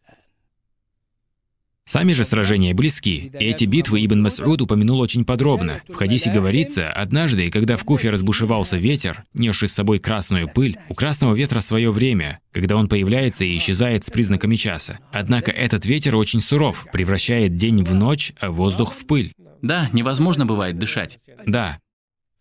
Сами 1.88 2.12
же 2.12 2.26
сражения 2.26 2.74
близки, 2.74 3.32
и 3.40 3.44
эти 3.46 3.64
битвы 3.64 4.04
Ибн 4.04 4.26
Мас'уд 4.26 4.60
упомянул 4.60 5.00
очень 5.00 5.24
подробно. 5.24 5.80
В 5.88 5.94
хадисе 5.94 6.30
говорится, 6.30 6.92
однажды, 6.92 7.50
когда 7.50 7.78
в 7.78 7.84
Куфе 7.84 8.10
разбушевался 8.10 8.76
ветер, 8.76 9.24
несший 9.32 9.68
с 9.68 9.72
собой 9.72 9.98
красную 9.98 10.48
пыль, 10.48 10.76
у 10.90 10.94
красного 10.94 11.34
ветра 11.34 11.60
свое 11.60 11.90
время, 11.90 12.40
когда 12.52 12.76
он 12.76 12.90
появляется 12.90 13.46
и 13.46 13.56
исчезает 13.56 14.04
с 14.04 14.10
признаками 14.10 14.56
часа. 14.56 14.98
Однако 15.12 15.50
этот 15.50 15.86
ветер 15.86 16.14
очень 16.16 16.42
суров, 16.42 16.86
превращает 16.92 17.56
день 17.56 17.82
в 17.82 17.94
ночь, 17.94 18.34
а 18.38 18.50
воздух 18.50 18.92
в 18.92 19.06
пыль. 19.06 19.32
Да, 19.62 19.88
невозможно 19.94 20.44
бывает 20.44 20.78
дышать. 20.78 21.18
Да. 21.46 21.78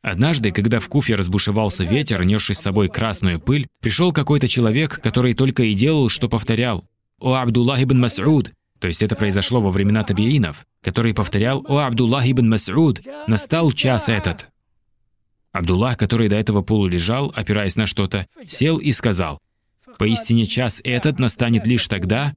Однажды, 0.01 0.51
когда 0.51 0.81
в 0.81 0.89
Куфе 0.89 1.15
разбушевался 1.15 1.85
ветер, 1.85 2.25
несший 2.25 2.55
с 2.55 2.59
собой 2.59 2.89
красную 2.89 3.39
пыль, 3.39 3.67
пришел 3.81 4.11
какой-то 4.11 4.49
человек, 4.49 4.99
который 5.01 5.33
только 5.33 5.63
и 5.63 5.73
делал, 5.73 6.09
что 6.09 6.27
повторял 6.27 6.83
«О 7.19 7.35
Абдуллах 7.35 7.81
ибн 7.81 8.03
Мас'уд, 8.03 8.51
то 8.79 8.87
есть 8.87 9.01
это 9.01 9.15
произошло 9.15 9.59
во 9.59 9.71
времена 9.71 10.03
табиинов, 10.03 10.65
который 10.81 11.13
повторял 11.13 11.65
«О 11.67 11.79
Абдуллах 11.79 12.25
ибн 12.25 12.53
Мас'уд, 12.53 13.05
настал 13.27 13.71
час 13.71 14.09
этот». 14.09 14.49
Абдуллах, 15.51 15.97
который 15.97 16.29
до 16.29 16.35
этого 16.35 16.61
полулежал, 16.61 17.33
опираясь 17.35 17.75
на 17.75 17.87
что-то, 17.87 18.27
сел 18.47 18.77
и 18.77 18.91
сказал 18.91 19.39
«Поистине 19.97 20.45
час 20.45 20.81
этот 20.83 21.19
настанет 21.19 21.65
лишь 21.65 21.87
тогда, 21.87 22.35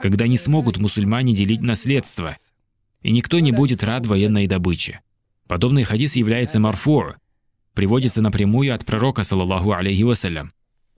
когда 0.00 0.26
не 0.26 0.38
смогут 0.38 0.78
мусульмане 0.78 1.34
делить 1.34 1.60
наследство, 1.60 2.38
и 3.02 3.12
никто 3.12 3.38
не 3.38 3.52
будет 3.52 3.84
рад 3.84 4.06
военной 4.06 4.46
добыче». 4.46 5.00
Подобный 5.46 5.82
хадис 5.82 6.14
является 6.14 6.60
марфу, 6.60 7.12
приводится 7.74 8.22
напрямую 8.22 8.74
от 8.74 8.86
пророка, 8.86 9.24
саллаллаху 9.24 9.72
алейхи 9.72 10.02
вассалям. 10.04 10.52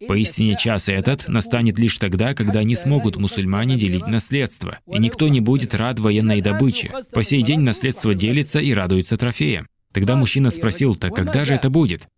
Поистине 0.08 0.56
час 0.56 0.88
этот 0.88 1.28
настанет 1.28 1.78
лишь 1.78 1.98
тогда, 1.98 2.34
когда 2.34 2.62
не 2.62 2.76
смогут 2.76 3.16
мусульмане 3.16 3.76
делить 3.76 4.06
наследство, 4.06 4.78
и 4.86 4.98
никто 4.98 5.28
не 5.28 5.40
будет 5.40 5.74
рад 5.74 6.00
военной 6.00 6.40
добыче. 6.40 6.90
По 7.12 7.22
сей 7.22 7.42
день 7.42 7.60
наследство 7.60 8.14
делится 8.14 8.60
и 8.60 8.72
радуется 8.72 9.16
трофеям. 9.16 9.66
Тогда 9.92 10.16
мужчина 10.16 10.50
спросил, 10.50 10.94
так 10.94 11.14
когда 11.14 11.44
же 11.44 11.54
это 11.54 11.70
будет? 11.70 12.08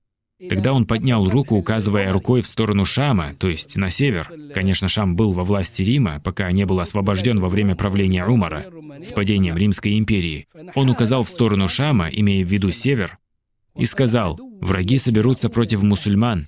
Тогда 0.49 0.73
он 0.73 0.87
поднял 0.87 1.29
руку, 1.29 1.57
указывая 1.57 2.13
рукой 2.13 2.41
в 2.41 2.47
сторону 2.47 2.85
Шама, 2.85 3.35
то 3.39 3.49
есть 3.49 3.77
на 3.77 3.91
север. 3.91 4.31
Конечно, 4.53 4.89
Шам 4.89 5.17
был 5.17 5.33
во 5.33 5.45
власти 5.45 5.83
Рима, 5.83 6.21
пока 6.23 6.51
не 6.51 6.67
был 6.67 6.81
освобожден 6.81 7.39
во 7.39 7.49
время 7.49 7.77
правления 7.77 8.27
Умара, 8.27 8.67
с 9.03 9.13
падением 9.13 9.57
Римской 9.57 9.97
империи. 9.97 10.49
Он 10.75 10.91
указал 10.91 11.23
в 11.23 11.29
сторону 11.29 11.69
Шама, 11.69 12.09
имея 12.09 12.45
в 12.45 12.49
виду 12.49 12.71
север, 12.73 13.19
и 13.77 13.87
сказал, 13.87 14.39
«Враги 14.61 14.99
соберутся 14.99 15.49
против 15.49 15.83
мусульман, 15.83 16.45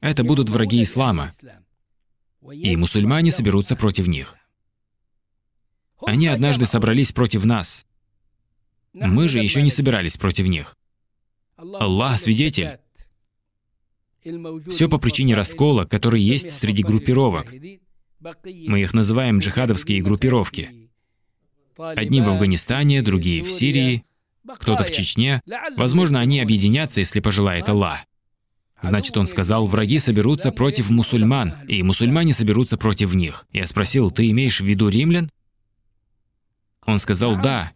это 0.00 0.24
будут 0.24 0.50
враги 0.50 0.82
ислама, 0.82 1.32
и 2.52 2.76
мусульмане 2.76 3.30
соберутся 3.30 3.76
против 3.76 4.06
них. 4.06 4.36
Они 6.06 6.28
однажды 6.28 6.66
собрались 6.66 7.12
против 7.12 7.44
нас. 7.44 7.86
Мы 8.92 9.28
же 9.28 9.38
еще 9.38 9.62
не 9.62 9.70
собирались 9.70 10.16
против 10.16 10.46
них. 10.46 10.76
Аллах 11.56 12.20
свидетель. 12.20 12.78
Все 14.68 14.88
по 14.88 14.98
причине 14.98 15.34
раскола, 15.34 15.84
который 15.84 16.20
есть 16.20 16.50
среди 16.50 16.82
группировок. 16.82 17.52
Мы 17.52 18.80
их 18.80 18.94
называем 18.94 19.38
джихадовские 19.38 20.02
группировки. 20.02 20.90
Одни 21.76 22.20
в 22.20 22.28
Афганистане, 22.28 23.02
другие 23.02 23.42
в 23.42 23.50
Сирии, 23.50 24.04
кто-то 24.58 24.84
в 24.84 24.90
Чечне. 24.90 25.42
Возможно, 25.76 26.20
они 26.20 26.40
объединятся, 26.40 27.00
если 27.00 27.20
пожелает 27.20 27.68
Аллах. 27.68 28.07
Значит, 28.80 29.16
он 29.16 29.26
сказал, 29.26 29.66
враги 29.66 29.98
соберутся 29.98 30.52
против 30.52 30.88
мусульман, 30.88 31.54
и 31.66 31.82
мусульмане 31.82 32.32
соберутся 32.32 32.76
против 32.76 33.14
них. 33.14 33.46
Я 33.52 33.66
спросил, 33.66 34.10
ты 34.10 34.30
имеешь 34.30 34.60
в 34.60 34.64
виду 34.64 34.88
римлян? 34.88 35.30
Он 36.86 36.98
сказал, 36.98 37.40
да. 37.40 37.72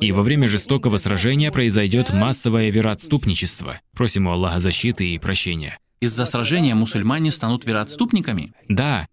И 0.00 0.12
во 0.12 0.22
время 0.22 0.48
жестокого 0.48 0.98
сражения 0.98 1.50
произойдет 1.50 2.12
массовое 2.12 2.70
вероотступничество. 2.70 3.80
Просим 3.92 4.26
у 4.26 4.30
Аллаха 4.30 4.60
защиты 4.60 5.08
и 5.08 5.18
прощения. 5.18 5.78
Из-за 6.00 6.26
сражения 6.26 6.74
мусульмане 6.74 7.32
станут 7.32 7.64
вероотступниками? 7.64 8.52
Да. 8.68 9.08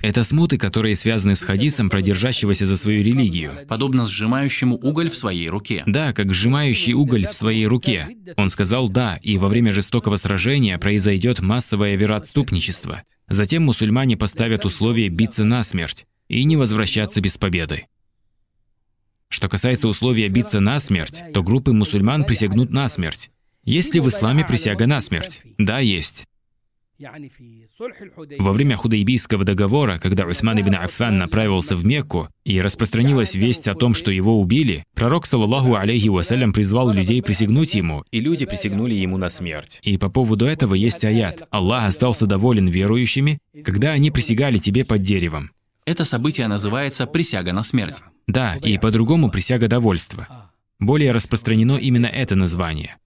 Это 0.00 0.24
смуты, 0.24 0.58
которые 0.58 0.96
связаны 0.96 1.34
с 1.34 1.42
хадисом 1.42 1.90
про 1.90 2.02
держащегося 2.02 2.66
за 2.66 2.76
свою 2.76 3.04
религию. 3.04 3.66
Подобно 3.68 4.06
сжимающему 4.06 4.76
уголь 4.76 5.10
в 5.10 5.16
своей 5.16 5.48
руке. 5.48 5.84
Да, 5.86 6.12
как 6.12 6.34
сжимающий 6.34 6.94
уголь 6.94 7.26
в 7.26 7.34
своей 7.34 7.66
руке. 7.66 8.08
Он 8.36 8.50
сказал 8.50 8.88
«да», 8.88 9.18
и 9.22 9.38
во 9.38 9.48
время 9.48 9.72
жестокого 9.72 10.16
сражения 10.16 10.78
произойдет 10.78 11.40
массовое 11.40 11.94
вероотступничество. 11.96 13.02
Затем 13.28 13.64
мусульмане 13.64 14.16
поставят 14.16 14.64
условие 14.64 15.08
биться 15.08 15.44
насмерть 15.44 16.06
и 16.28 16.44
не 16.44 16.56
возвращаться 16.56 17.20
без 17.20 17.38
победы. 17.38 17.86
Что 19.28 19.48
касается 19.48 19.88
условия 19.88 20.28
биться 20.28 20.60
насмерть, 20.60 21.22
то 21.32 21.42
группы 21.42 21.72
мусульман 21.72 22.24
присягнут 22.24 22.70
насмерть. 22.70 23.30
Есть 23.64 23.94
ли 23.94 24.00
в 24.00 24.08
исламе 24.08 24.44
присяга 24.44 24.86
насмерть? 24.86 25.42
Да, 25.56 25.78
есть. 25.78 26.26
Во 28.38 28.52
время 28.52 28.76
Худайбийского 28.76 29.44
договора, 29.44 29.98
когда 29.98 30.26
Усман 30.26 30.60
ибн 30.60 30.76
Аффан 30.76 31.18
направился 31.18 31.76
в 31.76 31.84
Мекку 31.84 32.28
и 32.44 32.60
распространилась 32.60 33.34
весть 33.34 33.68
о 33.68 33.74
том, 33.74 33.94
что 33.94 34.10
его 34.10 34.40
убили, 34.40 34.84
пророк, 34.94 35.26
саллаллаху 35.26 35.74
алейхи 35.74 36.08
вассалям, 36.08 36.52
призвал 36.52 36.90
людей 36.92 37.22
присягнуть 37.22 37.74
ему, 37.74 38.04
и 38.10 38.20
люди 38.20 38.46
присягнули 38.46 38.94
ему 38.94 39.16
на 39.16 39.28
смерть. 39.28 39.80
И 39.82 39.98
по 39.98 40.08
поводу 40.08 40.44
этого 40.46 40.74
есть 40.74 41.04
аят. 41.04 41.42
Аллах 41.50 41.86
остался 41.86 42.26
доволен 42.26 42.68
верующими, 42.68 43.38
когда 43.64 43.92
они 43.92 44.10
присягали 44.10 44.58
тебе 44.58 44.84
под 44.84 45.02
деревом. 45.02 45.50
Это 45.84 46.04
событие 46.04 46.46
называется 46.46 47.06
«присяга 47.06 47.52
на 47.52 47.64
смерть». 47.64 48.02
Да, 48.28 48.54
и 48.56 48.78
по-другому 48.78 49.30
присяга 49.30 49.66
довольства. 49.66 50.50
Более 50.78 51.12
распространено 51.12 51.76
именно 51.76 52.06
это 52.06 52.36
название. 52.36 52.96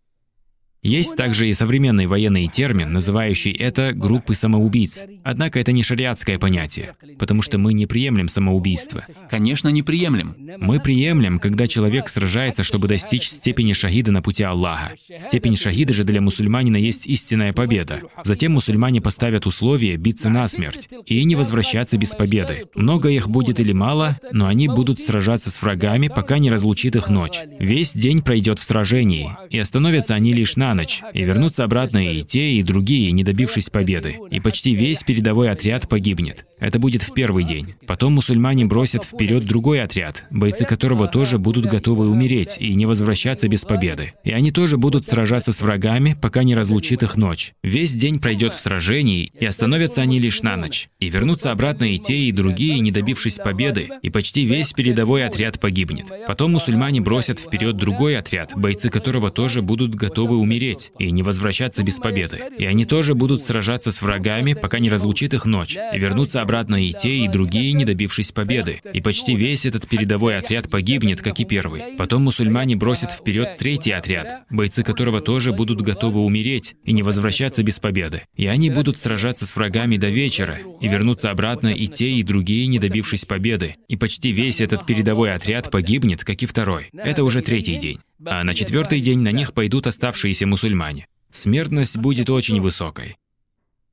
Есть 0.87 1.17
также 1.17 1.49
и 1.49 1.53
современный 1.53 2.07
военный 2.07 2.47
термин, 2.47 2.93
называющий 2.93 3.51
это 3.51 3.93
группы 3.93 4.37
самоубийц. 4.37 5.05
Однако 5.25 5.59
это 5.59 5.73
не 5.73 5.83
шариатское 5.83 6.39
понятие, 6.39 6.95
потому 7.19 7.43
что 7.43 7.59
мы 7.59 7.73
не 7.73 7.87
приемлем 7.87 8.29
самоубийство. 8.29 9.05
Конечно, 9.29 9.69
не 9.69 9.83
приемлем. 9.83 10.37
Мы 10.59 10.79
приемлем, 10.79 11.41
когда 11.41 11.67
человек 11.67 12.09
сражается, 12.09 12.63
чтобы 12.63 12.87
достичь 12.87 13.29
степени 13.29 13.73
шахида 13.73 14.13
на 14.13 14.23
пути 14.23 14.45
Аллаха. 14.45 14.95
Степень 15.19 15.57
шахида 15.57 15.93
же 15.93 16.05
для 16.05 16.21
мусульманина 16.21 16.77
есть 16.77 17.07
истинная 17.07 17.53
победа. 17.53 18.03
Затем 18.23 18.53
мусульмане 18.53 19.01
поставят 19.01 19.47
условие 19.47 19.97
биться 19.97 20.29
насмерть 20.29 20.89
и 21.05 21.25
не 21.25 21.35
возвращаться 21.35 21.99
без 21.99 22.15
победы. 22.15 22.67
Много 22.77 23.09
их 23.09 23.29
будет 23.29 23.59
или 23.59 23.73
мало, 23.73 24.21
но 24.31 24.47
они 24.47 24.69
будут 24.69 25.01
сражаться 25.01 25.51
с 25.51 25.61
врагами, 25.61 26.07
пока 26.07 26.39
не 26.39 26.49
разлучит 26.49 26.95
их 26.95 27.09
ночь. 27.09 27.41
Весь 27.59 27.93
день 27.93 28.23
пройдет 28.23 28.61
в 28.61 28.65
сражении, 28.65 29.31
и 29.51 29.59
остановятся 29.59 30.15
они 30.15 30.33
лишь 30.33 30.55
на 30.55 30.76
ночь, 30.77 31.03
и 31.13 31.25
вернутся 31.25 31.65
обратно 31.65 32.13
и 32.13 32.23
те, 32.23 32.53
и 32.53 32.63
другие, 32.63 33.11
не 33.11 33.25
добившись 33.25 33.71
победы. 33.71 34.19
И 34.31 34.39
почти 34.41 34.75
весь 34.75 35.03
передовой 35.03 35.51
отряд 35.51 35.89
погибнет. 35.89 36.47
Это 36.59 36.79
будет 36.79 37.03
в 37.03 37.13
первый 37.13 37.45
день. 37.45 37.75
Потом 37.87 38.15
мусульмане 38.15 38.65
бросят 38.65 39.05
вперед 39.05 39.45
другой 39.45 39.83
отряд, 39.83 40.27
бойцы 40.31 40.65
которого 40.65 41.09
тоже 41.09 41.39
будут 41.39 41.67
готовы 41.67 42.09
умереть 42.09 42.57
и 42.59 42.75
не 42.75 42.87
возвращаться 42.87 43.49
без 43.49 43.65
победы. 43.65 44.15
И 44.25 44.31
они 44.31 44.51
тоже 44.51 44.77
будут 44.77 45.05
сражаться 45.05 45.53
с 45.53 45.61
врагами, 45.61 46.17
пока 46.21 46.43
не 46.43 46.55
разлучит 46.55 47.03
их 47.03 47.17
ночь. 47.17 47.53
Весь 47.63 47.95
день 47.95 48.21
пройдет 48.21 48.55
в 48.55 48.61
сражении, 48.61 49.31
и 49.39 49.45
остановятся 49.45 50.03
они 50.03 50.19
лишь 50.19 50.43
на 50.43 50.57
ночь. 50.57 50.89
И 50.99 51.11
вернутся 51.11 51.53
обратно 51.53 51.95
и 51.95 51.99
те, 51.99 52.17
и 52.17 52.33
другие, 52.33 52.79
не 52.81 52.91
добившись 52.91 53.37
победы, 53.37 53.89
и 54.03 54.11
почти 54.11 54.45
весь 54.45 54.73
передовой 54.73 55.25
отряд 55.25 55.61
погибнет. 55.61 56.07
Потом 56.27 56.53
мусульмане 56.53 57.01
бросят 57.01 57.39
вперед 57.39 57.77
другой 57.77 58.17
отряд, 58.17 58.53
бойцы 58.57 58.89
которого 58.89 59.31
тоже 59.31 59.63
будут 59.63 59.95
готовы 59.95 60.37
умереть 60.37 60.56
и 60.99 61.11
не 61.11 61.23
возвращаться 61.23 61.83
без 61.83 61.99
победы. 61.99 62.41
И 62.59 62.65
они 62.65 62.85
тоже 62.85 63.15
будут 63.15 63.43
сражаться 63.43 63.93
с 63.93 64.01
врагами, 64.03 64.55
пока 64.55 64.79
не 64.79 64.91
разлучит 64.91 65.35
их 65.35 65.45
ночь, 65.45 65.77
и 65.77 65.99
вернутся 65.99 66.41
обратно 66.41 66.77
и 66.77 66.93
те, 66.93 67.19
и 67.19 67.29
другие, 67.29 67.73
не 67.73 67.85
добившись 67.85 68.33
победы. 68.33 68.81
И 68.93 69.01
почти 69.01 69.35
весь 69.35 69.67
этот 69.67 69.89
передовой 69.89 70.37
отряд 70.37 70.71
погибнет, 70.71 71.21
как 71.21 71.39
и 71.41 71.45
первый. 71.45 71.97
Потом 71.99 72.23
мусульмане 72.23 72.77
бросят 72.77 73.13
вперед 73.13 73.57
третий 73.59 73.93
отряд, 73.93 74.45
бойцы 74.51 74.83
которого 74.83 75.21
тоже 75.21 75.53
будут 75.53 75.83
готовы 75.83 76.21
умереть 76.21 76.77
и 76.85 76.93
не 76.93 77.03
возвращаться 77.03 77.63
без 77.63 77.79
победы. 77.79 78.23
И 78.35 78.47
они 78.47 78.71
будут 78.71 78.99
сражаться 78.99 79.47
с 79.47 79.55
врагами 79.55 79.97
до 79.97 80.09
вечера, 80.09 80.59
и 80.81 80.89
вернутся 80.89 81.31
обратно 81.31 81.69
и 81.69 81.87
те, 81.87 82.11
и 82.11 82.23
другие, 82.23 82.67
не 82.67 82.79
добившись 82.79 83.25
победы. 83.25 83.75
И 83.89 83.97
почти 83.97 84.33
весь 84.33 84.61
этот 84.61 84.87
передовой 84.87 85.33
отряд 85.33 85.71
погибнет, 85.71 86.25
как 86.25 86.43
и 86.43 86.47
второй. 86.47 86.89
Это 86.93 87.25
уже 87.25 87.43
третий 87.43 87.77
день. 87.77 87.99
А 88.25 88.45
на 88.45 88.55
четвертый 88.55 89.01
день 89.01 89.21
на 89.21 89.33
них 89.33 89.53
пойдут 89.53 89.87
оставшиеся 89.87 90.47
мусульмане. 90.47 91.07
Смертность 91.31 91.99
будет 91.99 92.31
очень 92.31 92.61
высокой. 92.61 93.17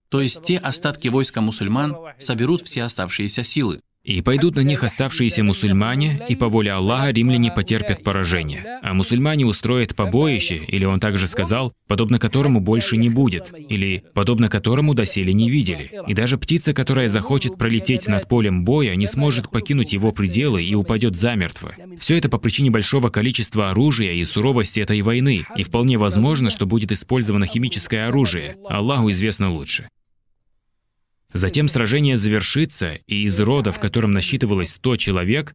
То 0.10 0.22
есть 0.22 0.44
те 0.44 0.58
остатки 0.58 1.08
войска 1.08 1.42
мусульман 1.42 1.96
соберут 2.20 2.62
все 2.62 2.84
оставшиеся 2.84 3.44
силы. 3.44 3.82
И 4.04 4.22
пойдут 4.22 4.58
на 4.58 4.60
них 4.60 4.84
оставшиеся 4.84 5.46
мусульмане, 5.46 6.20
и 6.28 6.36
по 6.36 6.50
воле 6.50 6.74
Аллаха 6.74 7.12
римляне 7.12 7.52
потерпят 7.52 8.04
поражение. 8.04 8.80
А 8.84 8.94
мусульмане 8.94 9.46
устроят 9.46 9.96
побоище, 9.96 10.58
или 10.58 10.84
он 10.84 11.00
также 11.00 11.26
сказал, 11.26 11.72
подобно 11.88 12.20
которому 12.20 12.60
больше 12.60 12.98
не 12.98 13.08
будет, 13.08 13.54
или 13.58 14.04
подобно 14.14 14.50
которому 14.50 14.94
доселе 14.94 15.34
не 15.34 15.50
видели. 15.50 15.90
И 16.06 16.14
даже 16.14 16.38
птица, 16.38 16.74
которая 16.74 17.08
захочет 17.08 17.58
пролететь 17.58 18.10
над 18.10 18.28
полем 18.28 18.66
боя, 18.66 18.94
не 18.96 19.08
сможет 19.08 19.50
покинуть 19.50 19.94
его 19.94 20.12
пределы 20.12 20.62
и 20.62 20.76
упадет 20.76 21.16
замертво. 21.16 21.72
Все 21.98 22.18
это 22.18 22.28
по 22.28 22.40
причине 22.40 22.72
большого 22.72 23.10
количества 23.10 23.70
оружия 23.70 24.12
и 24.12 24.26
суровости 24.26 24.82
этой 24.82 25.02
войны, 25.02 25.46
и 25.56 25.64
вполне 25.64 25.98
возможно, 25.98 26.50
что 26.50 26.66
будет 26.66 26.92
использовано 26.92 27.46
химическое 27.46 28.08
оружие. 28.10 28.58
Аллаху 28.68 29.12
известно 29.12 29.50
лучше. 29.50 29.88
Затем 31.34 31.68
сражение 31.68 32.16
завершится, 32.16 32.94
и 33.08 33.24
из 33.24 33.40
рода, 33.40 33.72
в 33.72 33.80
котором 33.80 34.14
насчитывалось 34.14 34.70
100 34.72 34.98
человек, 34.98 35.54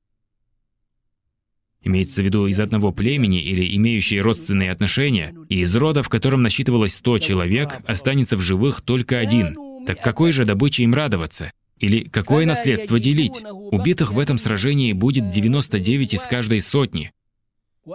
имеется 1.83 2.23
в 2.23 2.25
виду 2.25 2.47
из 2.47 2.59
одного 2.59 2.93
племени 2.93 3.41
или 3.41 3.77
имеющие 3.77 4.21
родственные 4.21 4.73
отношения, 4.73 5.35
и 5.49 5.61
из 5.61 5.75
рода, 5.77 6.03
в 6.03 6.09
котором 6.09 6.43
насчитывалось 6.43 6.95
100 6.95 7.19
человек, 7.19 7.79
останется 7.87 8.37
в 8.37 8.41
живых 8.41 8.81
только 8.81 9.19
один. 9.19 9.57
Так 9.87 10.03
какой 10.03 10.33
же 10.33 10.45
добычей 10.45 10.85
им 10.85 10.95
радоваться? 10.95 11.53
Или 11.79 12.05
какое 12.05 12.45
наследство 12.45 12.99
делить? 12.99 13.43
Убитых 13.45 14.13
в 14.13 14.19
этом 14.19 14.37
сражении 14.37 14.93
будет 14.93 15.31
99 15.31 16.15
из 16.15 16.23
каждой 16.23 16.61
сотни. 16.61 17.13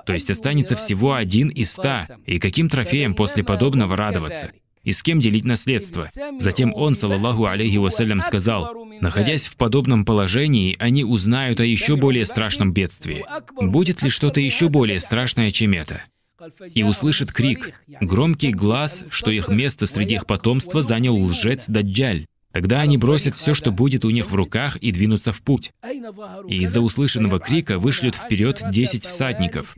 То 0.05 0.13
есть 0.13 0.31
останется 0.31 0.75
всего 0.75 1.13
один 1.13 1.49
из 1.49 1.71
ста. 1.71 2.07
И 2.25 2.39
каким 2.39 2.69
трофеем 2.69 3.13
после 3.13 3.43
подобного 3.43 3.95
радоваться? 3.95 4.51
И 4.83 4.91
с 4.91 5.01
кем 5.01 5.19
делить 5.19 5.45
наследство. 5.45 6.09
Затем 6.39 6.73
он, 6.73 6.95
саллаллаху 6.95 7.45
алейхи 7.45 7.77
вассалям, 7.77 8.21
сказал, 8.21 8.75
находясь 9.01 9.47
в 9.47 9.55
подобном 9.55 10.05
положении, 10.05 10.75
они 10.79 11.03
узнают 11.03 11.59
о 11.59 11.65
еще 11.65 11.95
более 11.95 12.25
страшном 12.25 12.73
бедствии. 12.73 13.25
Будет 13.59 14.01
ли 14.01 14.09
что-то 14.09 14.39
еще 14.39 14.69
более 14.69 14.99
страшное, 14.99 15.51
чем 15.51 15.73
это? 15.73 16.03
И 16.73 16.83
услышит 16.83 17.31
крик, 17.31 17.79
громкий 18.01 18.51
глаз, 18.51 19.05
что 19.09 19.31
их 19.31 19.47
место 19.47 19.85
среди 19.85 20.15
их 20.15 20.25
потомства 20.25 20.81
занял 20.81 21.17
лжец 21.17 21.67
Даджаль. 21.67 22.25
Тогда 22.51 22.81
они 22.81 22.97
бросят 22.97 23.35
все, 23.35 23.55
что 23.55 23.71
будет 23.71 24.05
у 24.05 24.11
них 24.11 24.29
в 24.29 24.35
руках, 24.35 24.77
и 24.77 24.91
двинутся 24.91 25.31
в 25.31 25.41
путь. 25.41 25.71
И 26.47 26.61
из-за 26.61 26.81
услышанного 26.81 27.39
крика 27.39 27.79
вышлют 27.79 28.15
вперед 28.15 28.61
десять 28.69 29.05
всадников. 29.05 29.75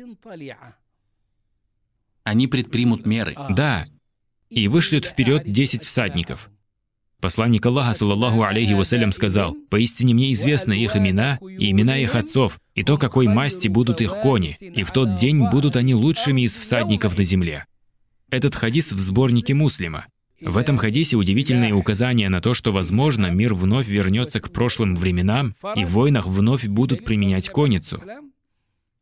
Они 2.23 2.47
предпримут 2.47 3.05
меры. 3.05 3.35
Да, 3.51 3.85
и 4.49 4.67
вышлют 4.67 5.05
вперед 5.05 5.47
десять 5.47 5.83
всадников. 5.83 6.49
Посланник 7.21 7.65
Аллаха, 7.65 7.93
саллаллаху 7.93 8.43
алейхи 8.43 8.73
вассалям, 8.73 9.11
сказал, 9.11 9.55
«Поистине 9.69 10.13
мне 10.13 10.31
известны 10.33 10.73
их 10.73 10.95
имена 10.95 11.39
и 11.41 11.71
имена 11.71 11.97
их 11.97 12.15
отцов, 12.15 12.59
и 12.75 12.83
то, 12.83 12.97
какой 12.97 13.27
масти 13.27 13.67
будут 13.67 14.01
их 14.01 14.19
кони, 14.21 14.57
и 14.59 14.83
в 14.83 14.91
тот 14.91 15.15
день 15.15 15.49
будут 15.49 15.75
они 15.75 15.95
лучшими 15.95 16.41
из 16.41 16.57
всадников 16.57 17.17
на 17.17 17.23
земле». 17.23 17.65
Этот 18.29 18.53
хадис 18.53 18.91
в 18.91 18.99
сборнике 18.99 19.53
Муслима. 19.53 20.05
В 20.41 20.57
этом 20.57 20.77
хадисе 20.77 21.15
удивительное 21.15 21.73
указание 21.73 22.29
на 22.29 22.41
то, 22.41 22.53
что, 22.53 22.71
возможно, 22.71 23.31
мир 23.31 23.55
вновь 23.55 23.87
вернется 23.87 24.39
к 24.39 24.51
прошлым 24.51 24.95
временам, 24.95 25.55
и 25.75 25.85
в 25.85 25.91
войнах 25.91 26.27
вновь 26.27 26.65
будут 26.65 27.05
применять 27.05 27.49
конницу. 27.49 28.01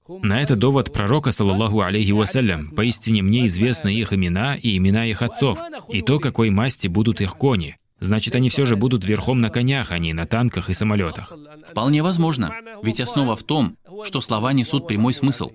На 0.08 0.41
это 0.41 0.56
довод 0.56 0.91
пророка, 0.91 1.32
саллаллаху 1.32 1.82
алейхи 1.82 2.12
вассалям, 2.12 2.70
«Поистине 2.72 3.22
мне 3.22 3.47
известны 3.47 3.93
их 3.93 4.12
имена 4.14 4.56
и 4.56 4.78
имена 4.78 5.06
их 5.06 5.22
отцов, 5.22 5.60
и 5.89 6.01
то, 6.01 6.20
какой 6.20 6.49
масти 6.49 6.88
будут 6.88 7.22
их 7.22 7.36
кони». 7.36 7.78
Значит, 7.99 8.36
они 8.36 8.49
все 8.49 8.66
же 8.66 8.76
будут 8.76 9.06
верхом 9.06 9.39
на 9.39 9.49
конях, 9.49 9.91
а 9.91 9.97
не 9.97 10.12
на 10.12 10.26
танках 10.26 10.70
и 10.70 10.74
самолетах. 10.74 11.32
Вполне 11.66 12.04
возможно, 12.04 12.54
ведь 12.82 12.99
основа 12.99 13.38
в 13.38 13.43
том, 13.43 13.78
что 14.04 14.20
слова 14.20 14.51
несут 14.51 14.88
прямой 14.88 15.14
смысл. 15.14 15.51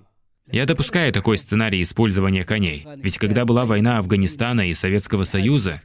Я 0.51 0.65
допускаю 0.65 1.13
такой 1.13 1.37
сценарий 1.37 1.83
использования 1.83 2.45
коней. 2.45 2.87
Ведь 2.97 3.19
когда 3.19 3.45
была 3.45 3.67
война 3.67 3.99
Афганистана 3.99 4.71
и 4.71 4.73
Советского 4.73 5.25
Союза, 5.25 5.83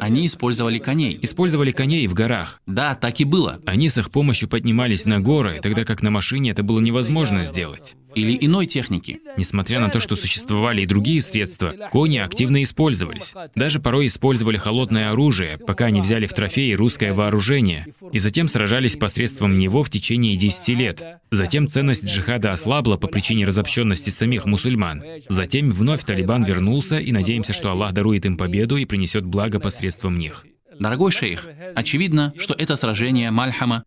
Они 0.00 0.26
использовали 0.26 0.78
коней. 0.78 1.18
использовали 1.22 1.72
коней 1.72 2.06
в 2.06 2.14
горах. 2.14 2.60
Да, 2.66 2.94
так 2.94 3.20
и 3.20 3.24
было. 3.24 3.60
Они 3.66 3.88
с 3.88 3.98
их 3.98 4.10
помощью 4.10 4.48
поднимались 4.48 5.04
на 5.04 5.20
горы, 5.20 5.60
тогда 5.62 5.84
как 5.84 6.02
на 6.02 6.10
машине 6.10 6.50
это 6.50 6.62
было 6.62 6.80
невозможно 6.80 7.44
сделать. 7.44 7.96
Или 8.14 8.36
иной 8.40 8.66
техники. 8.66 9.20
Несмотря 9.36 9.80
на 9.80 9.88
то, 9.88 10.00
что 10.00 10.16
существовали 10.16 10.82
и 10.82 10.86
другие 10.86 11.22
средства, 11.22 11.74
кони 11.90 12.18
активно 12.18 12.62
использовались. 12.62 13.34
Даже 13.54 13.80
порой 13.80 14.06
использовали 14.06 14.56
холодное 14.56 15.10
оружие, 15.10 15.58
пока 15.58 15.86
они 15.86 16.00
взяли 16.00 16.26
в 16.26 16.34
трофеи 16.34 16.72
русское 16.72 17.12
вооружение, 17.12 17.86
и 18.12 18.18
затем 18.18 18.48
сражались 18.48 18.96
посредством 18.96 19.58
него 19.58 19.82
в 19.82 19.90
течение 19.90 20.36
10 20.36 20.68
лет. 20.68 21.04
Затем 21.30 21.68
ценность 21.68 22.06
джихада 22.06 22.52
ослабла 22.52 22.96
по 22.96 23.08
причине 23.08 23.44
разобщенности 23.46 24.10
самих 24.10 24.44
мусульман. 24.44 25.02
Затем 25.28 25.70
вновь 25.70 26.04
Талибан 26.04 26.44
вернулся, 26.44 26.98
и 26.98 27.12
надеемся, 27.12 27.52
что 27.52 27.70
Аллах 27.70 27.92
дарует 27.92 28.26
им 28.26 28.36
победу 28.36 28.76
и 28.76 28.84
принесет 28.84 29.24
благо 29.24 29.60
посредством 29.60 30.18
них. 30.18 30.46
Дорогой 30.78 31.12
шейх, 31.12 31.46
очевидно, 31.74 32.32
что 32.36 32.54
это 32.54 32.76
сражение 32.76 33.30
Мальхама 33.30 33.84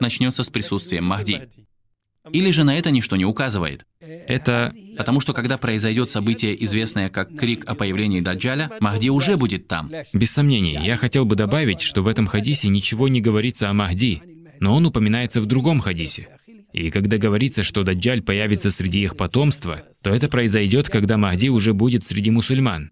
начнется 0.00 0.44
с 0.44 0.50
присутствием 0.50 1.04
Махди. 1.04 1.48
Или 2.32 2.50
же 2.50 2.64
на 2.64 2.76
это 2.76 2.90
ничто 2.90 3.16
не 3.16 3.24
указывает. 3.24 3.86
Это 4.00 4.74
Потому 4.96 5.20
что 5.20 5.32
когда 5.32 5.56
произойдет 5.56 6.10
событие, 6.10 6.62
известное 6.64 7.08
как 7.08 7.34
крик 7.34 7.64
о 7.66 7.74
появлении 7.74 8.20
Даджаля, 8.20 8.70
Махди 8.80 9.08
уже 9.08 9.38
будет 9.38 9.66
там. 9.66 9.90
Без 10.12 10.30
сомнений, 10.30 10.78
я 10.82 10.98
хотел 10.98 11.24
бы 11.24 11.36
добавить, 11.36 11.80
что 11.80 12.02
в 12.02 12.06
этом 12.06 12.26
хадисе 12.26 12.68
ничего 12.68 13.08
не 13.08 13.22
говорится 13.22 13.70
о 13.70 13.72
Махди, 13.72 14.22
но 14.60 14.76
он 14.76 14.84
упоминается 14.84 15.40
в 15.40 15.46
другом 15.46 15.80
хадисе. 15.80 16.28
И 16.74 16.90
когда 16.90 17.16
говорится, 17.16 17.62
что 17.62 17.82
Даджаль 17.82 18.20
появится 18.20 18.70
среди 18.70 19.02
их 19.02 19.16
потомства, 19.16 19.82
то 20.02 20.10
это 20.10 20.28
произойдет, 20.28 20.90
когда 20.90 21.16
Махди 21.16 21.48
уже 21.48 21.72
будет 21.72 22.04
среди 22.04 22.30
мусульман. 22.30 22.90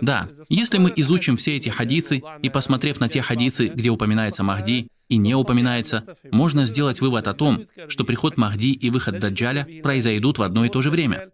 Да, 0.00 0.28
если 0.48 0.78
мы 0.78 0.92
изучим 0.96 1.36
все 1.36 1.56
эти 1.56 1.68
хадисы 1.68 2.22
и 2.42 2.48
посмотрев 2.48 2.98
на 2.98 3.08
те 3.08 3.20
хадисы, 3.20 3.68
где 3.68 3.90
упоминается 3.90 4.42
Махди 4.42 4.88
и 5.08 5.16
не 5.16 5.34
упоминается, 5.34 6.16
можно 6.30 6.66
сделать 6.66 7.00
вывод 7.00 7.28
о 7.28 7.34
том, 7.34 7.66
что 7.88 8.04
приход 8.04 8.36
Махди 8.36 8.72
и 8.72 8.90
выход 8.90 9.18
Даджаля 9.18 9.66
произойдут 9.82 10.38
в 10.38 10.42
одно 10.42 10.64
и 10.64 10.68
то 10.68 10.82
же 10.82 10.90
время. 10.90 11.30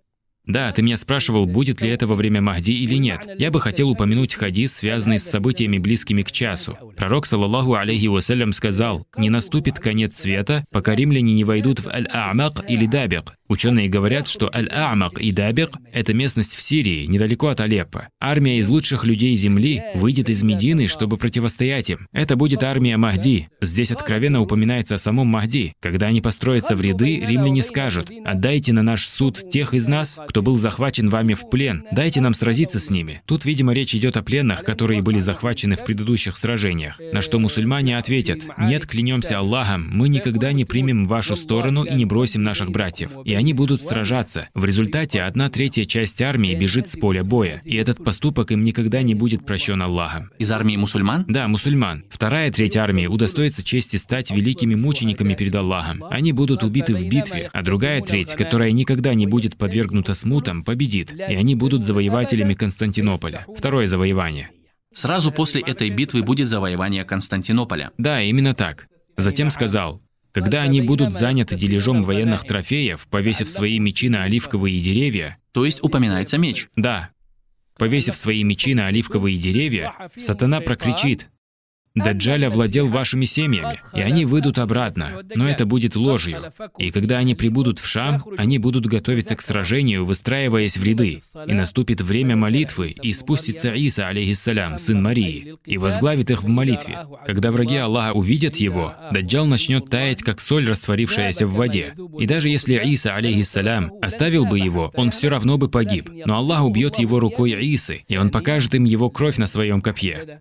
Да, 0.46 0.72
ты 0.72 0.82
меня 0.82 0.96
спрашивал, 0.96 1.46
будет 1.46 1.80
ли 1.80 1.88
это 1.88 2.08
во 2.08 2.16
время 2.16 2.40
Махди 2.40 2.72
или 2.72 2.96
нет. 2.96 3.28
Я 3.38 3.52
бы 3.52 3.60
хотел 3.60 3.90
упомянуть 3.90 4.34
хадис, 4.34 4.74
связанный 4.74 5.20
с 5.20 5.24
событиями, 5.24 5.78
близкими 5.78 6.22
к 6.22 6.32
часу. 6.32 6.76
Пророк, 6.96 7.26
саллаллаху 7.26 7.74
алейхи 7.74 8.06
вассалям, 8.06 8.52
сказал, 8.52 9.06
«Не 9.16 9.30
наступит 9.30 9.78
конец 9.78 10.16
света, 10.16 10.64
пока 10.72 10.96
римляне 10.96 11.32
не 11.32 11.44
войдут 11.44 11.80
в 11.80 11.88
Аль-А'мак 11.88 12.64
или 12.68 12.86
Дабик». 12.86 13.36
Ученые 13.48 13.88
говорят, 13.88 14.26
что 14.26 14.50
Аль-А'мак 14.52 15.20
и 15.20 15.30
Дабик– 15.30 15.70
это 15.92 16.14
местность 16.14 16.56
в 16.56 16.62
Сирии, 16.62 17.06
недалеко 17.06 17.48
от 17.48 17.60
Алеппо. 17.60 18.08
Армия 18.18 18.58
из 18.58 18.68
лучших 18.68 19.04
людей 19.04 19.36
земли 19.36 19.82
выйдет 19.94 20.28
из 20.28 20.42
Медины, 20.42 20.88
чтобы 20.88 21.18
противостоять 21.18 21.90
им. 21.90 22.08
Это 22.12 22.34
будет 22.34 22.64
армия 22.64 22.96
Махди. 22.96 23.46
Здесь 23.60 23.92
откровенно 23.92 24.40
упоминается 24.40 24.94
о 24.94 24.98
самом 24.98 25.28
Махди. 25.28 25.74
Когда 25.80 26.06
они 26.06 26.20
построятся 26.20 26.74
в 26.74 26.80
ряды, 26.80 27.20
римляне 27.20 27.62
скажут, 27.62 28.10
«Отдайте 28.24 28.72
на 28.72 28.82
наш 28.82 29.06
суд 29.06 29.50
тех 29.50 29.74
из 29.74 29.86
нас, 29.86 30.18
кто 30.32 30.40
был 30.40 30.56
захвачен 30.56 31.10
вами 31.10 31.34
в 31.34 31.50
плен. 31.50 31.84
Дайте 31.92 32.22
нам 32.22 32.32
сразиться 32.32 32.78
с 32.78 32.88
ними». 32.88 33.20
Тут, 33.26 33.44
видимо, 33.44 33.74
речь 33.74 33.94
идет 33.94 34.16
о 34.16 34.22
пленных, 34.22 34.64
которые 34.64 35.02
были 35.02 35.18
захвачены 35.18 35.76
в 35.76 35.84
предыдущих 35.84 36.38
сражениях. 36.38 36.98
На 37.12 37.20
что 37.20 37.38
мусульмане 37.38 37.98
ответят, 37.98 38.44
«Нет, 38.56 38.86
клянемся 38.86 39.40
Аллахом, 39.40 39.90
мы 39.92 40.08
никогда 40.08 40.52
не 40.52 40.64
примем 40.64 41.04
вашу 41.04 41.36
сторону 41.36 41.84
и 41.84 41.92
не 41.94 42.06
бросим 42.06 42.42
наших 42.42 42.70
братьев». 42.70 43.10
И 43.26 43.34
они 43.34 43.52
будут 43.52 43.82
сражаться. 43.82 44.48
В 44.54 44.64
результате 44.64 45.20
одна 45.20 45.50
третья 45.50 45.84
часть 45.84 46.22
армии 46.22 46.54
бежит 46.54 46.88
с 46.88 46.96
поля 46.96 47.24
боя, 47.24 47.60
и 47.66 47.76
этот 47.76 48.02
поступок 48.02 48.52
им 48.52 48.64
никогда 48.64 49.02
не 49.02 49.14
будет 49.14 49.44
прощен 49.44 49.82
Аллахом. 49.82 50.30
Из 50.38 50.50
армии 50.50 50.78
мусульман? 50.78 51.26
Да, 51.28 51.46
мусульман. 51.46 52.04
Вторая 52.08 52.50
треть 52.50 52.78
армии 52.78 53.06
удостоится 53.06 53.62
чести 53.62 53.98
стать 53.98 54.30
великими 54.30 54.76
мучениками 54.76 55.34
перед 55.34 55.54
Аллахом. 55.54 56.02
Они 56.04 56.32
будут 56.32 56.64
убиты 56.64 56.94
в 56.94 57.06
битве, 57.06 57.50
а 57.52 57.60
другая 57.60 58.00
треть, 58.00 58.34
которая 58.34 58.72
никогда 58.72 59.12
не 59.12 59.26
будет 59.26 59.58
подвергнута 59.58 60.14
смутам, 60.22 60.64
победит, 60.64 61.12
и 61.12 61.34
они 61.34 61.54
будут 61.54 61.84
завоевателями 61.84 62.54
Константинополя. 62.54 63.46
Второе 63.56 63.86
завоевание. 63.86 64.50
Сразу 64.94 65.32
после 65.32 65.60
этой 65.60 65.90
битвы 65.90 66.22
будет 66.22 66.48
завоевание 66.48 67.04
Константинополя. 67.04 67.90
Да, 67.98 68.22
именно 68.22 68.54
так. 68.54 68.88
Затем 69.16 69.50
сказал, 69.50 70.00
когда 70.32 70.62
они 70.62 70.80
будут 70.80 71.12
заняты 71.12 71.56
дележом 71.56 72.02
военных 72.02 72.44
трофеев, 72.44 73.06
повесив 73.08 73.50
свои 73.50 73.78
мечи 73.78 74.08
на 74.08 74.24
оливковые 74.24 74.80
деревья, 74.80 75.38
То 75.52 75.64
есть 75.64 75.82
упоминается 75.82 76.38
меч. 76.38 76.68
да, 76.76 77.10
повесив 77.76 78.16
свои 78.16 78.42
мечи 78.44 78.74
на 78.74 78.86
оливковые 78.86 79.38
деревья, 79.38 79.92
сатана 80.16 80.60
прокричит, 80.60 81.28
Даджаль 81.94 82.46
овладел 82.46 82.86
вашими 82.86 83.24
семьями, 83.24 83.80
и 83.94 84.00
они 84.00 84.24
выйдут 84.24 84.58
обратно, 84.58 85.22
но 85.34 85.48
это 85.48 85.66
будет 85.66 85.96
ложью. 85.96 86.52
И 86.78 86.90
когда 86.90 87.18
они 87.18 87.34
прибудут 87.34 87.78
в 87.78 87.86
Шам, 87.86 88.22
они 88.36 88.58
будут 88.58 88.86
готовиться 88.86 89.36
к 89.36 89.42
сражению, 89.42 90.04
выстраиваясь 90.04 90.76
в 90.76 90.84
ряды. 90.84 91.20
И 91.46 91.52
наступит 91.52 92.00
время 92.00 92.36
молитвы, 92.36 92.94
и 93.02 93.12
спустится 93.12 93.74
Иса, 93.74 94.08
алейхиссалям, 94.08 94.78
сын 94.78 95.02
Марии, 95.02 95.56
и 95.66 95.78
возглавит 95.78 96.30
их 96.30 96.42
в 96.42 96.48
молитве. 96.48 97.06
Когда 97.26 97.52
враги 97.52 97.76
Аллаха 97.76 98.12
увидят 98.12 98.56
его, 98.56 98.94
Даджал 99.12 99.46
начнет 99.46 99.88
таять, 99.90 100.22
как 100.22 100.40
соль, 100.40 100.68
растворившаяся 100.68 101.46
в 101.46 101.54
воде. 101.54 101.94
И 102.18 102.26
даже 102.26 102.48
если 102.48 102.74
Иса, 102.74 103.14
алейхиссалям, 103.14 103.92
оставил 104.00 104.46
бы 104.46 104.58
его, 104.58 104.90
он 104.94 105.10
все 105.10 105.28
равно 105.28 105.58
бы 105.58 105.68
погиб. 105.68 106.10
Но 106.24 106.36
Аллах 106.36 106.64
убьет 106.64 106.98
его 106.98 107.20
рукой 107.20 107.52
Исы, 107.52 108.04
и 108.08 108.16
он 108.16 108.30
покажет 108.30 108.74
им 108.74 108.84
его 108.84 109.10
кровь 109.10 109.36
на 109.36 109.46
своем 109.46 109.80
копье. 109.80 110.40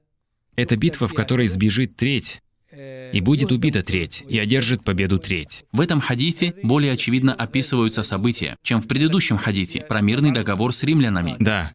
Это 0.56 0.76
битва, 0.76 1.08
в 1.08 1.14
которой 1.14 1.48
сбежит 1.48 1.96
треть, 1.96 2.42
и 2.72 3.20
будет 3.22 3.52
убита 3.52 3.84
треть, 3.84 4.24
и 4.28 4.38
одержит 4.40 4.84
победу 4.84 5.20
треть. 5.20 5.66
В 5.72 5.82
этом 5.82 6.00
хадисе 6.00 6.56
более 6.64 6.94
очевидно 6.94 7.34
описываются 7.34 8.04
события, 8.04 8.58
чем 8.64 8.82
в 8.82 8.88
предыдущем 8.88 9.38
хадисе 9.38 9.82
про 9.82 10.02
мирный 10.02 10.32
договор 10.32 10.74
с 10.74 10.84
римлянами. 10.84 11.36
Да. 11.40 11.74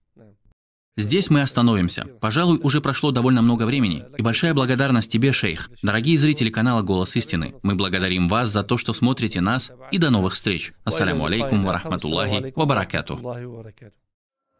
Здесь 0.99 1.29
мы 1.29 1.43
остановимся. 1.43 2.07
Пожалуй, 2.23 2.59
уже 2.63 2.81
прошло 2.81 3.11
довольно 3.11 3.43
много 3.43 3.65
времени. 3.65 4.05
И 4.17 4.23
большая 4.23 4.55
благодарность 4.55 5.13
тебе, 5.13 5.31
шейх. 5.33 5.71
Дорогие 5.83 6.17
зрители 6.17 6.49
канала 6.49 6.81
«Голос 6.81 7.15
истины», 7.17 7.53
мы 7.63 7.75
благодарим 7.75 8.29
вас 8.29 8.49
за 8.49 8.63
то, 8.63 8.79
что 8.79 8.95
смотрите 8.95 9.43
нас, 9.43 9.71
и 9.93 9.99
до 9.99 10.09
новых 10.09 10.33
встреч. 10.33 10.73
Ассаляму 10.85 11.27
алейкум 11.27 11.65
ва 11.65 11.75
рахматуллахи 11.75 12.55
ва 12.57 12.65
баракату. 12.65 13.21